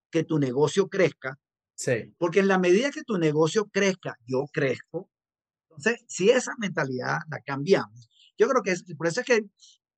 que 0.09 0.23
tu 0.23 0.39
negocio 0.39 0.88
crezca, 0.88 1.38
sí. 1.76 2.13
porque 2.17 2.39
en 2.39 2.47
la 2.47 2.57
medida 2.57 2.91
que 2.91 3.03
tu 3.03 3.17
negocio 3.17 3.65
crezca, 3.65 4.15
yo 4.26 4.45
crezco. 4.51 5.09
Entonces, 5.69 6.05
si 6.07 6.30
esa 6.30 6.53
mentalidad 6.57 7.17
la 7.30 7.39
cambiamos, 7.45 8.09
yo 8.38 8.47
creo 8.47 8.63
que 8.63 8.71
es, 8.71 8.83
por 8.97 9.07
eso 9.07 9.21
es 9.21 9.25
que 9.25 9.41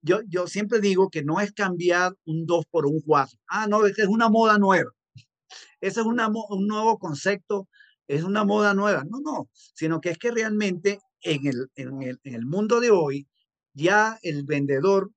yo, 0.02 0.22
yo 0.28 0.48
siempre 0.48 0.80
digo 0.80 1.10
que 1.10 1.24
no 1.24 1.40
es 1.40 1.52
cambiar 1.54 2.14
un 2.26 2.46
2 2.46 2.66
por 2.70 2.86
un 2.86 3.02
4. 3.02 3.38
Ah, 3.48 3.68
no, 3.68 3.86
es 3.86 3.98
es 3.98 4.08
una 4.08 4.30
moda 4.30 4.58
nueva. 4.58 4.92
Ese 5.82 6.02
es 6.02 6.06
una, 6.06 6.28
un 6.28 6.68
nuevo 6.68 6.98
concepto, 6.98 7.68
es 8.08 8.24
una 8.24 8.44
moda 8.44 8.74
nueva. 8.74 9.04
No, 9.10 9.20
no, 9.20 9.50
sino 9.54 10.02
que 10.02 10.10
es 10.10 10.18
que 10.18 10.32
realmente 10.32 11.00
en 11.22 11.48
el, 11.48 11.68
en 11.76 12.02
el, 12.02 12.20
en 12.24 12.36
el 12.36 12.46
mundo 12.46 12.80
de 12.80 12.92
hoy, 12.92 13.28
ya 13.74 14.18
el 14.24 14.44
vendedor 14.44 15.12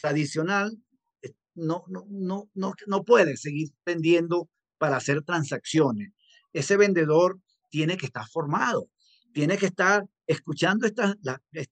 tradicional 0.00 0.76
eh, 1.22 1.32
no, 1.54 1.84
no, 1.88 2.04
no, 2.10 2.50
no, 2.54 2.74
no 2.86 3.04
puede 3.04 3.36
seguir 3.36 3.70
vendiendo 3.84 4.48
para 4.78 4.96
hacer 4.96 5.22
transacciones. 5.22 6.12
Ese 6.52 6.76
vendedor 6.76 7.40
tiene 7.70 7.96
que 7.96 8.06
estar 8.06 8.26
formado, 8.28 8.90
tiene 9.32 9.56
que 9.56 9.66
estar 9.66 10.04
escuchando 10.26 10.86
estas, 10.86 11.16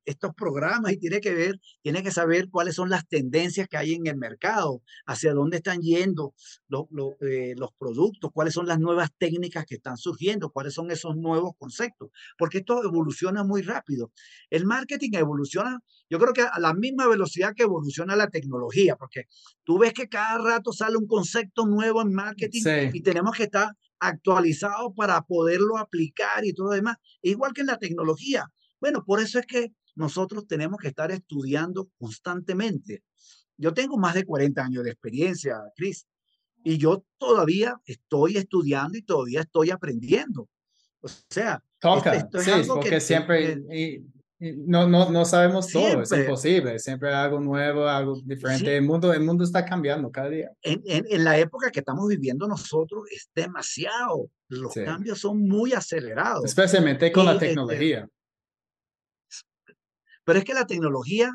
estos 0.04 0.34
programas 0.34 0.92
y 0.92 0.98
tiene 0.98 1.20
que 1.20 1.34
ver, 1.34 1.60
tiene 1.82 2.02
que 2.02 2.10
saber 2.10 2.48
cuáles 2.50 2.74
son 2.74 2.90
las 2.90 3.06
tendencias 3.06 3.68
que 3.68 3.76
hay 3.76 3.94
en 3.94 4.06
el 4.06 4.16
mercado, 4.16 4.82
hacia 5.06 5.32
dónde 5.32 5.58
están 5.58 5.80
yendo 5.80 6.34
los, 6.68 6.86
eh, 7.20 7.54
los 7.56 7.70
productos, 7.78 8.30
cuáles 8.32 8.54
son 8.54 8.66
las 8.66 8.78
nuevas 8.78 9.10
técnicas 9.18 9.64
que 9.66 9.76
están 9.76 9.96
surgiendo, 9.96 10.50
cuáles 10.50 10.74
son 10.74 10.90
esos 10.90 11.16
nuevos 11.16 11.52
conceptos, 11.58 12.10
porque 12.36 12.58
esto 12.58 12.82
evoluciona 12.84 13.44
muy 13.44 13.62
rápido. 13.62 14.12
El 14.50 14.66
marketing 14.66 15.10
evoluciona, 15.14 15.78
yo 16.08 16.18
creo 16.18 16.32
que 16.32 16.42
a 16.42 16.58
la 16.58 16.74
misma 16.74 17.06
velocidad 17.06 17.54
que 17.54 17.64
evoluciona 17.64 18.16
la 18.16 18.28
tecnología, 18.28 18.96
porque 18.96 19.24
tú 19.64 19.78
ves 19.78 19.92
que 19.92 20.08
cada 20.08 20.38
rato 20.38 20.72
sale 20.72 20.96
un 20.96 21.06
concepto 21.06 21.66
nuevo 21.66 22.02
en 22.02 22.12
marketing 22.12 22.62
y 22.92 23.02
tenemos 23.02 23.36
que 23.36 23.44
estar 23.44 23.68
actualizado 24.00 24.94
para 24.94 25.22
poderlo 25.22 25.78
aplicar 25.78 26.44
y 26.44 26.52
todo 26.52 26.68
lo 26.68 26.74
demás, 26.74 26.96
igual 27.22 27.52
que 27.52 27.60
en 27.60 27.68
la 27.68 27.78
tecnología. 27.78 28.46
Bueno, 28.80 29.04
por 29.04 29.20
eso 29.20 29.38
es 29.38 29.46
que 29.46 29.72
nosotros 29.94 30.46
tenemos 30.46 30.78
que 30.80 30.88
estar 30.88 31.10
estudiando 31.10 31.90
constantemente. 31.98 33.04
Yo 33.56 33.74
tengo 33.74 33.98
más 33.98 34.14
de 34.14 34.24
40 34.24 34.64
años 34.64 34.84
de 34.84 34.90
experiencia, 34.90 35.58
Cris, 35.76 36.06
y 36.64 36.78
yo 36.78 37.04
todavía 37.18 37.80
estoy 37.84 38.36
estudiando 38.36 38.96
y 38.96 39.02
todavía 39.02 39.40
estoy 39.40 39.70
aprendiendo. 39.70 40.48
O 41.00 41.08
sea, 41.28 41.62
Toca, 41.78 42.28
sí, 42.42 42.50
porque 42.66 43.00
siempre, 43.00 43.62
no, 44.40 44.88
no, 44.88 45.10
no 45.10 45.24
sabemos 45.26 45.68
todo, 45.68 46.00
es 46.00 46.10
imposible. 46.12 46.78
Siempre 46.78 47.10
hay 47.10 47.26
algo 47.26 47.40
nuevo, 47.40 47.86
algo 47.86 48.18
diferente. 48.24 48.74
El, 48.74 48.84
mundo, 48.84 49.12
el 49.12 49.22
mundo 49.22 49.44
está 49.44 49.66
cambiando 49.66 50.10
cada 50.10 50.30
día. 50.30 50.50
En, 50.62 50.82
en, 50.86 51.24
la 51.24 51.38
época 51.38 51.70
que 51.70 51.80
estamos 51.80 52.08
viviendo 52.08 52.48
nosotros 52.48 53.04
es 53.10 53.28
demasiado. 53.34 54.30
Los 54.48 54.72
cambios 54.72 55.20
son 55.20 55.46
muy 55.46 55.74
acelerados. 55.74 56.44
Especialmente 56.44 57.12
con 57.12 57.26
la 57.26 57.34
este, 57.34 57.48
tecnología. 57.48 58.08
pero 60.24 60.38
es 60.38 60.44
que 60.44 60.54
la 60.54 60.66
tecnología 60.66 61.30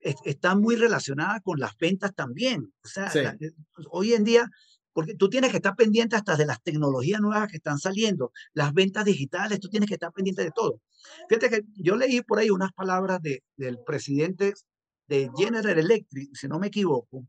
está 0.00 0.54
muy 0.54 0.76
relacionada 0.76 1.40
con 1.40 1.58
las 1.58 1.76
ventas 1.76 2.14
también. 2.14 2.72
O 2.82 2.88
sea, 2.88 3.36
hoy 3.90 4.14
en 4.14 4.24
día 4.24 4.50
porque 4.96 5.14
tú 5.14 5.28
tienes 5.28 5.50
que 5.50 5.58
estar 5.58 5.76
pendiente 5.76 6.16
hasta 6.16 6.36
de 6.36 6.46
las 6.46 6.62
tecnologías 6.62 7.20
nuevas 7.20 7.50
que 7.50 7.58
están 7.58 7.78
saliendo, 7.78 8.32
las 8.54 8.72
ventas 8.72 9.04
digitales, 9.04 9.60
tú 9.60 9.68
tienes 9.68 9.90
que 9.90 9.96
estar 9.96 10.10
pendiente 10.10 10.42
de 10.42 10.50
todo. 10.52 10.80
Fíjate 11.28 11.50
que 11.50 11.60
yo 11.74 11.96
leí 11.96 12.22
por 12.22 12.38
ahí 12.38 12.48
unas 12.48 12.72
palabras 12.72 13.20
de, 13.20 13.44
del 13.58 13.78
presidente 13.84 14.54
de 15.06 15.30
General 15.36 15.78
Electric, 15.78 16.34
si 16.34 16.48
no 16.48 16.58
me 16.58 16.68
equivoco, 16.68 17.26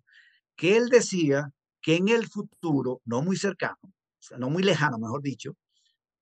que 0.56 0.78
él 0.78 0.88
decía 0.88 1.52
que 1.82 1.98
en 1.98 2.08
el 2.08 2.30
futuro, 2.30 3.02
no 3.04 3.22
muy 3.22 3.36
cercano, 3.36 3.80
o 3.82 3.92
sea, 4.18 4.38
no 4.38 4.50
muy 4.50 4.64
lejano, 4.64 4.98
mejor 4.98 5.22
dicho, 5.22 5.52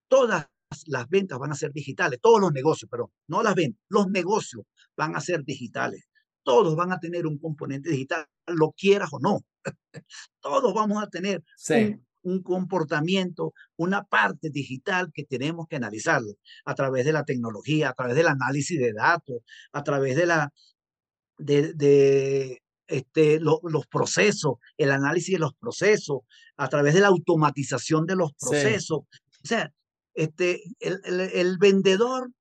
todas 0.08 0.48
las 0.88 1.08
ventas 1.10 1.38
van 1.38 1.52
a 1.52 1.56
ser 1.56 1.72
digitales, 1.72 2.18
todos 2.24 2.42
los 2.42 2.54
negocios, 2.54 2.90
pero 2.90 3.12
no 3.28 3.44
las 3.44 3.54
ventas, 3.54 3.84
los 3.88 4.08
negocios 4.08 4.64
van 4.98 5.16
a 5.16 5.22
ser 5.22 5.44
digitales. 5.44 6.06
Todos 6.42 6.76
van 6.76 6.92
a 6.92 7.00
tener 7.00 7.26
un 7.28 7.38
componente 7.38 7.90
digital, 7.90 8.28
lo 8.48 8.72
quieras 8.72 9.10
o 9.12 9.20
no. 9.20 9.40
Todos 10.42 10.74
vamos 10.74 11.02
a 11.04 11.08
tener 11.08 11.44
un, 12.24 12.42
comportamiento, 12.44 13.54
una 13.78 14.04
parte 14.04 14.50
digital 14.50 15.12
que 15.14 15.24
tenemos 15.24 15.68
que 15.68 15.76
analizar 15.76 16.22
a 16.66 16.76
través 16.76 17.06
de 17.06 17.14
la 17.14 17.24
tecnología, 17.24 17.90
a 17.90 17.94
través 17.94 18.16
del 18.16 18.28
análisis 18.28 18.80
de 18.80 18.94
datos, 18.94 19.38
a 19.72 19.84
través 19.84 20.16
de 20.16 20.26
la 20.26 20.52
de, 21.38 22.62
este, 22.88 23.40
los 23.40 23.88
procesos, 23.88 24.56
el 24.78 24.92
análisis 24.92 25.34
de 25.34 25.40
los 25.40 25.54
procesos, 25.56 26.20
a 26.58 26.68
través 26.70 26.94
de 26.94 27.02
la 27.02 27.08
automatización 27.08 28.06
de 28.06 28.16
los 28.16 28.32
procesos. 28.40 29.00
O 29.00 29.48
sea, 29.48 29.72
este, 30.14 30.62
el, 30.80 31.02
el, 31.04 31.58
vendedor 31.58 32.32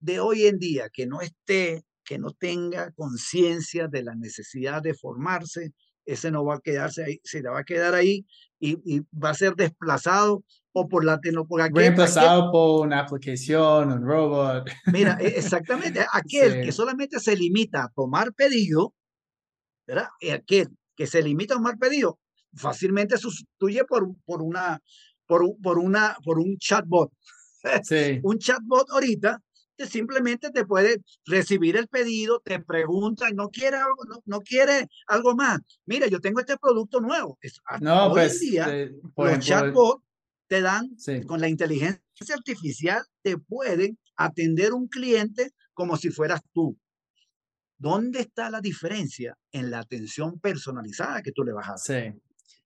de 0.00 0.20
hoy 0.20 0.46
en 0.46 0.58
día 0.58 0.88
que 0.92 1.06
no 1.06 1.20
esté, 1.20 1.84
que 2.08 2.18
no 2.18 2.30
tenga 2.30 2.90
conciencia 2.92 3.86
de 3.86 4.02
la 4.02 4.14
necesidad 4.14 4.80
de 4.80 4.94
formarse, 4.94 5.74
ese 6.06 6.30
no 6.30 6.42
va 6.42 6.54
a 6.54 6.60
quedarse 6.60 7.04
ahí, 7.04 7.20
se 7.22 7.42
va 7.42 7.60
a 7.60 7.64
quedar 7.64 7.94
ahí 7.94 8.24
y, 8.58 8.78
y 8.86 9.00
va 9.12 9.30
a 9.30 9.34
ser 9.34 9.54
desplazado 9.54 10.42
o 10.72 10.88
por 10.88 11.04
la 11.04 11.20
tecnología. 11.20 11.68
Reemplazado 11.70 12.50
por 12.50 12.86
una 12.86 13.00
aplicación, 13.00 13.92
un 13.92 14.02
robot. 14.06 14.70
Mira, 14.86 15.18
e, 15.20 15.26
exactamente, 15.36 16.06
aquel 16.10 16.64
que 16.64 16.72
solamente 16.72 17.20
se 17.20 17.36
limita 17.36 17.84
a 17.84 17.92
tomar 17.94 18.32
pedido, 18.32 18.94
¿verdad? 19.86 20.08
Y 20.18 20.30
aquel 20.30 20.68
que 20.96 21.06
se 21.06 21.22
limita 21.22 21.54
a 21.54 21.56
tomar 21.58 21.76
pedido, 21.76 22.18
fácilmente 22.54 23.18
sustituye 23.18 23.84
por, 23.84 24.08
por, 24.24 24.40
una, 24.40 24.80
por, 25.26 25.42
por, 25.62 25.78
una, 25.78 26.16
por 26.24 26.38
un 26.38 26.56
chatbot. 26.56 27.12
Sí. 27.82 28.18
un 28.22 28.38
chatbot 28.38 28.88
ahorita 28.92 29.42
simplemente 29.86 30.50
te 30.50 30.64
puede 30.64 31.02
recibir 31.24 31.76
el 31.76 31.88
pedido, 31.88 32.40
te 32.40 32.60
pregunta, 32.60 33.30
no 33.32 33.48
quiere 33.48 33.76
algo, 33.76 34.04
no, 34.08 34.22
no 34.24 34.40
quiere 34.40 34.88
algo 35.06 35.34
más. 35.34 35.60
Mira, 35.86 36.06
yo 36.06 36.20
tengo 36.20 36.40
este 36.40 36.56
producto 36.56 37.00
nuevo. 37.00 37.38
no, 37.80 38.06
hoy 38.06 38.12
pues, 38.12 38.42
en 38.42 38.50
día, 38.50 38.76
eh, 38.76 38.92
los 39.16 39.38
chatbots 39.38 40.02
te 40.46 40.62
dan, 40.62 40.96
con 41.26 41.40
la 41.40 41.48
inteligencia 41.48 42.00
artificial, 42.34 43.02
te 43.22 43.36
pueden 43.36 43.98
atender 44.16 44.72
un 44.72 44.88
cliente 44.88 45.52
como 45.74 45.96
si 45.96 46.10
fueras 46.10 46.40
tú. 46.52 46.76
¿Dónde 47.76 48.20
está 48.20 48.50
la 48.50 48.60
diferencia 48.60 49.36
en 49.52 49.70
la 49.70 49.78
atención 49.78 50.40
personalizada 50.40 51.22
que 51.22 51.30
tú 51.30 51.44
le 51.44 51.52
vas 51.52 51.68
a 51.68 51.70
dar? 51.70 51.78
Sí. 51.78 52.20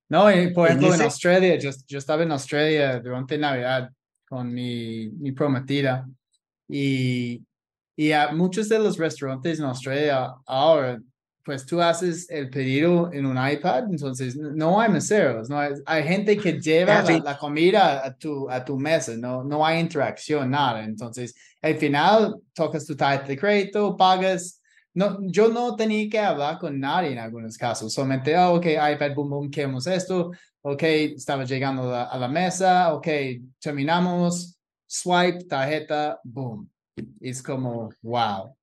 No, 0.09 0.23
por 0.53 0.67
ejemplo, 0.67 0.93
en, 0.93 1.01
Australia, 1.01 1.57
yo, 1.57 1.69
yo, 1.87 1.97
estaba 1.97 2.23
en 2.23 2.31
Australia 2.31 2.99
durante 2.99 3.37
Navidad 3.37 3.89
con 4.25 4.51
mi, 4.53 5.09
mi 5.09 5.31
prometida 5.31 6.07
y, 6.73 7.43
y 7.95 8.11
a 8.11 8.31
muchos 8.31 8.69
de 8.69 8.79
los 8.79 8.97
restaurantes 8.97 9.59
en 9.59 9.65
Australia 9.65 10.33
ahora 10.45 10.99
pues 11.43 11.65
tú 11.65 11.81
haces 11.81 12.29
el 12.29 12.49
pedido 12.49 13.11
en 13.11 13.25
un 13.25 13.37
iPad, 13.37 13.85
entonces 13.89 14.35
no 14.35 14.79
hay 14.79 14.89
meseros, 14.89 15.49
no 15.49 15.59
hay, 15.59 15.73
hay 15.85 16.03
gente 16.03 16.37
que 16.37 16.53
lleva 16.53 16.99
ah, 16.99 17.21
la, 17.23 17.37
comida 17.37 18.05
a 18.05 18.15
tu, 18.15 18.49
a 18.49 18.63
tu 18.63 18.77
mesa, 18.79 19.13
no, 19.17 19.43
no 19.43 19.65
hay 19.65 19.79
interacción, 19.79 20.49
nada. 20.49 20.83
Entonces, 20.85 21.35
al 21.61 21.75
final, 21.75 22.35
tocas 22.53 22.85
tu 22.85 22.95
tarjeta 22.95 23.27
de 23.27 23.37
crédito, 23.37 23.97
pagas. 23.97 24.61
No, 24.93 25.17
yo 25.21 25.49
no 25.49 25.75
tenía 25.75 26.07
que 26.09 26.19
hablar 26.19 26.59
con 26.59 26.79
nadie 26.79 27.11
en 27.11 27.17
algunos 27.17 27.57
casos, 27.57 27.91
solamente, 27.93 28.37
oh, 28.37 28.55
ok, 28.55 28.65
iPad, 28.65 29.13
boom, 29.15 29.29
boom, 29.29 29.51
queremos 29.51 29.87
esto, 29.87 30.31
ok, 30.61 30.83
estaba 30.83 31.43
llegando 31.45 31.93
a 31.93 32.15
la, 32.17 32.27
mesa, 32.27 32.93
ok, 32.93 33.07
terminamos, 33.59 34.55
swipe, 34.93 35.45
tarjeta, 35.45 36.19
boom. 36.23 36.69
Es 37.19 37.41
como, 37.41 37.89
wow. 38.03 38.55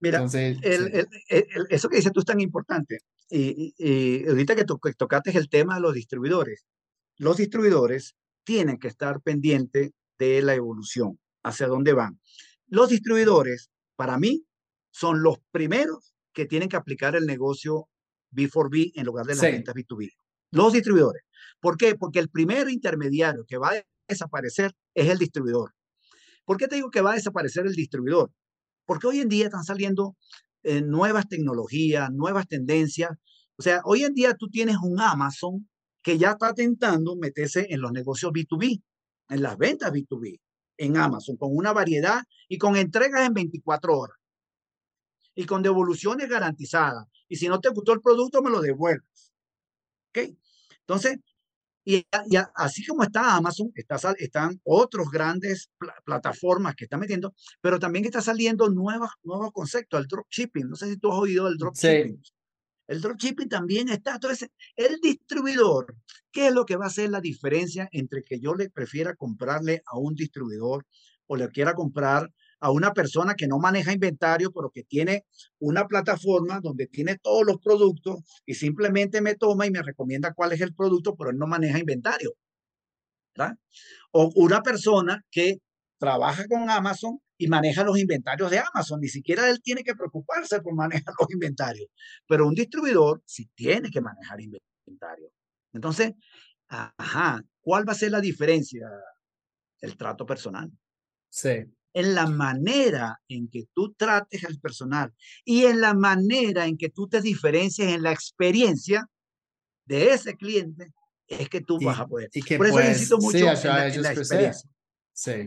Mira, 0.00 0.24
eso 0.24 1.88
que 1.88 1.96
dices 1.96 2.12
tú 2.12 2.20
es 2.20 2.26
tan 2.26 2.40
importante. 2.40 3.00
Y, 3.28 4.26
ahorita 4.26 4.56
que, 4.56 4.64
tocaste 4.64 5.36
el 5.36 5.48
tema 5.50 5.74
de 5.74 5.82
los 5.82 5.94
distribuidores, 5.94 6.64
los 7.18 7.36
distribuidores 7.36 8.14
tienen 8.44 8.78
que 8.78 8.88
estar 8.88 9.20
pendientes 9.20 9.90
de 10.18 10.42
la 10.42 10.54
evolución, 10.54 11.18
hacia 11.42 11.66
dónde 11.66 11.92
van. 11.92 12.18
Los 12.66 12.88
distribuidores, 12.88 13.70
para 13.96 14.18
mí, 14.18 14.46
son 14.90 15.22
los 15.22 15.38
primeros 15.50 16.14
que 16.32 16.46
tienen 16.46 16.68
que 16.68 16.76
aplicar 16.76 17.16
el 17.16 17.26
negocio 17.26 17.88
B4B 18.32 18.92
en 18.94 19.04
lugar 19.04 19.26
de 19.26 19.34
las 19.34 19.42
ventas 19.42 19.74
B2B. 19.74 20.10
Los 20.52 20.72
distribuidores. 20.72 21.22
¿Por 21.60 21.76
qué? 21.76 21.96
Porque 21.96 22.18
el 22.18 22.30
primer 22.30 22.70
intermediario 22.70 23.44
que 23.46 23.58
va 23.58 23.70
a 23.70 23.82
desaparecer 24.08 24.72
es 24.94 25.08
el 25.08 25.18
distribuidor. 25.18 25.74
¿Por 26.44 26.56
qué 26.56 26.68
te 26.68 26.76
digo 26.76 26.90
que 26.90 27.00
va 27.00 27.12
a 27.12 27.14
desaparecer 27.14 27.66
el 27.66 27.74
distribuidor? 27.74 28.30
Porque 28.86 29.06
hoy 29.06 29.20
en 29.20 29.28
día 29.28 29.46
están 29.46 29.64
saliendo 29.64 30.16
eh, 30.62 30.82
nuevas 30.82 31.28
tecnologías, 31.28 32.10
nuevas 32.12 32.46
tendencias. 32.46 33.10
O 33.56 33.62
sea, 33.62 33.80
hoy 33.84 34.04
en 34.04 34.14
día 34.14 34.34
tú 34.34 34.48
tienes 34.48 34.76
un 34.82 35.00
Amazon 35.00 35.68
que 36.02 36.18
ya 36.18 36.32
está 36.32 36.52
tentando 36.52 37.16
meterse 37.16 37.66
en 37.70 37.80
los 37.80 37.92
negocios 37.92 38.30
B2B, 38.32 38.82
en 39.30 39.42
las 39.42 39.56
ventas 39.56 39.90
B2B, 39.90 40.38
en 40.76 40.96
Amazon, 40.98 41.36
con 41.36 41.56
una 41.56 41.72
variedad 41.72 42.22
y 42.48 42.58
con 42.58 42.76
entregas 42.76 43.26
en 43.26 43.32
24 43.32 43.98
horas. 43.98 44.18
Y 45.34 45.46
con 45.46 45.62
devoluciones 45.62 46.28
garantizadas. 46.28 47.06
Y 47.28 47.36
si 47.36 47.48
no 47.48 47.58
te 47.58 47.70
gustó 47.70 47.92
el 47.92 48.00
producto, 48.00 48.42
me 48.42 48.50
lo 48.50 48.60
devuelves. 48.60 49.32
¿Ok? 50.10 50.36
Entonces, 50.80 51.18
y, 51.84 52.06
así 52.54 52.84
como 52.86 53.02
está 53.02 53.36
Amazon, 53.36 53.70
está, 53.74 53.96
están 54.18 54.60
otros 54.64 55.10
grandes 55.10 55.70
plataformas 56.04 56.74
que 56.74 56.84
están 56.84 57.00
metiendo, 57.00 57.34
pero 57.60 57.78
también 57.78 58.04
está 58.06 58.22
saliendo 58.22 58.70
nuevos, 58.70 59.10
nuevos 59.22 59.52
conceptos, 59.52 60.00
el 60.00 60.06
dropshipping. 60.06 60.68
No 60.68 60.76
sé 60.76 60.88
si 60.88 60.96
tú 60.96 61.12
has 61.12 61.18
oído 61.18 61.44
del 61.46 61.58
dropshipping. 61.58 62.20
Sí. 62.22 62.32
El 62.86 63.00
dropshipping 63.00 63.48
también 63.48 63.88
está. 63.88 64.14
Entonces, 64.14 64.48
el 64.76 64.98
distribuidor, 65.00 65.94
¿qué 66.30 66.48
es 66.48 66.54
lo 66.54 66.64
que 66.64 66.76
va 66.76 66.84
a 66.84 66.88
hacer 66.88 67.10
la 67.10 67.20
diferencia 67.20 67.88
entre 67.92 68.22
que 68.22 68.40
yo 68.40 68.54
le 68.54 68.70
prefiera 68.70 69.14
comprarle 69.14 69.82
a 69.86 69.98
un 69.98 70.14
distribuidor 70.14 70.86
o 71.26 71.36
le 71.36 71.48
quiera 71.48 71.74
comprar 71.74 72.30
a 72.64 72.70
una 72.70 72.94
persona 72.94 73.34
que 73.34 73.46
no 73.46 73.58
maneja 73.58 73.92
inventario, 73.92 74.50
pero 74.50 74.70
que 74.70 74.84
tiene 74.84 75.26
una 75.58 75.86
plataforma 75.86 76.60
donde 76.62 76.86
tiene 76.86 77.18
todos 77.18 77.44
los 77.44 77.58
productos 77.58 78.20
y 78.46 78.54
simplemente 78.54 79.20
me 79.20 79.34
toma 79.34 79.66
y 79.66 79.70
me 79.70 79.82
recomienda 79.82 80.32
cuál 80.32 80.52
es 80.52 80.62
el 80.62 80.74
producto, 80.74 81.14
pero 81.14 81.28
él 81.28 81.36
no 81.36 81.46
maneja 81.46 81.78
inventario. 81.78 82.32
O 84.12 84.32
una 84.36 84.62
persona 84.62 85.20
que 85.30 85.58
trabaja 85.98 86.46
con 86.48 86.70
Amazon 86.70 87.18
y 87.36 87.48
maneja 87.48 87.84
los 87.84 87.98
inventarios 87.98 88.50
de 88.50 88.60
Amazon. 88.60 88.98
Ni 88.98 89.08
siquiera 89.08 89.50
él 89.50 89.60
tiene 89.62 89.82
que 89.84 89.94
preocuparse 89.94 90.62
por 90.62 90.74
manejar 90.74 91.12
los 91.20 91.30
inventarios. 91.30 91.88
Pero 92.26 92.46
un 92.48 92.54
distribuidor 92.54 93.20
sí 93.26 93.50
tiene 93.54 93.90
que 93.90 94.00
manejar 94.00 94.40
inventario. 94.40 95.28
Entonces, 95.74 96.12
ajá, 96.68 97.42
¿cuál 97.60 97.86
va 97.86 97.92
a 97.92 97.96
ser 97.96 98.10
la 98.10 98.22
diferencia? 98.22 98.88
El 99.80 99.98
trato 99.98 100.24
personal. 100.24 100.70
Sí 101.28 101.66
en 101.94 102.14
la 102.14 102.26
manera 102.26 103.20
en 103.28 103.48
que 103.48 103.66
tú 103.72 103.94
trates 103.94 104.44
al 104.44 104.58
personal 104.58 105.14
y 105.44 105.64
en 105.64 105.80
la 105.80 105.94
manera 105.94 106.66
en 106.66 106.76
que 106.76 106.90
tú 106.90 107.08
te 107.08 107.22
diferencias 107.22 107.92
en 107.92 108.02
la 108.02 108.12
experiencia 108.12 109.08
de 109.86 110.12
ese 110.12 110.36
cliente, 110.36 110.92
es 111.26 111.48
que 111.48 111.60
tú 111.60 111.78
vas 111.80 112.00
a 112.00 112.06
poder. 112.06 112.28
Por 112.56 112.66
eso 112.66 112.78
necesito 112.78 113.18
mucho 113.18 113.38
en, 113.38 113.44
la, 113.44 114.12
experiencia. 114.12 114.70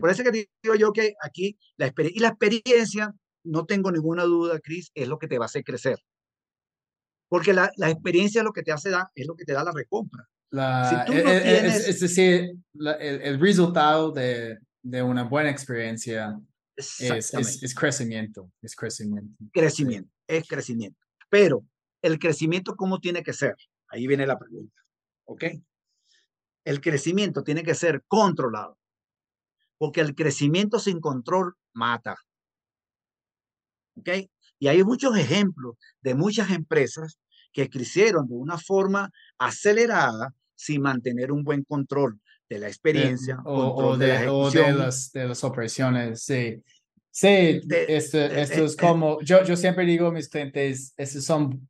Por 0.00 0.10
eso 0.10 0.24
que 0.24 0.48
digo 0.62 0.74
yo 0.74 0.92
que 0.92 1.14
aquí 1.22 1.58
la 1.76 1.86
experiencia, 1.86 2.18
y 2.18 2.22
la 2.22 2.28
experiencia, 2.28 3.14
no 3.44 3.66
tengo 3.66 3.92
ninguna 3.92 4.24
duda, 4.24 4.58
Cris, 4.60 4.90
es 4.94 5.06
lo 5.06 5.18
que 5.18 5.28
te 5.28 5.38
va 5.38 5.44
a 5.44 5.46
hacer 5.46 5.64
crecer. 5.64 5.98
Porque 7.28 7.52
la, 7.52 7.70
la 7.76 7.90
experiencia 7.90 8.40
es 8.40 8.44
lo 8.44 8.52
que 8.52 8.62
te 8.62 8.72
hace 8.72 8.88
dar, 8.88 9.08
es 9.14 9.26
lo 9.26 9.36
que 9.36 9.44
te 9.44 9.52
da 9.52 9.62
la 9.62 9.72
recompra. 9.72 10.26
La, 10.50 10.88
si 10.88 11.12
tú 11.12 11.18
no 11.18 11.30
tienes, 11.30 11.86
es, 11.86 12.00
decir, 12.00 12.54
el, 12.74 13.20
el, 13.20 13.38
resultado 13.38 14.12
de, 14.12 14.58
de 14.88 15.02
una 15.02 15.24
buena 15.24 15.50
experiencia 15.50 16.40
es, 16.74 17.00
es, 17.00 17.74
crecimiento, 17.74 18.50
es 18.62 18.74
crecimiento. 18.74 19.34
Crecimiento, 19.52 20.10
es 20.26 20.48
crecimiento. 20.48 20.98
Pero 21.28 21.64
el 22.00 22.18
crecimiento, 22.18 22.74
¿cómo 22.74 22.98
tiene 22.98 23.22
que 23.22 23.34
ser? 23.34 23.54
Ahí 23.88 24.06
viene 24.06 24.26
la 24.26 24.38
pregunta. 24.38 24.80
¿Ok? 25.26 25.44
El 26.64 26.80
crecimiento 26.80 27.42
tiene 27.42 27.62
que 27.62 27.74
ser 27.74 28.02
controlado. 28.08 28.78
Porque 29.76 30.00
el 30.00 30.14
crecimiento 30.14 30.78
sin 30.78 31.00
control 31.00 31.54
mata. 31.74 32.16
¿Ok? 33.96 34.08
Y 34.58 34.68
hay 34.68 34.82
muchos 34.84 35.16
ejemplos 35.18 35.76
de 36.00 36.14
muchas 36.14 36.50
empresas 36.50 37.18
que 37.52 37.68
crecieron 37.68 38.26
de 38.26 38.34
una 38.34 38.56
forma 38.56 39.10
acelerada 39.38 40.34
sin 40.54 40.80
mantener 40.80 41.30
un 41.30 41.44
buen 41.44 41.62
control 41.64 42.20
de 42.48 42.58
la 42.58 42.68
experiencia 42.68 43.38
o, 43.44 43.96
de, 43.96 44.06
de, 44.06 44.72
las, 44.72 45.12
de 45.12 45.28
las 45.28 45.44
operaciones, 45.44 46.22
sí. 46.22 46.62
Sí, 47.10 47.60
esto, 47.70 48.18
esto 48.18 48.64
es 48.64 48.76
como, 48.76 49.20
yo, 49.22 49.42
yo 49.42 49.56
siempre 49.56 49.84
digo 49.84 50.06
a 50.06 50.12
mis 50.12 50.28
clientes, 50.28 50.94
estos 50.96 51.24
son, 51.24 51.68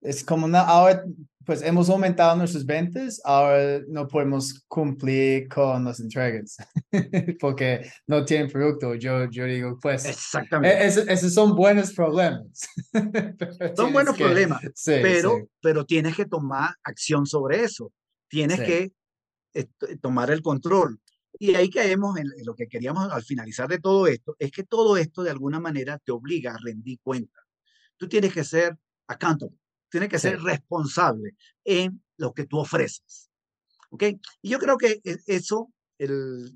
es 0.00 0.24
como 0.24 0.46
una, 0.46 0.60
ahora 0.60 1.04
pues 1.44 1.62
hemos 1.62 1.88
aumentado 1.90 2.36
nuestras 2.36 2.64
ventas, 2.64 3.20
ahora 3.24 3.80
no 3.88 4.06
podemos 4.06 4.64
cumplir 4.68 5.48
con 5.48 5.84
las 5.84 6.00
entregas 6.00 6.56
porque 7.40 7.90
no 8.06 8.24
tienen 8.24 8.50
producto. 8.50 8.94
Yo, 8.94 9.28
yo 9.30 9.44
digo, 9.44 9.78
pues, 9.80 10.04
Exactamente. 10.04 10.86
esos 10.86 11.34
son 11.34 11.54
buenos 11.54 11.92
problemas. 11.92 12.46
son 13.76 13.92
buenos 13.92 14.16
problemas, 14.16 14.62
pero, 14.84 15.48
pero 15.60 15.84
tienes 15.84 16.16
que 16.16 16.26
tomar 16.26 16.74
acción 16.84 17.26
sobre 17.26 17.64
eso. 17.64 17.92
Tienes 18.28 18.60
que 18.60 18.92
tomar 20.00 20.30
el 20.30 20.42
control. 20.42 21.00
Y 21.38 21.54
ahí 21.54 21.70
caemos 21.70 22.16
en, 22.18 22.28
lo 22.44 22.54
que 22.54 22.68
queríamos 22.68 23.10
al 23.10 23.22
finalizar 23.22 23.68
de 23.68 23.78
todo 23.78 24.06
esto, 24.06 24.36
es 24.38 24.50
que 24.50 24.64
todo 24.64 24.96
esto 24.96 25.22
de 25.22 25.30
alguna 25.30 25.60
manera 25.60 25.98
te 25.98 26.12
obliga 26.12 26.54
a 26.54 26.58
rendir 26.58 26.98
cuenta. 27.02 27.40
Tú 27.96 28.08
tienes 28.08 28.32
que 28.32 28.44
ser 28.44 28.78
accountable, 29.06 29.58
tienes 29.90 30.08
que 30.08 30.18
ser 30.18 30.40
responsable 30.40 31.36
en 31.64 32.02
lo 32.16 32.32
que 32.32 32.46
tú 32.46 32.58
ofreces. 32.58 33.30
¿Ok? 33.90 34.04
Y 34.40 34.50
yo 34.50 34.58
creo 34.58 34.76
que 34.76 35.00
e, 35.04 35.16
eso, 35.26 35.72
el, 35.98 36.52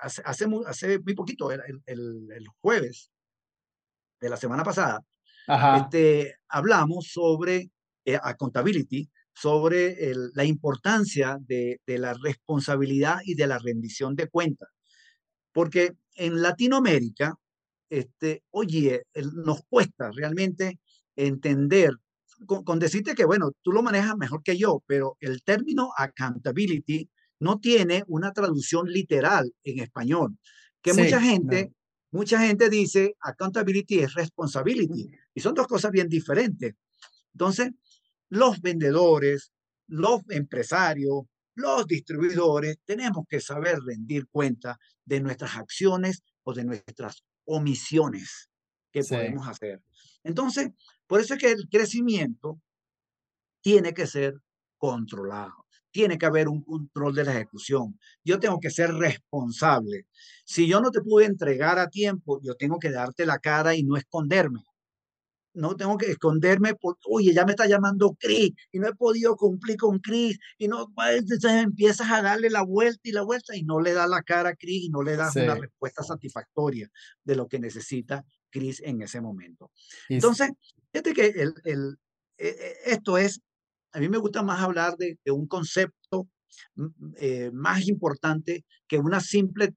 hace, 0.00 0.22
hace, 0.24 0.98
muy 0.98 1.14
poquito, 1.14 1.50
el, 1.52 1.82
el, 1.86 2.46
jueves 2.60 3.10
de 4.20 4.28
la 4.28 4.36
semana 4.36 4.64
pasada, 4.64 5.04
Este, 5.76 6.36
hablamos 6.48 7.08
sobre 7.10 7.70
eh, 8.04 8.18
accountability, 8.22 9.08
sobre 9.40 10.12
la 10.34 10.44
importancia 10.44 11.38
de, 11.40 11.80
de, 11.86 11.98
la 11.98 12.14
responsabilidad 12.14 13.18
y 13.24 13.34
de 13.34 13.46
la 13.46 13.58
rendición 13.58 14.16
de 14.16 14.28
cuentas. 14.28 14.68
Porque 15.52 15.92
en 16.16 16.42
Latinoamérica, 16.42 17.34
este, 17.88 18.42
oye, 18.50 19.02
nos 19.44 19.62
cuesta 19.68 20.10
realmente 20.10 20.80
entender, 21.16 21.92
con, 22.46 22.78
decirte 22.78 23.14
que, 23.14 23.24
bueno, 23.24 23.52
tú 23.62 23.72
lo 23.72 23.82
manejas 23.82 24.16
mejor 24.16 24.42
que 24.42 24.56
yo, 24.56 24.82
pero 24.86 25.16
el 25.20 25.42
término 25.42 25.90
accountability 25.96 27.08
no 27.40 27.60
tiene 27.60 28.02
una 28.08 28.32
traducción 28.32 28.88
literal 28.88 29.52
en 29.64 29.80
español, 29.80 30.36
que 30.82 30.92
mucha 30.94 31.20
gente... 31.20 31.72
Mucha 32.10 32.40
gente 32.40 32.70
dice 32.70 33.16
accountability 33.20 33.98
es 33.98 34.14
responsibility 34.14 35.10
y 35.34 35.40
son 35.40 35.52
dos 35.52 35.66
cosas 35.66 35.90
bien 35.90 36.08
diferentes. 36.08 36.74
Entonces, 37.34 37.72
los 38.28 38.60
vendedores, 38.60 39.52
los 39.86 40.20
empresarios, 40.28 41.24
los 41.54 41.86
distribuidores, 41.86 42.78
tenemos 42.84 43.24
que 43.28 43.40
saber 43.40 43.80
rendir 43.80 44.26
cuenta 44.30 44.78
de 45.04 45.20
nuestras 45.20 45.56
acciones 45.56 46.22
o 46.44 46.52
de 46.52 46.64
nuestras 46.64 47.24
omisiones 47.44 48.48
que 48.92 49.02
podemos 49.02 49.48
hacer. 49.48 49.82
Entonces, 50.22 50.68
por 51.06 51.20
eso 51.20 51.34
es 51.34 51.40
que 51.40 51.52
el 51.52 51.68
crecimiento 51.68 52.60
tiene 53.60 53.92
que 53.92 54.06
ser 54.06 54.34
controlado. 54.76 55.66
Tiene 55.90 56.18
que 56.18 56.26
haber 56.26 56.48
un 56.48 56.62
control 56.62 57.14
de 57.14 57.24
la 57.24 57.32
ejecución. 57.32 57.98
Yo 58.22 58.38
tengo 58.38 58.60
que 58.60 58.70
ser 58.70 58.92
responsable. 58.92 60.06
Si 60.44 60.68
yo 60.68 60.80
no 60.80 60.90
te 60.90 61.00
pude 61.00 61.24
entregar 61.24 61.78
a 61.78 61.88
tiempo, 61.88 62.40
yo 62.42 62.54
tengo 62.54 62.78
que 62.78 62.90
darte 62.90 63.26
la 63.26 63.38
cara 63.38 63.74
y 63.74 63.82
no 63.82 63.96
esconderme 63.96 64.60
no 65.58 65.76
tengo 65.76 65.98
que 65.98 66.10
esconderme 66.10 66.74
porque, 66.74 67.02
oye, 67.10 67.32
ya 67.34 67.44
me 67.44 67.52
está 67.52 67.66
llamando 67.66 68.16
Chris 68.18 68.52
y 68.72 68.78
no 68.78 68.88
he 68.88 68.94
podido 68.94 69.36
cumplir 69.36 69.76
con 69.76 69.98
Chris 69.98 70.38
y 70.56 70.68
no, 70.68 70.88
pues, 70.94 71.18
entonces 71.18 71.62
empiezas 71.62 72.10
a 72.10 72.22
darle 72.22 72.48
la 72.48 72.62
vuelta 72.62 73.00
y 73.02 73.12
la 73.12 73.22
vuelta 73.22 73.56
y 73.56 73.64
no 73.64 73.80
le 73.80 73.92
da 73.92 74.06
la 74.06 74.22
cara 74.22 74.50
a 74.50 74.56
Chris 74.56 74.84
y 74.84 74.88
no 74.88 75.02
le 75.02 75.16
das 75.16 75.36
una 75.36 75.56
respuesta 75.56 76.02
satisfactoria 76.02 76.88
de 77.24 77.36
lo 77.36 77.48
que 77.48 77.58
necesita 77.58 78.24
Chris 78.50 78.80
en 78.84 79.02
ese 79.02 79.20
momento. 79.20 79.70
Entonces, 80.08 80.50
fíjate 80.92 81.12
que 81.12 81.26
el, 81.26 81.54
el, 81.64 81.96
e, 82.38 82.48
e, 82.48 82.92
esto 82.92 83.18
es, 83.18 83.40
a 83.92 84.00
mí 84.00 84.08
me 84.08 84.18
gusta 84.18 84.42
más 84.42 84.60
hablar 84.60 84.96
de, 84.96 85.18
de 85.24 85.30
un 85.32 85.46
concepto 85.46 86.28
eh, 87.18 87.50
más 87.52 87.86
importante 87.88 88.64
que 88.86 88.98
una 88.98 89.20
simple 89.20 89.74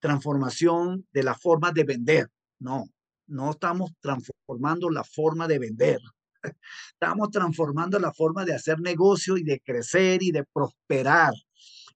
transformación 0.00 1.06
de 1.12 1.22
la 1.22 1.34
forma 1.34 1.72
de 1.72 1.84
vender. 1.84 2.28
No, 2.58 2.84
no 3.30 3.50
estamos 3.50 3.92
transformando 4.00 4.90
la 4.90 5.04
forma 5.04 5.48
de 5.48 5.58
vender. 5.58 6.00
Estamos 6.92 7.30
transformando 7.30 7.98
la 7.98 8.12
forma 8.12 8.44
de 8.44 8.54
hacer 8.54 8.80
negocio 8.80 9.36
y 9.36 9.44
de 9.44 9.60
crecer 9.60 10.22
y 10.22 10.32
de 10.32 10.44
prosperar. 10.44 11.32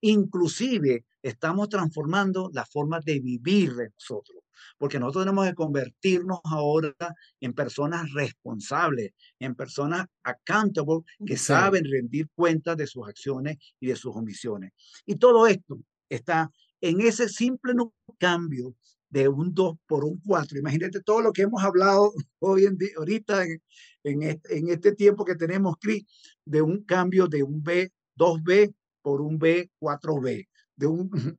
Inclusive 0.00 1.04
estamos 1.22 1.68
transformando 1.68 2.50
la 2.52 2.64
forma 2.66 3.00
de 3.00 3.20
vivir 3.20 3.74
de 3.74 3.88
nosotros, 3.88 4.42
porque 4.76 4.98
nosotros 4.98 5.24
tenemos 5.24 5.46
que 5.48 5.54
convertirnos 5.54 6.40
ahora 6.44 6.94
en 7.40 7.54
personas 7.54 8.12
responsables, 8.12 9.12
en 9.38 9.54
personas 9.54 10.06
accountable 10.22 11.00
que 11.24 11.38
saben 11.38 11.84
rendir 11.90 12.28
cuentas 12.34 12.76
de 12.76 12.86
sus 12.86 13.08
acciones 13.08 13.56
y 13.80 13.86
de 13.86 13.96
sus 13.96 14.14
omisiones. 14.14 14.72
Y 15.06 15.16
todo 15.16 15.46
esto 15.46 15.78
está 16.10 16.50
en 16.82 17.00
ese 17.00 17.30
simple 17.30 17.72
cambio 18.18 18.74
de 19.14 19.28
un 19.28 19.54
2 19.54 19.76
por 19.86 20.04
un 20.04 20.20
4. 20.26 20.58
Imagínate 20.58 21.00
todo 21.00 21.22
lo 21.22 21.32
que 21.32 21.42
hemos 21.42 21.62
hablado 21.62 22.12
hoy 22.40 22.64
en 22.64 22.76
día, 22.76 22.90
ahorita 22.98 23.44
en, 24.02 24.22
este, 24.24 24.58
en 24.58 24.70
este 24.70 24.92
tiempo 24.92 25.24
que 25.24 25.36
tenemos, 25.36 25.76
Chris, 25.80 26.04
de 26.44 26.60
un 26.62 26.82
cambio 26.82 27.28
de 27.28 27.44
un 27.44 27.62
B, 27.62 27.92
2B 28.18 28.74
por 29.02 29.20
un 29.20 29.38
B, 29.38 29.70
4B, 29.80 30.48
de 30.74 30.86
un 30.88 31.08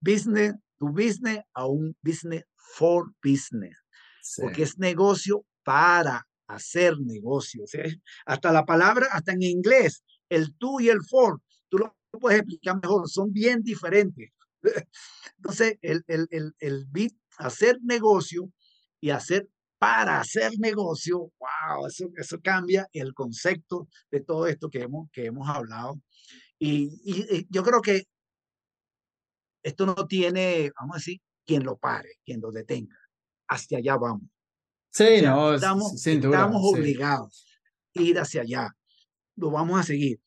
business 0.00 0.54
to 0.78 0.88
business 0.88 1.40
a 1.54 1.66
un 1.66 1.96
business 2.02 2.44
for 2.54 3.06
business, 3.24 3.78
porque 4.36 4.64
es 4.64 4.78
negocio 4.78 5.46
para 5.64 6.22
hacer 6.48 6.98
negocios. 7.00 7.70
Hasta 8.26 8.52
la 8.52 8.66
palabra, 8.66 9.06
hasta 9.10 9.32
en 9.32 9.42
inglés, 9.42 10.04
el 10.28 10.54
tú 10.58 10.80
y 10.80 10.90
el 10.90 11.02
for, 11.08 11.40
tú 11.70 11.78
lo 11.78 11.96
puedes 12.20 12.40
explicar 12.40 12.78
mejor, 12.82 13.08
son 13.08 13.32
bien 13.32 13.62
diferentes. 13.62 14.35
Entonces, 15.38 15.78
el, 15.82 16.04
el, 16.06 16.26
el, 16.30 16.54
el 16.58 16.86
bit, 16.86 17.14
hacer 17.38 17.78
negocio 17.82 18.50
y 19.00 19.10
hacer 19.10 19.48
para 19.78 20.20
hacer 20.20 20.52
negocio, 20.58 21.32
wow, 21.38 21.86
eso, 21.86 22.06
eso 22.16 22.40
cambia 22.42 22.88
el 22.92 23.12
concepto 23.12 23.88
de 24.10 24.20
todo 24.20 24.46
esto 24.46 24.70
que 24.70 24.82
hemos, 24.82 25.10
que 25.12 25.26
hemos 25.26 25.48
hablado. 25.48 26.00
Y, 26.58 27.00
y, 27.04 27.46
yo 27.50 27.62
creo 27.62 27.82
que 27.82 28.04
esto 29.62 29.84
no 29.84 30.06
tiene, 30.06 30.70
vamos 30.80 30.96
a 30.96 30.98
decir, 30.98 31.20
quien 31.44 31.64
lo 31.64 31.76
pare, 31.76 32.08
quien 32.24 32.40
lo 32.40 32.50
detenga. 32.50 32.96
Hacia 33.48 33.78
allá 33.78 33.96
vamos. 33.96 34.28
Sí, 34.90 35.20
no, 35.22 35.54
estamos, 35.54 36.06
estamos 36.06 36.62
obligados 36.64 37.46
a 37.94 38.02
ir 38.02 38.18
hacia 38.18 38.42
allá. 38.42 38.68
Lo 39.36 39.50
vamos 39.50 39.78
a 39.78 39.82
seguir. 39.82 40.20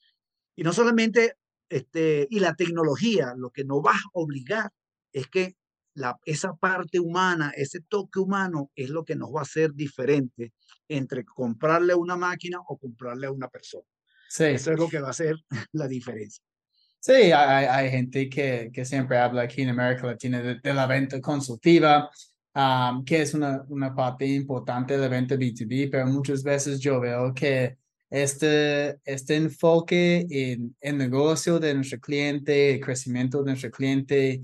Y 0.55 0.63
no 0.63 0.73
solamente 0.73 1.33
este, 1.69 2.27
y 2.29 2.39
la 2.39 2.55
tecnología 2.55 3.33
lo 3.37 3.51
que 3.51 3.63
nos 3.63 3.79
va 3.79 3.93
a 3.93 4.09
obligar 4.13 4.71
es 5.13 5.27
que 5.27 5.55
la, 5.93 6.17
esa 6.25 6.53
parte 6.55 6.99
humana, 6.99 7.51
ese 7.55 7.81
toque 7.81 8.19
humano 8.19 8.71
es 8.75 8.89
lo 8.89 9.03
que 9.03 9.15
nos 9.15 9.33
va 9.33 9.39
a 9.39 9.43
hacer 9.43 9.73
diferente 9.73 10.53
entre 10.87 11.25
comprarle 11.25 11.93
una 11.93 12.15
máquina 12.15 12.59
o 12.67 12.77
comprarle 12.77 13.27
a 13.27 13.31
una 13.31 13.47
persona. 13.47 13.85
Sí. 14.29 14.45
Eso 14.45 14.71
es 14.71 14.79
lo 14.79 14.87
que 14.87 14.99
va 14.99 15.07
a 15.07 15.11
hacer 15.11 15.35
la 15.73 15.87
diferencia. 15.87 16.43
Sí, 16.99 17.13
hay, 17.13 17.65
hay 17.65 17.89
gente 17.89 18.29
que, 18.29 18.71
que, 18.73 18.83
siempre 18.83 19.17
habla 19.17 19.43
aquí 19.43 19.61
en 19.61 19.69
América 19.69 20.07
Latina 20.07 20.41
de, 20.41 20.73
la 20.73 20.85
venta 20.85 21.21
consultiva, 21.21 22.09
que 23.05 23.21
es 23.21 23.33
una, 23.33 23.63
una 23.69 23.95
parte 23.95 24.25
importante 24.25 24.95
de 24.95 24.99
la 24.99 25.07
venta 25.07 25.35
B2B, 25.35 25.89
pero 25.89 26.07
muchas 26.07 26.43
veces 26.43 26.79
yo 26.81 26.99
veo 26.99 27.33
que 27.33 27.77
este, 28.09 28.97
este 29.05 29.35
enfoque 29.35 30.25
en 30.29 30.75
el 30.81 30.97
negocio 30.97 31.59
de 31.59 31.73
nuestro 31.73 31.99
cliente, 31.99 32.75
el 32.75 32.79
crecimiento 32.79 33.43
de 33.43 33.51
nuestro 33.51 33.71
cliente, 33.71 34.41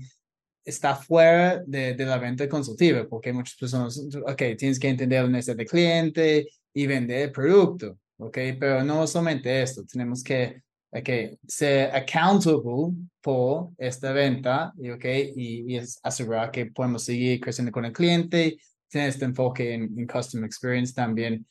está 0.64 0.96
fuera 0.96 1.62
de, 1.64 1.94
de, 1.94 2.04
la 2.04 2.18
venta 2.18 2.48
consultiva, 2.48 3.06
porque 3.08 3.32
muchas 3.32 3.56
personas, 3.56 3.98
ok, 4.26 4.42
tienes 4.58 4.80
que 4.80 4.88
entender 4.88 5.22
la 5.22 5.30
necesidad 5.30 5.56
del 5.56 5.66
cliente 5.66 6.48
y 6.74 6.86
vender 6.86 7.22
el 7.22 7.32
producto, 7.32 7.98
ok, 8.18 8.38
pero 8.58 8.82
no 8.82 9.06
solamente 9.06 9.62
esto, 9.62 9.84
tenemos 9.84 10.24
que 10.24 10.62
okay, 10.90 11.38
ser 11.46 11.94
accountable 11.94 12.94
por 13.20 13.70
esta 13.78 14.12
venta 14.12 14.72
y, 14.76 14.90
okay, 14.90 15.32
y, 15.36 15.76
y 15.76 15.80
asegurar 16.02 16.50
que 16.50 16.66
podemos 16.66 17.04
seguir 17.04 17.40
creciendo 17.40 17.70
con 17.70 17.84
el 17.84 17.92
cliente, 17.92 18.58
tener 18.88 19.08
este 19.08 19.24
enfoque 19.24 19.74
en, 19.74 19.96
en 19.96 20.06
customer 20.06 20.46
experience 20.46 20.92
también 20.92 21.46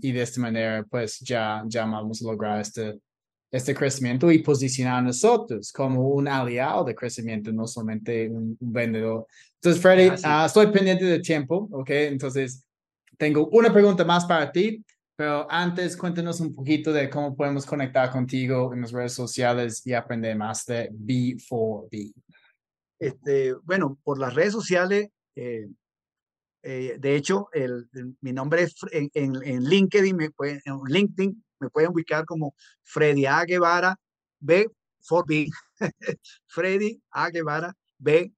y 0.00 0.12
de 0.12 0.22
esta 0.22 0.40
manera, 0.40 0.84
pues 0.88 1.18
ya, 1.20 1.62
ya 1.66 1.84
vamos 1.84 2.22
a 2.22 2.30
lograr 2.30 2.60
este, 2.60 3.00
este 3.50 3.74
crecimiento 3.74 4.30
y 4.32 4.38
posicionar 4.38 4.98
a 4.98 5.02
nosotros 5.02 5.72
como 5.72 6.08
un 6.08 6.26
aliado 6.26 6.84
de 6.84 6.94
crecimiento, 6.94 7.52
no 7.52 7.66
solamente 7.66 8.28
un, 8.28 8.56
vendedor. 8.60 9.26
Entonces, 9.56 9.82
Freddy, 9.82 10.10
ah, 10.24 10.44
estoy 10.46 10.68
pendiente 10.68 11.04
de 11.04 11.20
tiempo, 11.20 11.68
¿ok? 11.70 11.90
Entonces, 11.90 12.64
tengo 13.18 13.48
una 13.48 13.72
pregunta 13.72 14.04
más 14.04 14.24
para 14.24 14.50
ti, 14.50 14.82
pero 15.14 15.46
antes 15.50 15.96
cuéntanos 15.96 16.40
un 16.40 16.54
poquito 16.54 16.92
de 16.92 17.10
cómo 17.10 17.36
podemos 17.36 17.66
conectar 17.66 18.10
contigo 18.10 18.72
en 18.72 18.80
las 18.80 18.92
redes 18.92 19.12
sociales 19.12 19.86
y 19.86 19.92
aprender 19.92 20.36
más 20.36 20.64
de 20.64 20.90
B4B. 20.90 22.12
Este, 22.98 23.54
bueno, 23.64 23.98
por 24.02 24.18
las 24.18 24.34
redes 24.34 24.52
sociales, 24.52 25.08
eh, 25.36 25.68
eh, 26.62 26.96
de 26.98 27.16
hecho, 27.16 27.48
el, 27.52 27.88
mi 28.20 28.32
nombre 28.32 28.62
es 28.62 28.74
en, 28.92 29.10
en, 29.14 29.64
LinkedIn, 29.64 30.16
me 30.16 30.30
pueden, 30.30 30.60
en 30.64 30.80
LinkedIn 30.86 31.44
me 31.60 31.70
pueden 31.70 31.90
ubicar 31.90 32.24
como 32.24 32.54
Freddy 32.82 33.26
A. 33.26 33.44
Guevara 33.44 33.96
B4B. 34.40 35.50
Freddy 36.46 37.02
A. 37.10 37.30
Guevara 37.30 37.74
B. 37.98 38.32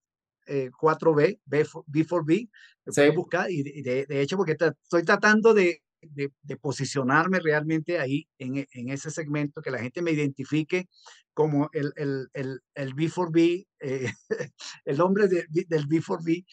4B, 0.46 1.40
B, 1.46 1.66
4 1.96 2.22
b 2.22 2.48
me 2.84 2.92
pueden 2.92 3.14
buscar 3.14 3.50
y 3.50 3.62
de, 3.82 4.04
de, 4.06 4.20
hecho 4.20 4.36
porque 4.36 4.52
estoy 4.52 5.02
tratando 5.02 5.54
de, 5.54 5.82
de, 6.02 6.32
de, 6.42 6.56
posicionarme 6.56 7.40
realmente 7.40 7.98
ahí 7.98 8.28
en, 8.38 8.66
en, 8.70 8.88
ese 8.90 9.10
segmento, 9.10 9.62
que 9.62 9.70
la 9.70 9.78
gente 9.78 10.02
me 10.02 10.10
identifique 10.10 10.86
como 11.32 11.70
el, 11.72 11.92
el, 11.96 12.28
el, 12.34 12.60
el 12.74 12.94
B4B, 12.94 13.66
eh, 13.80 14.12
el 14.84 15.00
hombre 15.00 15.28
del 15.28 15.88
B4B, 15.88 16.44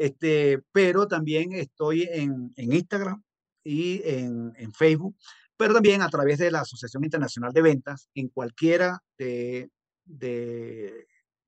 este, 0.00 0.62
pero 0.72 1.06
también 1.06 1.52
estoy 1.52 2.08
en, 2.10 2.54
Instagram 2.56 3.22
y 3.62 4.00
en, 4.04 4.72
Facebook 4.72 5.14
pero 5.58 5.74
también 5.74 6.00
a 6.00 6.08
través 6.08 6.38
de 6.38 6.50
la 6.50 6.62
Asociación 6.62 7.04
Internacional 7.04 7.52
de 7.52 7.60
Ventas 7.60 8.08
en 8.14 8.28
cualquiera 8.28 9.02
de, 9.18 9.68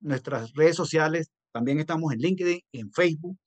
nuestras 0.01 0.53
redes 0.53 0.75
sociales. 0.75 1.31
También 1.51 1.79
estamos 1.79 2.13
en 2.13 2.19
LinkedIn, 2.19 2.61
en 2.73 2.91
Facebook 2.91 3.39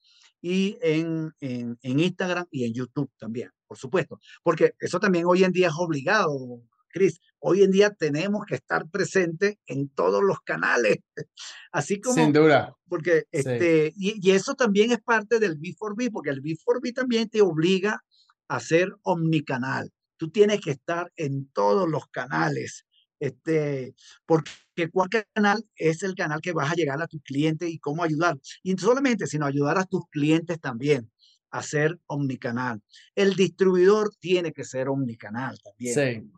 y 0.42 0.76
en, 0.82 1.32
en, 1.38 1.76
Instagram 2.00 2.46
y 2.50 2.64
en 2.64 2.74
YouTube 2.74 3.08
también, 3.16 3.50
por 3.68 3.78
supuesto. 3.78 4.18
Porque 4.42 4.72
eso 4.80 4.98
también 4.98 5.26
hoy 5.26 5.44
en 5.44 5.52
día 5.52 5.68
es 5.68 5.74
obligado, 5.76 6.64
Cris. 6.88 7.20
Hoy 7.48 7.62
en 7.62 7.70
día 7.70 7.90
tenemos 7.90 8.44
que 8.44 8.56
estar 8.56 8.88
presentes 8.90 9.56
en 9.66 9.88
todos 9.88 10.22
los 10.22 10.40
canales. 10.40 10.98
Así 11.72 12.00
como... 12.00 12.16
Sin 12.16 12.32
duda. 12.32 12.74
Porque 12.88 13.24
este, 13.30 13.92
y, 13.96 14.18
y, 14.20 14.32
eso 14.32 14.54
también 14.54 14.90
es 14.90 15.00
parte 15.00 15.38
del 15.38 15.58
B4B, 15.58 16.10
porque 16.10 16.30
el 16.30 16.42
B4B 16.42 16.92
también 16.92 17.28
te 17.28 17.42
obliga 17.42 18.02
a 18.48 18.60
ser 18.60 18.92
omnicanal. 19.02 19.92
Tú 20.16 20.30
tienes 20.30 20.60
que 20.60 20.72
estar 20.72 21.12
en 21.16 21.48
todos 21.52 21.88
los 21.88 22.06
canales 22.08 22.86
este, 23.18 23.94
porque 24.26 24.90
cualquier 24.92 25.26
canal 25.32 25.64
es 25.76 26.02
el 26.02 26.14
canal 26.14 26.40
que 26.40 26.52
vas 26.52 26.70
a 26.70 26.74
llegar 26.74 27.00
a 27.00 27.06
tu 27.06 27.20
cliente 27.20 27.68
y 27.68 27.78
cómo 27.78 28.02
ayudar. 28.02 28.38
Y 28.62 28.74
no 28.74 28.78
solamente, 28.78 29.26
sino 29.26 29.46
ayudar 29.46 29.78
a 29.78 29.84
tus 29.84 30.02
clientes 30.10 30.60
también 30.60 31.10
a 31.50 31.62
ser 31.62 31.98
omnicanal. 32.06 32.82
El 33.14 33.34
distribuidor 33.34 34.10
tiene 34.18 34.52
que 34.52 34.64
ser 34.64 34.88
omnicanal 34.88 35.58
también. 35.62 35.94
Sí. 35.94 36.30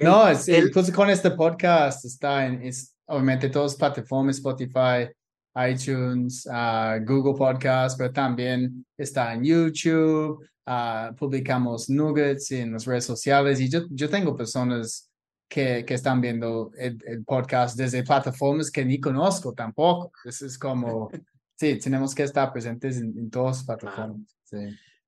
No, 0.00 0.28
es, 0.28 0.48
el, 0.48 0.70
con 0.70 1.10
este 1.10 1.30
podcast 1.32 2.04
está 2.04 2.46
en, 2.46 2.62
es, 2.62 2.94
obviamente 3.06 3.48
todas 3.48 3.76
plataformas, 3.76 4.36
Spotify, 4.36 5.08
iTunes, 5.56 6.46
uh, 6.46 7.04
Google 7.04 7.34
Podcast, 7.34 7.96
pero 7.98 8.12
también 8.12 8.84
está 8.96 9.34
en 9.34 9.44
YouTube. 9.44 10.44
Uh, 10.66 11.14
publicamos 11.14 11.90
nuggets 11.90 12.50
en 12.52 12.72
las 12.72 12.86
redes 12.86 13.04
sociales 13.04 13.60
y 13.60 13.68
yo, 13.68 13.82
yo 13.90 14.08
tengo 14.08 14.34
personas 14.34 15.10
que, 15.46 15.84
que 15.84 15.94
están 15.94 16.22
viendo 16.22 16.70
el, 16.78 16.98
el, 17.06 17.22
podcast 17.22 17.76
desde 17.76 18.02
plataformas 18.02 18.70
que 18.70 18.84
ni 18.84 18.98
conozco 18.98 19.52
tampoco. 19.52 20.10
Eso 20.24 20.46
es 20.46 20.58
como, 20.58 21.10
sí, 21.56 21.78
tenemos 21.78 22.14
que 22.14 22.22
estar 22.22 22.50
presentes 22.50 22.96
en, 22.96 23.14
en 23.16 23.30
todas 23.30 23.58
las 23.58 23.66
plataformas. 23.66 24.34
Sí. 24.44 24.56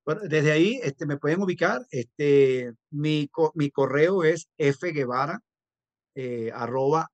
Bueno, 0.07 0.23
desde 0.23 0.53
ahí 0.53 0.81
este, 0.83 1.05
me 1.05 1.19
pueden 1.19 1.43
ubicar. 1.43 1.87
Este, 1.91 2.73
mi, 2.91 3.29
mi 3.55 3.71
correo 3.71 4.25
es 4.25 4.49
fguevara, 4.57 5.41
eh, 6.15 6.51
arroba 6.55 7.11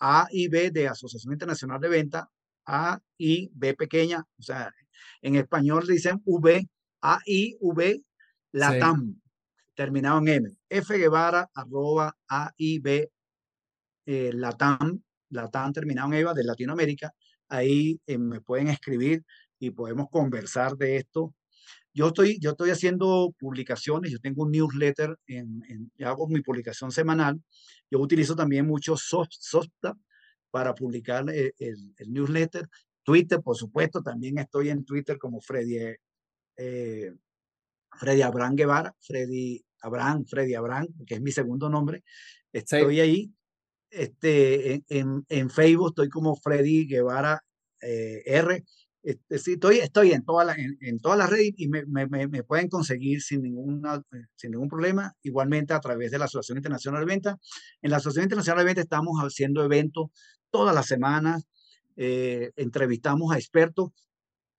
A 0.00 0.28
y 0.30 0.48
B 0.48 0.70
de 0.70 0.88
Asociación 0.88 1.34
Internacional 1.34 1.80
de 1.80 1.88
Venta, 1.88 2.30
A 2.64 3.00
y 3.18 3.50
B 3.52 3.74
pequeña, 3.74 4.24
o 4.38 4.42
sea, 4.42 4.72
en 5.20 5.34
español 5.34 5.86
dicen 5.86 6.22
V, 6.24 6.66
A 7.02 7.18
y 7.26 7.56
V, 7.60 8.02
Latam. 8.52 9.14
Sí 9.14 9.28
terminado 9.78 10.18
en 10.18 10.26
M. 10.26 10.56
F 10.68 10.98
Guevara, 10.98 11.48
arroba 11.54 12.12
A, 12.28 12.52
I, 12.56 12.80
B, 12.80 13.12
eh, 14.06 14.32
Latam, 14.34 15.00
Latam 15.30 15.72
terminado 15.72 16.08
en 16.08 16.14
EVA 16.14 16.34
de 16.34 16.42
Latinoamérica. 16.42 17.14
Ahí 17.48 18.00
eh, 18.04 18.18
me 18.18 18.40
pueden 18.40 18.66
escribir 18.66 19.22
y 19.60 19.70
podemos 19.70 20.08
conversar 20.10 20.76
de 20.76 20.96
esto. 20.96 21.32
Yo 21.94 22.08
estoy, 22.08 22.38
yo 22.40 22.50
estoy 22.50 22.70
haciendo 22.70 23.34
publicaciones, 23.38 24.12
yo 24.12 24.18
tengo 24.20 24.44
un 24.44 24.52
newsletter, 24.52 25.16
en, 25.26 25.62
en 25.68 26.06
hago 26.06 26.28
mi 26.28 26.40
publicación 26.40 26.92
semanal. 26.92 27.42
Yo 27.90 27.98
utilizo 27.98 28.36
también 28.36 28.66
mucho 28.66 28.96
soft, 28.96 29.30
para 30.50 30.74
publicar 30.74 31.28
el, 31.28 31.52
el, 31.58 31.94
el, 31.96 32.12
newsletter. 32.12 32.68
Twitter, 33.02 33.40
por 33.42 33.56
supuesto, 33.56 34.02
también 34.02 34.38
estoy 34.38 34.70
en 34.70 34.84
Twitter 34.84 35.18
como 35.18 35.40
Freddy, 35.40 35.78
eh, 36.56 37.12
Freddy 37.98 38.22
Abraham 38.22 38.54
Guevara, 38.54 38.94
Freddy 39.00 39.64
Abraham, 39.82 40.24
Freddy 40.26 40.54
Abraham, 40.54 40.88
que 41.06 41.14
es 41.14 41.20
mi 41.20 41.30
segundo 41.30 41.68
nombre. 41.68 42.02
Estoy 42.52 42.94
sí. 42.94 43.00
ahí. 43.00 43.32
Este, 43.90 44.82
en, 44.88 45.24
en, 45.30 45.48
Facebook 45.48 45.90
estoy 45.90 46.10
como 46.10 46.36
Freddy 46.36 46.86
Guevara 46.86 47.42
eh, 47.80 48.22
R. 48.26 48.62
Estoy, 49.30 49.78
estoy 49.78 50.12
en, 50.12 50.24
toda 50.24 50.44
la, 50.44 50.54
en, 50.58 51.00
todas 51.00 51.18
las 51.18 51.30
redes 51.30 51.52
y 51.56 51.68
me, 51.68 51.84
me, 51.86 52.42
pueden 52.44 52.68
conseguir 52.68 53.22
sin, 53.22 53.42
ninguna, 53.42 54.02
sin 54.36 54.50
ningún 54.50 54.68
problema. 54.68 55.14
Igualmente 55.22 55.72
a 55.72 55.80
través 55.80 56.10
de 56.10 56.18
la 56.18 56.26
Asociación 56.26 56.58
Internacional 56.58 57.00
de 57.00 57.06
Venta. 57.06 57.38
En 57.80 57.90
la 57.90 57.96
Asociación 57.96 58.24
Internacional 58.24 58.58
de 58.58 58.66
Venta 58.66 58.82
estamos 58.82 59.18
haciendo 59.20 59.64
eventos 59.64 60.08
todas 60.50 60.74
las 60.74 60.86
semanas. 60.86 61.46
Eh, 61.96 62.50
entrevistamos 62.56 63.32
a 63.32 63.38
expertos 63.38 63.90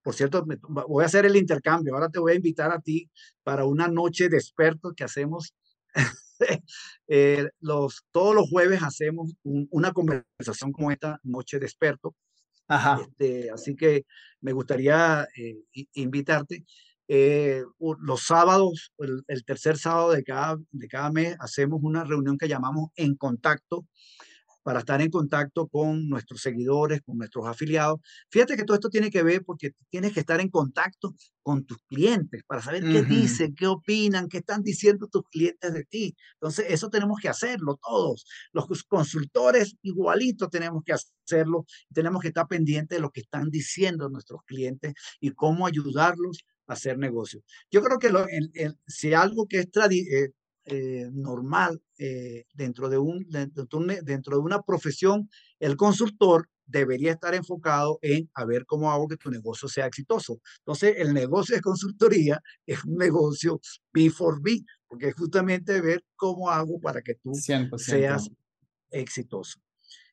por 0.02 0.16
cierto, 0.16 0.46
voy 0.88 1.04
a 1.04 1.08
hacer 1.08 1.26
el 1.26 1.36
intercambio. 1.36 1.94
Ahora 1.94 2.10
te 2.10 2.20
voy 2.20 2.32
a 2.32 2.36
invitar 2.36 2.72
a 2.72 2.80
ti 2.80 3.10
para 3.44 3.66
una 3.66 3.88
noche 3.88 4.30
de 4.30 4.38
expertos 4.38 4.94
que 4.96 5.04
hacemos. 5.04 5.54
eh, 7.08 7.50
los, 7.60 8.06
todos 8.12 8.34
los 8.34 8.50
jueves 8.50 8.82
hacemos 8.82 9.34
un, 9.44 9.68
una 9.72 9.92
conversación 9.92 10.72
como 10.72 10.92
esta, 10.92 11.20
noche 11.24 11.60
de 11.60 11.66
expertos. 11.66 12.14
Ajá. 12.70 13.02
Este, 13.02 13.52
así 13.52 13.76
que 13.76 14.06
me 14.42 14.54
gustaría 14.54 15.28
eh, 15.36 15.58
invitarte. 15.94 16.64
Eh, 17.08 17.64
los 17.80 18.22
sábados, 18.22 18.94
el, 19.00 19.24
el, 19.28 19.44
tercer 19.44 19.78
sábado 19.80 20.12
de 20.12 20.24
cada, 20.24 20.58
de 20.72 20.88
cada 20.88 21.12
mes, 21.12 21.36
hacemos 21.40 21.80
una 21.82 22.04
reunión 22.04 22.38
que 22.38 22.48
llamamos 22.48 22.92
En 22.96 23.16
Contacto, 23.16 23.88
para 24.64 24.80
estar 24.80 25.02
en 25.02 25.10
contacto 25.10 25.68
con 25.68 26.10
nuestros 26.10 26.42
seguidores, 26.42 27.02
con 27.02 27.18
nuestros 27.18 27.48
afiliados. 27.48 28.00
Fíjate 28.30 28.56
que 28.56 28.64
todo 28.64 28.76
esto 28.76 28.90
tiene 28.90 29.10
que 29.10 29.24
ver 29.24 29.44
porque 29.46 29.72
tienes 29.90 30.14
que 30.14 30.20
estar 30.20 30.40
en 30.40 30.50
contacto 30.50 31.16
con 31.42 31.66
tus 31.66 31.80
clientes 31.88 32.44
para 32.46 32.62
saber 32.62 32.84
uh 32.84 32.88
-huh. 32.88 32.94
qué 32.94 33.02
dicen, 33.04 33.56
qué 33.56 33.68
opinan, 33.68 34.28
qué 34.28 34.40
están 34.40 34.62
diciendo 34.62 35.08
tus 35.08 35.24
clientes 35.32 35.74
de 35.74 35.84
ti. 35.86 36.16
Entonces, 36.34 36.66
eso 36.70 36.90
tenemos 36.90 37.20
que 37.22 37.30
hacerlo 37.30 37.80
todos. 37.82 38.26
Los 38.52 38.68
consultores 38.84 39.76
igualito 39.82 40.50
tenemos 40.50 40.84
que 40.86 40.94
hacerlo. 40.94 41.66
Tenemos 41.94 42.22
que 42.22 42.28
estar 42.30 42.48
pendientes 42.48 42.98
de 42.98 43.02
lo 43.02 43.10
que 43.10 43.22
están 43.22 43.50
diciendo 43.50 44.10
nuestros 44.10 44.42
clientes 44.46 44.94
y 45.20 45.32
cómo 45.32 45.66
ayudarlos 45.66 46.40
a 46.68 46.74
hacer 46.74 46.98
negocios. 46.98 47.44
Yo 47.72 47.82
creo 47.82 47.98
que 47.98 48.10
lo, 48.10 48.28
el, 48.28 48.52
el, 48.54 48.78
si 48.88 49.14
algo 49.14 49.48
que 49.48 49.60
es 49.60 49.68
eh, 49.92 50.32
eh, 50.70 51.10
normal 51.12 51.82
eh, 51.98 52.46
dentro, 52.54 52.90
de 52.90 52.98
un, 52.98 53.26
dentro, 53.30 53.68
dentro 54.04 54.38
de 54.38 54.42
una 54.42 54.62
profesión, 54.62 55.30
el 55.60 55.76
consultor 55.76 56.48
debería 56.66 57.12
estar 57.12 57.34
enfocado 57.34 57.98
en 58.02 58.30
a 58.36 58.46
ver 58.46 58.66
cómo 58.66 58.92
hago 58.92 59.08
que 59.08 59.18
tu 59.18 59.30
negocio 59.32 59.68
sea 59.68 59.88
exitoso. 59.88 60.40
Entonces, 60.60 60.96
el 60.98 61.14
negocio 61.14 61.56
de 61.56 61.62
consultoría 61.62 62.40
es 62.66 62.84
un 62.86 62.96
negocio 62.96 63.60
B4B, 63.94 64.66
porque 64.88 65.08
es 65.10 65.16
justamente 65.16 65.82
ver 65.82 66.04
cómo 66.16 66.50
hago 66.50 66.80
para 66.80 67.02
que 67.02 67.16
tú 67.16 67.32
100%. 67.32 67.78
seas 67.78 68.30
exitoso. 68.92 69.60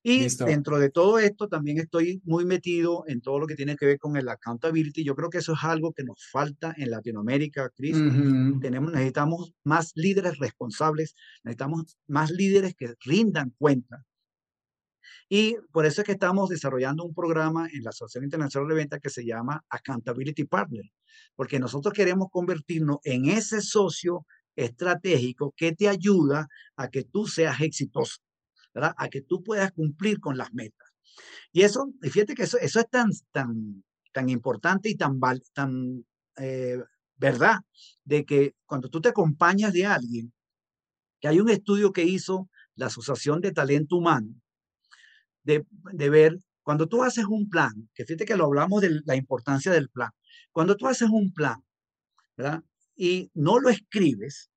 Y 0.09 0.21
Listo. 0.21 0.45
dentro 0.45 0.79
de 0.79 0.89
todo 0.89 1.19
esto 1.19 1.49
también 1.49 1.79
estoy 1.79 2.23
muy 2.23 2.45
metido 2.45 3.03
en 3.09 3.21
todo 3.21 3.41
lo 3.41 3.49
que 3.49 3.57
tiene 3.57 3.75
que 3.75 3.87
ver 3.87 3.99
con 3.99 4.17
el 4.17 4.29
accountability. 4.29 5.03
Yo 5.03 5.17
creo 5.17 5.31
que 5.31 5.39
eso 5.39 5.55
es 5.55 5.65
algo 5.65 5.93
que 5.93 6.05
nos 6.05 6.25
falta 6.31 6.73
en 6.77 6.93
Latinoamérica, 6.93 7.71
Chris. 7.71 7.97
Uh 7.97 8.03
-huh. 8.03 8.61
Tenemos, 8.61 8.93
necesitamos 8.93 9.53
más 9.65 9.91
líderes 9.97 10.39
responsables, 10.39 11.17
necesitamos 11.43 11.99
más 12.07 12.31
líderes 12.31 12.77
que 12.77 12.95
rindan 13.05 13.53
cuenta. 13.59 14.07
Y 15.29 15.57
por 15.73 15.87
eso 15.87 16.03
es 16.03 16.07
que 16.07 16.13
estamos 16.13 16.51
desarrollando 16.51 17.03
un 17.03 17.13
programa 17.13 17.69
en 17.73 17.83
la 17.83 17.91
Asociación 17.91 18.23
Internacional 18.23 18.69
de 18.69 18.77
Ventas 18.77 19.01
que 19.01 19.11
se 19.11 19.25
llama 19.25 19.65
Accountability 19.69 20.45
Partner, 20.45 20.85
porque 21.35 21.59
nosotros 21.59 21.93
queremos 21.93 22.29
convertirnos 22.31 22.99
en 23.03 23.25
ese 23.25 23.61
socio 23.61 24.25
estratégico 24.55 25.53
que 25.57 25.73
te 25.73 25.89
ayuda 25.89 26.47
a 26.77 26.91
que 26.91 27.03
tú 27.03 27.27
seas 27.27 27.61
exitoso. 27.61 28.21
A 28.97 29.09
que 29.09 29.23
tú 29.23 29.43
puedas 29.43 29.73
cumplir 29.73 30.21
con 30.21 30.37
las 30.37 30.53
metas. 30.53 30.89
Y 31.53 31.63
eso, 31.63 31.93
y 32.03 32.11
fíjate 32.11 32.35
que 32.35 32.43
eso, 32.43 32.59
eso 32.59 32.81
es 32.81 32.89
tan, 32.91 33.11
tan, 33.33 33.85
tan 34.13 34.29
importante 34.29 34.89
y 34.91 34.97
tan, 34.97 35.19
tan 35.53 36.05
eh, 36.37 36.79
verdad, 37.17 37.61
de 38.05 38.25
que 38.25 38.55
cuando 38.67 38.89
tú 38.89 39.01
te 39.01 39.09
acompañas 39.09 39.73
de 39.73 39.87
alguien, 39.87 40.33
que 41.21 41.29
hay 41.29 41.41
un 41.41 41.49
estudio 41.49 41.93
que 41.93 42.05
hizo 42.05 42.49
la 42.75 42.87
Asociación 42.87 43.41
de 43.41 43.53
Talento 43.53 43.97
Humano, 43.97 44.35
de, 45.43 45.65
de 45.93 46.11
ver, 46.11 46.37
cuando 46.63 46.89
tú 46.89 47.03
haces 47.03 47.25
un 47.27 47.49
plan, 47.49 47.89
que 47.95 48.05
fíjate 48.05 48.25
que 48.25 48.37
lo 48.37 48.45
hablamos 48.45 48.83
de 48.83 49.01
la 49.05 49.17
importancia 49.17 49.73
del 49.73 49.89
plan, 49.89 50.11
cuando 50.53 50.77
tú 50.77 50.89
haces 50.89 51.09
un 51.11 51.33
plan, 51.33 51.65
¿verdad? 52.37 52.63
Y 52.97 53.31
no 53.35 53.61
lo 53.61 53.71
escribes, 53.71 54.51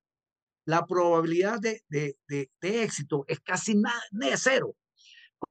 la 0.70 0.86
probabilidad 0.86 1.59
de, 1.59 1.82
de, 1.89 2.15
de, 2.28 2.51
de 2.61 2.84
éxito 2.84 3.26
es 3.28 3.39
casi 3.39 3.74
nada, 3.74 3.99
cero. 4.38 4.76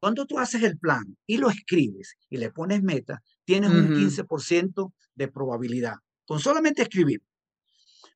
Cuando 0.01 0.27
tú 0.27 0.39
haces 0.39 0.62
el 0.62 0.79
plan 0.79 1.16
y 1.27 1.39
lo 1.39 1.51
escribes 1.51 2.14
y 2.31 2.37
le 2.37 2.53
pones 2.53 2.85
meta, 2.85 3.21
tienes 3.45 3.71
uh 3.71 3.75
-huh. 3.75 3.89
un 3.89 3.95
15% 3.97 4.93
de 5.16 5.27
probabilidad 5.27 5.97
con 6.25 6.39
solamente 6.39 6.83
escribir. 6.83 7.21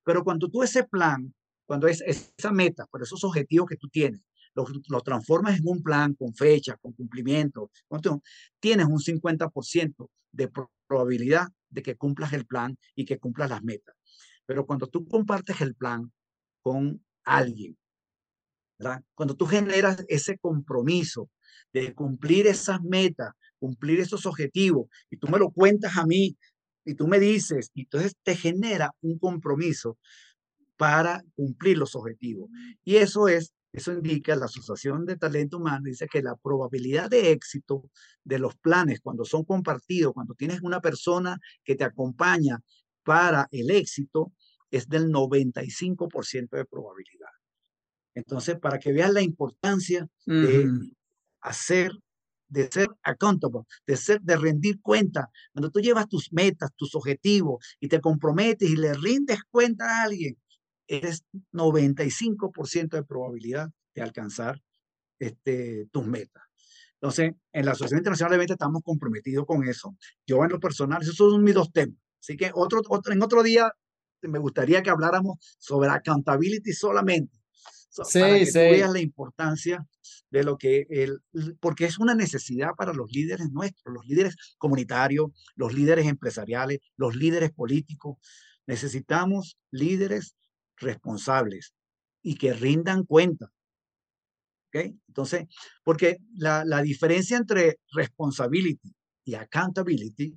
Pero 0.04 0.22
cuando 0.22 0.48
tú 0.48 0.62
ese 0.62 0.84
plan, 0.84 1.34
cuando 1.66 1.88
es 1.88 2.02
esa 2.02 2.52
meta, 2.52 2.86
por 2.86 3.02
esos 3.02 3.24
objetivos 3.24 3.66
que 3.68 3.76
tú 3.76 3.88
tienes, 3.88 4.20
los, 4.54 4.70
los 4.88 5.02
transformas 5.02 5.58
en 5.58 5.66
un 5.66 5.82
plan 5.82 6.14
con 6.14 6.32
fecha, 6.34 6.76
con 6.76 6.92
cumplimiento, 6.92 7.70
tienes 8.60 8.86
un 8.86 9.00
50% 9.00 10.08
de 10.30 10.50
probabilidad 10.86 11.48
de 11.68 11.82
que 11.82 11.96
cumplas 11.96 12.32
el 12.32 12.44
plan 12.44 12.76
y 12.94 13.04
que 13.04 13.18
cumplas 13.18 13.50
las 13.50 13.62
metas. 13.64 13.96
Pero 14.46 14.66
cuando 14.66 14.86
tú 14.86 15.04
compartes 15.08 15.60
el 15.62 15.74
plan 15.74 16.12
con 16.62 17.04
alguien. 17.24 17.76
Cuando 19.14 19.36
tú 19.36 19.46
generas 19.46 20.04
ese 20.08 20.38
compromiso 20.38 21.30
de 21.72 21.94
cumplir 21.94 22.46
esas 22.46 22.82
metas, 22.82 23.32
cumplir 23.58 24.00
esos 24.00 24.26
objetivos, 24.26 24.88
y 25.08 25.16
tú 25.16 25.28
me 25.28 25.38
lo 25.38 25.50
cuentas 25.50 25.96
a 25.96 26.06
mí, 26.06 26.36
y 26.84 26.94
tú 26.94 27.06
me 27.06 27.20
dices, 27.20 27.70
y 27.74 27.82
entonces 27.82 28.16
te 28.24 28.34
genera 28.34 28.90
un 29.00 29.18
compromiso 29.18 29.98
para 30.76 31.22
cumplir 31.36 31.78
los 31.78 31.94
objetivos. 31.94 32.50
Y 32.82 32.96
eso 32.96 33.28
es, 33.28 33.52
eso 33.72 33.92
indica 33.92 34.34
la 34.34 34.46
Asociación 34.46 35.06
de 35.06 35.16
Talento 35.16 35.58
Humano, 35.58 35.84
dice 35.84 36.08
que 36.08 36.22
la 36.22 36.34
probabilidad 36.34 37.08
de 37.08 37.30
éxito 37.30 37.88
de 38.24 38.40
los 38.40 38.56
planes 38.56 39.00
cuando 39.00 39.24
son 39.24 39.44
compartidos, 39.44 40.12
cuando 40.12 40.34
tienes 40.34 40.60
una 40.60 40.80
persona 40.80 41.38
que 41.64 41.76
te 41.76 41.84
acompaña 41.84 42.58
para 43.04 43.46
el 43.52 43.70
éxito, 43.70 44.32
es 44.72 44.88
del 44.88 45.12
95% 45.12 46.56
de 46.56 46.64
probabilidad. 46.64 47.28
Entonces, 48.14 48.58
para 48.58 48.78
que 48.78 48.92
veas 48.92 49.12
la 49.12 49.22
importancia 49.22 50.08
de 50.26 50.68
hacer, 51.40 51.92
de 52.48 52.68
ser 52.70 52.88
accountable, 53.02 53.60
de 53.86 53.96
ser, 53.96 54.20
de 54.22 54.36
rendir 54.36 54.80
cuenta, 54.80 55.28
cuando 55.52 55.70
tú 55.70 55.80
llevas 55.80 56.08
tus 56.08 56.32
metas, 56.32 56.70
tus 56.74 56.94
objetivos 56.94 57.64
y 57.80 57.88
te 57.88 58.00
comprometes 58.00 58.68
y 58.68 58.76
le 58.76 58.94
rindes 58.94 59.40
cuenta 59.50 59.84
a 59.84 60.04
alguien, 60.04 60.36
eres 60.86 61.22
95% 61.52 62.96
de 62.96 63.04
probabilidad 63.04 63.68
de 63.94 64.02
alcanzar 64.02 64.60
este, 65.18 65.86
tus 65.90 66.06
metas. 66.06 66.42
Entonces, 66.94 67.32
en 67.52 67.64
la 67.64 67.72
Asociación 67.72 67.98
Internacional 67.98 68.32
de 68.32 68.38
Ventas 68.38 68.54
estamos 68.54 68.82
comprometidos 68.82 69.44
con 69.46 69.66
eso. 69.66 69.96
Yo 70.26 70.42
en 70.44 70.50
lo 70.50 70.60
personal, 70.60 71.02
esos 71.02 71.16
son 71.16 71.42
mis 71.42 71.54
dos 71.54 71.72
temas. 71.72 71.96
Así 72.20 72.36
que 72.36 72.52
otro, 72.54 72.80
otro, 72.88 73.12
en 73.12 73.22
otro 73.22 73.42
día 73.42 73.72
me 74.22 74.38
gustaría 74.38 74.82
que 74.82 74.90
habláramos 74.90 75.38
sobre 75.58 75.90
accountability 75.90 76.72
solamente. 76.72 77.38
Sí, 77.90 78.20
para 78.20 78.38
que 78.38 78.46
sí. 78.46 78.58
veas 78.58 78.90
la 78.90 79.00
importancia 79.00 79.86
de 80.30 80.44
lo 80.44 80.56
que 80.56 80.86
el, 80.88 81.18
porque 81.60 81.84
es 81.84 81.98
una 81.98 82.14
necesidad 82.14 82.70
para 82.76 82.94
los 82.94 83.12
líderes 83.12 83.50
nuestros, 83.50 83.94
los 83.94 84.06
líderes 84.06 84.34
comunitarios, 84.56 85.30
los 85.56 85.74
líderes 85.74 86.06
empresariales, 86.06 86.78
los 86.96 87.14
líderes 87.14 87.52
políticos. 87.52 88.16
Necesitamos 88.66 89.58
líderes 89.70 90.36
responsables 90.76 91.74
y 92.22 92.36
que 92.36 92.54
rindan 92.54 93.04
cuenta. 93.04 93.52
¿Ok? 94.68 94.94
Entonces, 95.08 95.44
porque 95.84 96.16
la, 96.34 96.64
la 96.64 96.80
diferencia 96.80 97.36
entre 97.36 97.78
responsibility 97.92 98.94
y 99.24 99.34
accountability 99.34 100.34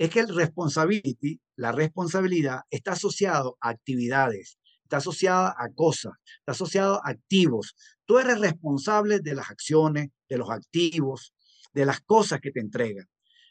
es 0.00 0.08
que 0.08 0.20
el 0.20 0.34
responsibility, 0.34 1.38
la 1.56 1.72
responsabilidad, 1.72 2.62
está 2.70 2.92
asociado 2.92 3.58
a 3.60 3.68
actividades, 3.68 4.58
está 4.82 4.96
asociada 4.96 5.54
a 5.58 5.68
cosas, 5.74 6.14
está 6.38 6.52
asociado 6.52 7.04
a 7.04 7.10
activos. 7.10 7.76
Tú 8.06 8.18
eres 8.18 8.40
responsable 8.40 9.20
de 9.20 9.34
las 9.34 9.50
acciones, 9.50 10.08
de 10.26 10.38
los 10.38 10.48
activos, 10.48 11.34
de 11.74 11.84
las 11.84 12.00
cosas 12.00 12.40
que 12.40 12.50
te 12.50 12.60
entregan. 12.60 13.10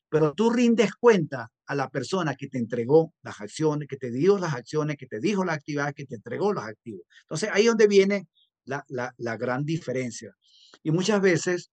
Pero 0.10 0.34
tú 0.34 0.50
rindes 0.50 0.96
cuenta 0.96 1.52
a 1.68 1.76
la 1.76 1.88
persona 1.92 2.34
que 2.34 2.48
te 2.48 2.58
entregó 2.58 3.14
las 3.22 3.40
acciones, 3.42 3.88
que 3.88 3.98
te 3.98 4.10
dio 4.10 4.40
las 4.40 4.56
acciones, 4.56 4.98
que 4.98 5.06
te 5.06 5.20
dijo 5.20 5.46
la 5.46 5.54
actividad, 5.54 5.94
que 5.94 6.08
te 6.08 6.16
entregó 6.16 6.52
los 6.52 6.64
activos. 6.64 7.04
Entonces 7.26 7.52
ahí 7.54 7.66
es 7.66 7.68
donde 7.68 7.86
viene 7.86 8.28
la, 8.66 8.84
la, 8.88 9.14
la 9.18 9.38
gran 9.38 9.66
diferencia. 9.66 10.36
Y 10.82 10.90
muchas 10.90 11.22
veces, 11.22 11.70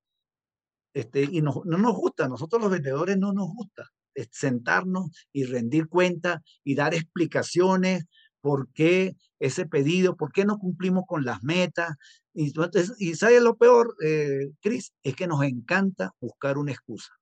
este, 0.93 1.23
y 1.23 1.41
no, 1.41 1.63
no 1.65 1.79
nos 1.79 1.95
gusta, 1.95 2.29
nosotros 2.29 2.61
los 2.61 2.71
vendedores 2.71 3.17
no 3.17 3.33
nos 3.33 3.49
gusta 3.55 3.91
sentarnos 4.31 5.11
y 5.33 5.45
rendir 5.45 5.89
cuenta 5.89 6.43
y 6.65 6.75
dar 6.75 6.95
explicaciones 6.95 8.05
por 8.41 8.69
qué 8.73 9.17
ese 9.41 9.67
pedido, 9.67 10.17
por 10.17 10.33
qué 10.33 10.45
no 10.45 10.59
cumplimos 10.59 11.05
con 11.07 11.25
las 11.25 11.43
metas. 11.43 11.97
Y, 12.33 12.53
y 12.99 13.15
¿sabes 13.15 13.43
lo 13.43 13.57
peor, 13.57 13.95
eh, 14.05 14.51
Cris? 14.61 14.93
Es 15.03 15.17
que 15.17 15.27
nos 15.27 15.43
encanta 15.43 16.13
buscar 16.21 16.59
una 16.59 16.73
excusa. 16.73 17.13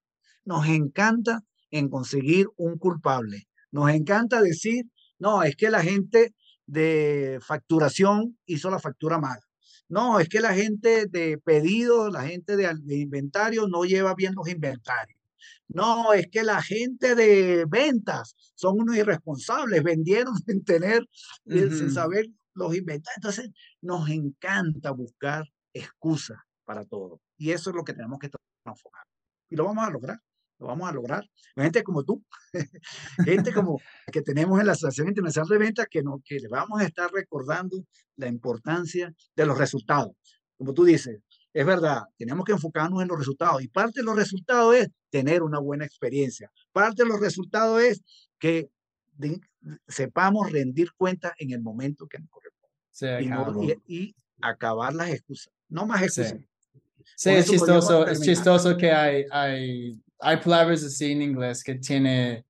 Nos 0.44 0.66
encanta 0.68 1.40
en 1.70 1.88
conseguir 1.88 2.48
un 2.56 2.78
culpable. 2.78 3.44
Nos 3.72 3.90
encanta 3.90 4.42
decir, 4.42 4.84
no, 5.18 5.42
es 5.42 5.56
que 5.56 5.70
la 5.70 5.82
gente 5.82 6.34
de 6.66 7.38
facturación 7.42 8.38
hizo 8.46 8.70
la 8.70 8.78
factura 8.78 9.18
mal. 9.18 9.40
No, 9.88 10.20
es 10.20 10.28
que 10.28 10.40
la 10.40 10.54
gente 10.54 11.06
de 11.06 11.38
pedido, 11.38 12.10
la 12.10 12.24
gente 12.26 12.56
de 12.56 12.96
inventario 12.96 13.66
no 13.68 13.84
lleva 13.84 14.14
bien 14.14 14.34
los 14.34 14.48
inventarios. 14.48 15.23
No, 15.68 16.12
es 16.12 16.28
que 16.30 16.42
la 16.42 16.62
gente 16.62 17.14
de 17.14 17.64
ventas 17.68 18.34
son 18.54 18.80
unos 18.80 18.96
irresponsables, 18.96 19.82
vendieron 19.82 20.34
sin 20.46 20.64
tener, 20.64 21.02
uh 21.44 21.52
-huh. 21.52 21.78
sin 21.78 21.90
saber 21.90 22.26
los 22.54 22.74
inventarios. 22.74 23.16
Entonces, 23.16 23.50
nos 23.82 24.08
encanta 24.08 24.90
buscar 24.92 25.44
excusas 25.72 26.38
para 26.64 26.84
todo. 26.84 27.20
Y 27.36 27.50
eso 27.50 27.70
es 27.70 27.76
lo 27.76 27.84
que 27.84 27.94
tenemos 27.94 28.18
que 28.18 28.30
transformar. 28.62 29.04
Y 29.50 29.56
lo 29.56 29.64
vamos 29.64 29.86
a 29.86 29.90
lograr. 29.90 30.18
Lo 30.58 30.68
vamos 30.68 30.88
a 30.88 30.92
lograr. 30.92 31.24
Gente 31.56 31.82
como 31.82 32.04
tú, 32.04 32.24
gente 33.24 33.52
como 33.52 33.80
que 34.12 34.22
tenemos 34.22 34.60
en 34.60 34.66
la 34.66 34.72
Asociación 34.72 35.08
Internacional 35.08 35.48
de 35.48 35.58
Ventas, 35.58 35.86
que, 35.90 36.02
no, 36.02 36.22
que 36.24 36.38
le 36.38 36.48
vamos 36.48 36.80
a 36.80 36.84
estar 36.84 37.10
recordando 37.12 37.84
la 38.16 38.28
importancia 38.28 39.12
de 39.34 39.46
los 39.46 39.58
resultados. 39.58 40.12
Como 40.56 40.72
tú 40.72 40.84
dices, 40.84 41.20
es 41.54 41.64
verdad, 41.64 42.02
tenemos 42.18 42.44
que 42.44 42.52
enfocarnos 42.52 43.00
en 43.00 43.06
los 43.06 43.16
resultados 43.16 43.62
y 43.62 43.68
parte 43.68 44.00
de 44.00 44.04
los 44.04 44.16
resultados 44.16 44.74
es 44.74 44.90
tener 45.08 45.44
una 45.44 45.60
buena 45.60 45.84
experiencia. 45.84 46.50
Parte 46.72 47.04
de 47.04 47.08
los 47.08 47.20
resultados 47.20 47.80
es 47.80 48.02
que 48.40 48.68
de, 49.12 49.40
sepamos 49.86 50.50
rendir 50.50 50.92
cuenta 50.96 51.32
en 51.38 51.52
el 51.52 51.62
momento 51.62 52.08
que 52.08 52.18
nos 52.18 52.28
corresponde 52.28 52.74
sí, 52.90 53.06
y, 53.20 53.26
no, 53.28 53.62
y, 53.62 53.82
y, 53.86 54.14
acabar 54.42 54.92
las 54.94 55.10
excusas, 55.10 55.52
no 55.68 55.86
más 55.86 56.02
excusas. 56.02 56.32
Sí, 56.32 56.46
sí 57.16 57.30
es 57.30 57.48
chistoso, 57.48 58.04
es 58.08 58.20
chistoso 58.20 58.76
que 58.76 58.90
hay, 58.90 59.24
hay, 59.30 60.02
hay 60.18 60.36
palabras 60.38 60.82
así 60.82 61.12
en 61.12 61.22
inglés 61.22 61.62
que 61.62 61.76
tiene 61.76 62.44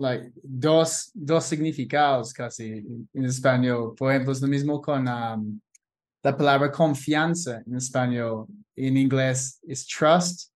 like, 0.00 0.32
dos, 0.42 1.12
dos 1.14 1.44
significados 1.44 2.32
casi 2.32 2.84
en 3.14 3.24
español. 3.24 3.94
Por 3.96 4.10
ejemplo, 4.10 4.32
es 4.32 4.40
lo 4.40 4.48
mismo 4.48 4.82
con... 4.82 5.06
Um, 5.06 5.60
la 6.26 6.36
palabra 6.36 6.72
confianza 6.72 7.62
en 7.64 7.76
español, 7.76 8.46
en 8.74 8.96
inglés 8.96 9.60
es 9.62 9.86
trust 9.86 10.50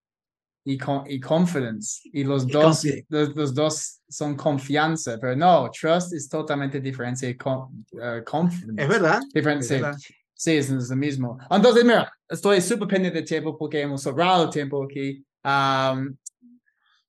y, 0.64 0.77
con, 0.77 1.05
y 1.09 1.21
confidence. 1.21 2.01
Y 2.12 2.25
los 2.25 2.43
y 2.49 2.51
dos, 2.51 2.85
los, 3.09 3.37
los, 3.37 3.55
dos 3.55 4.01
son 4.09 4.35
confianza, 4.35 5.16
pero 5.21 5.37
no, 5.37 5.71
trust 5.71 6.12
es 6.12 6.29
totalmente 6.29 6.81
diferente 6.81 7.27
de 7.27 7.37
con, 7.37 7.87
uh, 7.93 8.25
confidence. 8.27 8.83
Es 8.83 8.89
verdad. 8.89 9.21
Diferente, 9.33 9.62
es 9.62 9.68
sí. 9.68 9.75
verdad. 9.75 9.97
Sí, 10.35 10.57
es, 10.57 10.71
es, 10.71 10.91
lo 10.91 10.97
mismo. 10.97 11.39
Entonces, 11.49 11.85
mira, 11.85 12.12
estoy 12.29 12.61
súper 12.61 12.89
pendiente 12.89 13.21
de 13.21 13.25
tiempo 13.25 13.57
porque 13.57 13.81
hemos 13.81 14.03
sobrado 14.03 14.51
tiempo 14.51 14.83
aquí. 14.83 15.25
Um, 15.45 16.16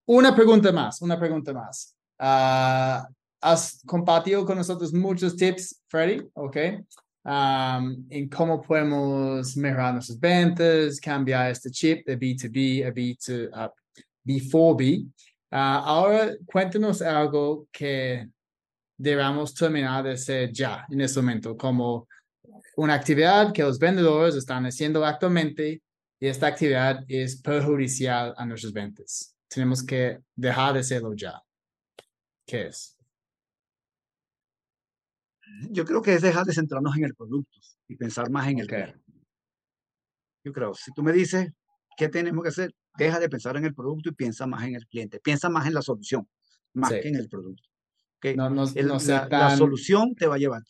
una 0.05 0.35
pregunta 0.35 0.71
más, 0.71 1.01
una 1.01 1.17
pregunta 1.17 1.51
más. 1.51 1.95
Uh, 2.19 3.11
has 3.41 3.81
compartido 3.87 4.45
con 4.45 4.55
nosotros 4.55 4.93
muchos 4.93 5.35
tips, 5.35 5.81
Freddy, 5.87 6.21
¿ok? 6.35 6.57
Um, 7.23 8.05
en 8.09 8.29
cómo 8.29 8.61
podemos 8.61 9.55
mejorar 9.57 9.93
nuestras 9.93 10.19
ventas, 10.19 10.99
cambiar 10.99 11.51
este 11.51 11.69
chip 11.69 12.05
de 12.05 12.17
B2B 12.17 12.85
a 12.85 12.91
B2, 12.91 13.49
uh, 13.49 13.71
B4B. 14.25 15.05
Uh, 15.51 15.55
ahora 15.55 16.35
cuéntanos 16.45 17.01
algo 17.01 17.67
que 17.71 18.27
debamos 18.97 19.53
terminar 19.53 20.03
de 20.03 20.11
hacer 20.11 20.51
ya 20.51 20.85
en 20.89 21.01
este 21.01 21.19
momento, 21.19 21.57
como 21.57 22.07
una 22.77 22.93
actividad 22.93 23.51
que 23.51 23.63
los 23.63 23.79
vendedores 23.79 24.35
están 24.35 24.65
haciendo 24.65 25.03
actualmente 25.05 25.81
y 26.19 26.27
esta 26.27 26.47
actividad 26.47 27.03
es 27.07 27.41
perjudicial 27.41 28.33
a 28.37 28.45
nuestras 28.45 28.71
ventas. 28.71 29.35
Tenemos 29.47 29.83
que 29.83 30.19
dejar 30.35 30.73
de 30.73 30.79
hacerlo 30.79 31.13
ya. 31.13 31.41
¿Qué 32.45 32.67
es? 32.67 33.00
Yo 35.69 35.85
creo 35.85 36.01
que 36.01 36.13
es 36.13 36.21
dejar 36.21 36.45
de 36.45 36.53
centrarnos 36.53 36.95
en 36.97 37.05
el 37.05 37.15
producto 37.15 37.59
y 37.87 37.95
pensar 37.95 38.29
más 38.29 38.47
en 38.47 38.59
el 38.59 38.65
okay. 38.65 38.83
cliente. 38.83 39.01
Yo 40.43 40.53
creo, 40.53 40.73
si 40.73 40.91
tú 40.93 41.03
me 41.03 41.11
dices 41.11 41.51
qué 41.97 42.09
tenemos 42.09 42.43
que 42.43 42.49
hacer, 42.49 42.73
deja 42.97 43.19
de 43.19 43.29
pensar 43.29 43.57
en 43.57 43.65
el 43.65 43.75
producto 43.75 44.09
y 44.09 44.13
piensa 44.13 44.47
más 44.47 44.63
en 44.63 44.75
el 44.75 44.87
cliente, 44.87 45.19
piensa 45.19 45.49
más 45.49 45.67
en 45.67 45.73
la 45.73 45.81
solución, 45.81 46.27
más 46.73 46.89
sí. 46.89 46.99
que 47.01 47.09
en 47.09 47.15
el 47.15 47.29
producto. 47.29 47.63
¿Okay? 48.17 48.35
No, 48.35 48.49
no, 48.49 48.65
el, 48.75 48.87
no 48.87 48.97
la, 48.97 49.29
tan... 49.29 49.39
la, 49.39 49.57
solución 49.57 50.15
te 50.15 50.27
va 50.27 50.35
a 50.35 50.37
llevar. 50.37 50.61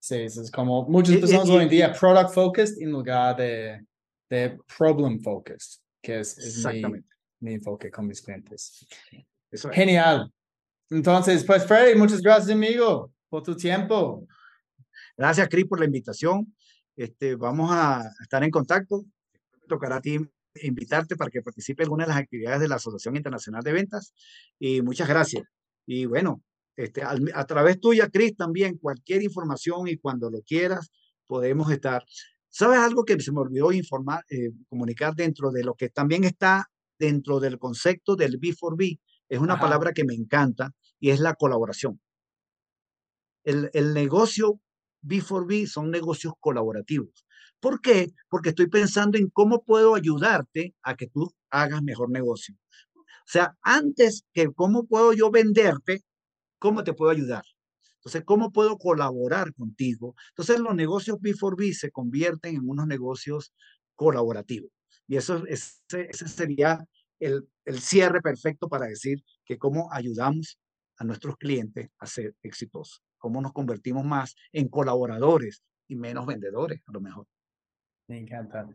Sí, 0.00 0.16
eso 0.16 0.42
es 0.42 0.50
como 0.50 0.88
muchas 0.88 1.16
personas 1.16 1.48
hoy 1.48 1.64
en 1.64 1.68
día 1.68 1.92
product 1.92 2.32
focused 2.32 2.80
en 2.80 2.92
lugar 2.92 3.36
de, 3.36 3.84
de 4.30 4.58
problem 4.76 5.20
focused, 5.20 5.82
que 6.00 6.20
es, 6.20 6.38
es 6.38 6.64
mi, 6.66 6.82
mi, 7.40 7.54
enfoque 7.54 7.90
con 7.90 8.06
mis 8.06 8.22
clientes. 8.22 8.86
Eso 9.50 9.70
es. 9.70 9.76
Genial. 9.76 10.32
Entonces, 10.88 11.42
pues 11.44 11.66
Freddy, 11.66 11.98
muchas 11.98 12.22
gracias, 12.22 12.50
amigo 12.50 13.12
por 13.36 13.42
tu 13.42 13.54
tiempo. 13.54 14.26
Gracias, 15.14 15.46
Cris, 15.50 15.66
por 15.66 15.78
la 15.78 15.84
invitación. 15.84 16.56
Este, 16.96 17.34
vamos 17.34 17.70
a 17.70 18.02
estar 18.22 18.42
en 18.42 18.50
contacto. 18.50 19.04
Tocará 19.68 19.96
a 19.96 20.00
ti 20.00 20.18
invitarte 20.62 21.16
para 21.16 21.30
que 21.30 21.42
participe 21.42 21.82
en 21.82 21.88
alguna 21.88 22.04
de 22.04 22.08
las 22.08 22.16
actividades 22.16 22.60
de 22.60 22.68
la 22.68 22.76
Asociación 22.76 23.14
Internacional 23.14 23.62
de 23.62 23.74
Ventas. 23.74 24.14
Y 24.58 24.80
muchas 24.80 25.06
gracias. 25.06 25.44
Y 25.84 26.06
bueno, 26.06 26.42
este, 26.76 27.02
a, 27.02 27.14
a 27.34 27.44
través 27.44 27.78
tuya, 27.78 28.08
Cris, 28.08 28.34
también 28.36 28.78
cualquier 28.78 29.22
información 29.22 29.86
y 29.86 29.98
cuando 29.98 30.30
lo 30.30 30.40
quieras, 30.40 30.90
podemos 31.26 31.70
estar. 31.70 32.06
¿Sabes 32.48 32.78
algo 32.78 33.04
que 33.04 33.20
se 33.20 33.32
me 33.32 33.40
olvidó 33.40 33.70
informar, 33.70 34.24
eh, 34.30 34.52
comunicar 34.70 35.14
dentro 35.14 35.50
de 35.50 35.62
lo 35.62 35.74
que 35.74 35.90
también 35.90 36.24
está 36.24 36.70
dentro 36.98 37.38
del 37.38 37.58
concepto 37.58 38.16
del 38.16 38.40
B4B? 38.40 38.98
Es 39.28 39.40
una 39.40 39.60
palabra 39.60 39.92
que 39.92 40.04
me 40.04 40.14
encanta 40.14 40.70
y 40.98 41.10
es 41.10 41.20
la 41.20 41.34
colaboración. 41.34 42.00
El, 43.46 43.70
el 43.72 43.94
negocio 43.94 44.60
B4B 45.02 45.66
son 45.66 45.90
negocios 45.90 46.34
colaborativos. 46.38 47.24
¿Por 47.60 47.80
qué? 47.80 48.12
Porque 48.28 48.50
estoy 48.50 48.68
pensando 48.68 49.16
en 49.16 49.30
cómo 49.30 49.64
puedo 49.64 49.94
ayudarte 49.94 50.74
a 50.82 50.96
que 50.96 51.06
tú 51.06 51.32
hagas 51.50 51.82
mejor 51.82 52.10
negocio. 52.10 52.54
O 52.94 53.28
sea, 53.28 53.56
antes 53.62 54.24
que 54.32 54.48
cómo 54.54 54.86
puedo 54.86 55.12
yo 55.12 55.30
venderte, 55.30 56.02
¿cómo 56.58 56.84
te 56.84 56.92
puedo 56.92 57.10
ayudar? 57.10 57.44
Entonces, 57.96 58.22
¿cómo 58.24 58.52
puedo 58.52 58.78
colaborar 58.78 59.52
contigo? 59.54 60.14
Entonces, 60.30 60.60
los 60.60 60.76
negocios 60.76 61.18
B4B 61.18 61.72
se 61.72 61.90
convierten 61.90 62.54
en 62.56 62.68
unos 62.68 62.86
negocios 62.86 63.52
colaborativos. 63.96 64.70
Y 65.08 65.16
eso 65.16 65.44
ese, 65.48 65.82
sería 66.12 66.84
el, 67.18 67.48
el 67.64 67.80
cierre 67.80 68.20
perfecto 68.20 68.68
para 68.68 68.86
decir 68.86 69.24
que 69.44 69.58
cómo 69.58 69.88
ayudamos 69.92 70.58
a 70.98 71.04
nuestros 71.04 71.36
clientes 71.36 71.88
a 71.98 72.06
ser 72.06 72.34
exitosos, 72.42 73.02
cómo 73.26 73.42
nos 73.42 73.52
convertimos 73.52 74.04
más 74.04 74.36
en 74.52 74.68
colaboradores 74.68 75.64
y 75.88 75.96
menos 75.96 76.26
vendedores, 76.26 76.80
a 76.86 76.92
lo 76.92 77.00
mejor. 77.00 77.26
Me 78.06 78.20
encanta. 78.20 78.68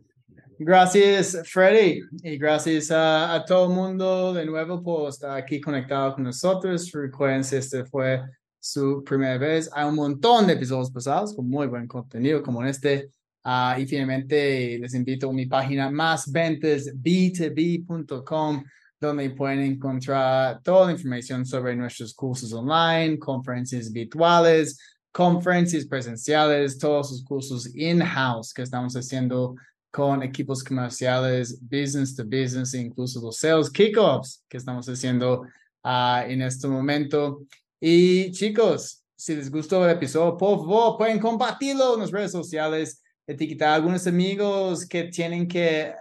Gracias, 0.60 1.41
Freddy, 1.45 2.02
y 2.22 2.38
gracias 2.38 2.91
a, 2.91 3.45
todo 3.47 3.70
el 3.70 3.76
mundo 3.76 4.34
de 4.34 4.45
nuevo 4.45 4.84
por 4.84 5.10
estar 5.10 5.38
aquí 5.38 5.62
conectado 5.62 6.16
con 6.16 6.26
nosotros. 6.26 6.91
Recuerden 6.91 7.45
si 7.45 7.56
este 7.56 7.86
fue 7.86 8.22
su 8.60 9.04
primera 9.06 9.38
vez. 9.38 9.70
Hay 9.74 9.88
un 9.88 9.95
montón 9.95 10.47
de 10.47 10.54
episodios 10.54 10.91
pasados 10.91 11.34
con 11.34 11.49
muy 11.49 11.68
buen 11.68 11.88
contenido 11.88 12.43
como 12.43 12.66
este. 12.66 13.10
Uh, 13.45 13.80
y 13.80 13.88
finalmente 13.88 14.78
les 14.80 14.93
invito 14.93 15.30
a 15.30 15.34
mi 15.34 15.45
página 15.45 15.89
más 15.89 16.30
ventas 16.30 16.86
b2b.com 16.93 18.64
donde 19.02 19.32
pueden 19.32 19.62
encontrar 19.62 20.62
toda 20.62 20.86
la 20.86 20.91
información 20.91 21.43
sobre 21.43 21.76
nuestros 21.76 22.14
cursos 22.14 22.54
online, 22.54 23.18
conferencias 23.18 23.91
virtuales, 23.91 24.78
conferencias 25.12 25.86
presenciales, 25.88 26.78
todos 26.78 27.12
los 27.12 27.24
cursos 27.24 27.76
in-house 27.76 28.54
que 28.54 28.62
estamos 28.62 28.95
haciendo 28.95 29.56
con 29.89 30.22
equipos 30.22 30.64
comerciales, 30.64 31.60
business 31.60 32.16
to 32.16 32.24
business, 32.24 32.76
incluso 32.76 33.20
los 33.20 33.38
sales 33.38 33.70
kickoffs 33.72 34.45
que 34.47 34.58
estamos 34.58 34.88
haciendo 34.88 35.41
uh, 35.84 36.22
en 36.28 36.43
este 36.43 36.68
momento. 36.68 37.41
Y 37.80 38.32
chicos, 38.32 39.04
si 39.18 39.36
les 39.36 39.49
gustó 39.49 39.84
el 39.84 39.91
episodio, 39.91 40.38
por 40.38 40.60
favor, 40.60 40.97
pueden 40.97 41.20
compartirlo 41.20 41.95
en 41.95 42.02
las 42.02 42.12
redes 42.12 42.32
sociales, 42.32 43.02
etiquetar 43.26 43.70
a 43.70 43.76
algunos 43.76 44.06
amigos 44.06 44.86
que 44.86 45.06
tienen 45.06 45.47
que 45.47 45.93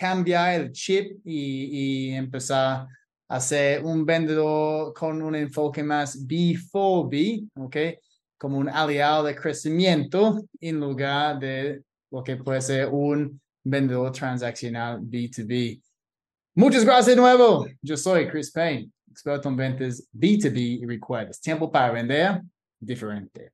cambiar 0.00 0.58
el 0.58 0.72
chip 0.72 1.20
y, 1.26 2.08
y 2.08 2.10
empezar 2.12 2.86
a 3.28 3.38
ser 3.38 3.84
un 3.84 4.06
vendedor 4.06 4.94
con 4.94 5.20
un 5.20 5.34
enfoque 5.34 5.82
más 5.82 6.26
B4B, 6.26 7.50
¿ok? 7.56 7.76
Como 8.38 8.56
un 8.56 8.70
aliado 8.70 9.24
de 9.24 9.36
crecimiento 9.36 10.42
en 10.58 10.80
lugar 10.80 11.38
de 11.38 11.82
lo 12.10 12.24
que 12.24 12.36
puede 12.36 12.62
ser 12.62 12.88
un 12.88 13.38
vendedor 13.62 14.10
transaccional 14.10 15.00
B2B. 15.02 15.82
Muchas 16.54 16.82
gracias 16.82 17.14
de 17.14 17.16
nuevo. 17.16 17.66
Yo 17.82 17.98
soy 17.98 18.26
Chris 18.26 18.50
Payne, 18.50 18.90
experto 19.10 19.50
en 19.50 19.56
ventas 19.56 20.08
B2B 20.14 20.80
y 20.80 20.86
recuerdas, 20.86 21.38
tiempo 21.42 21.70
para 21.70 21.92
vender 21.92 22.40
diferente. 22.80 23.52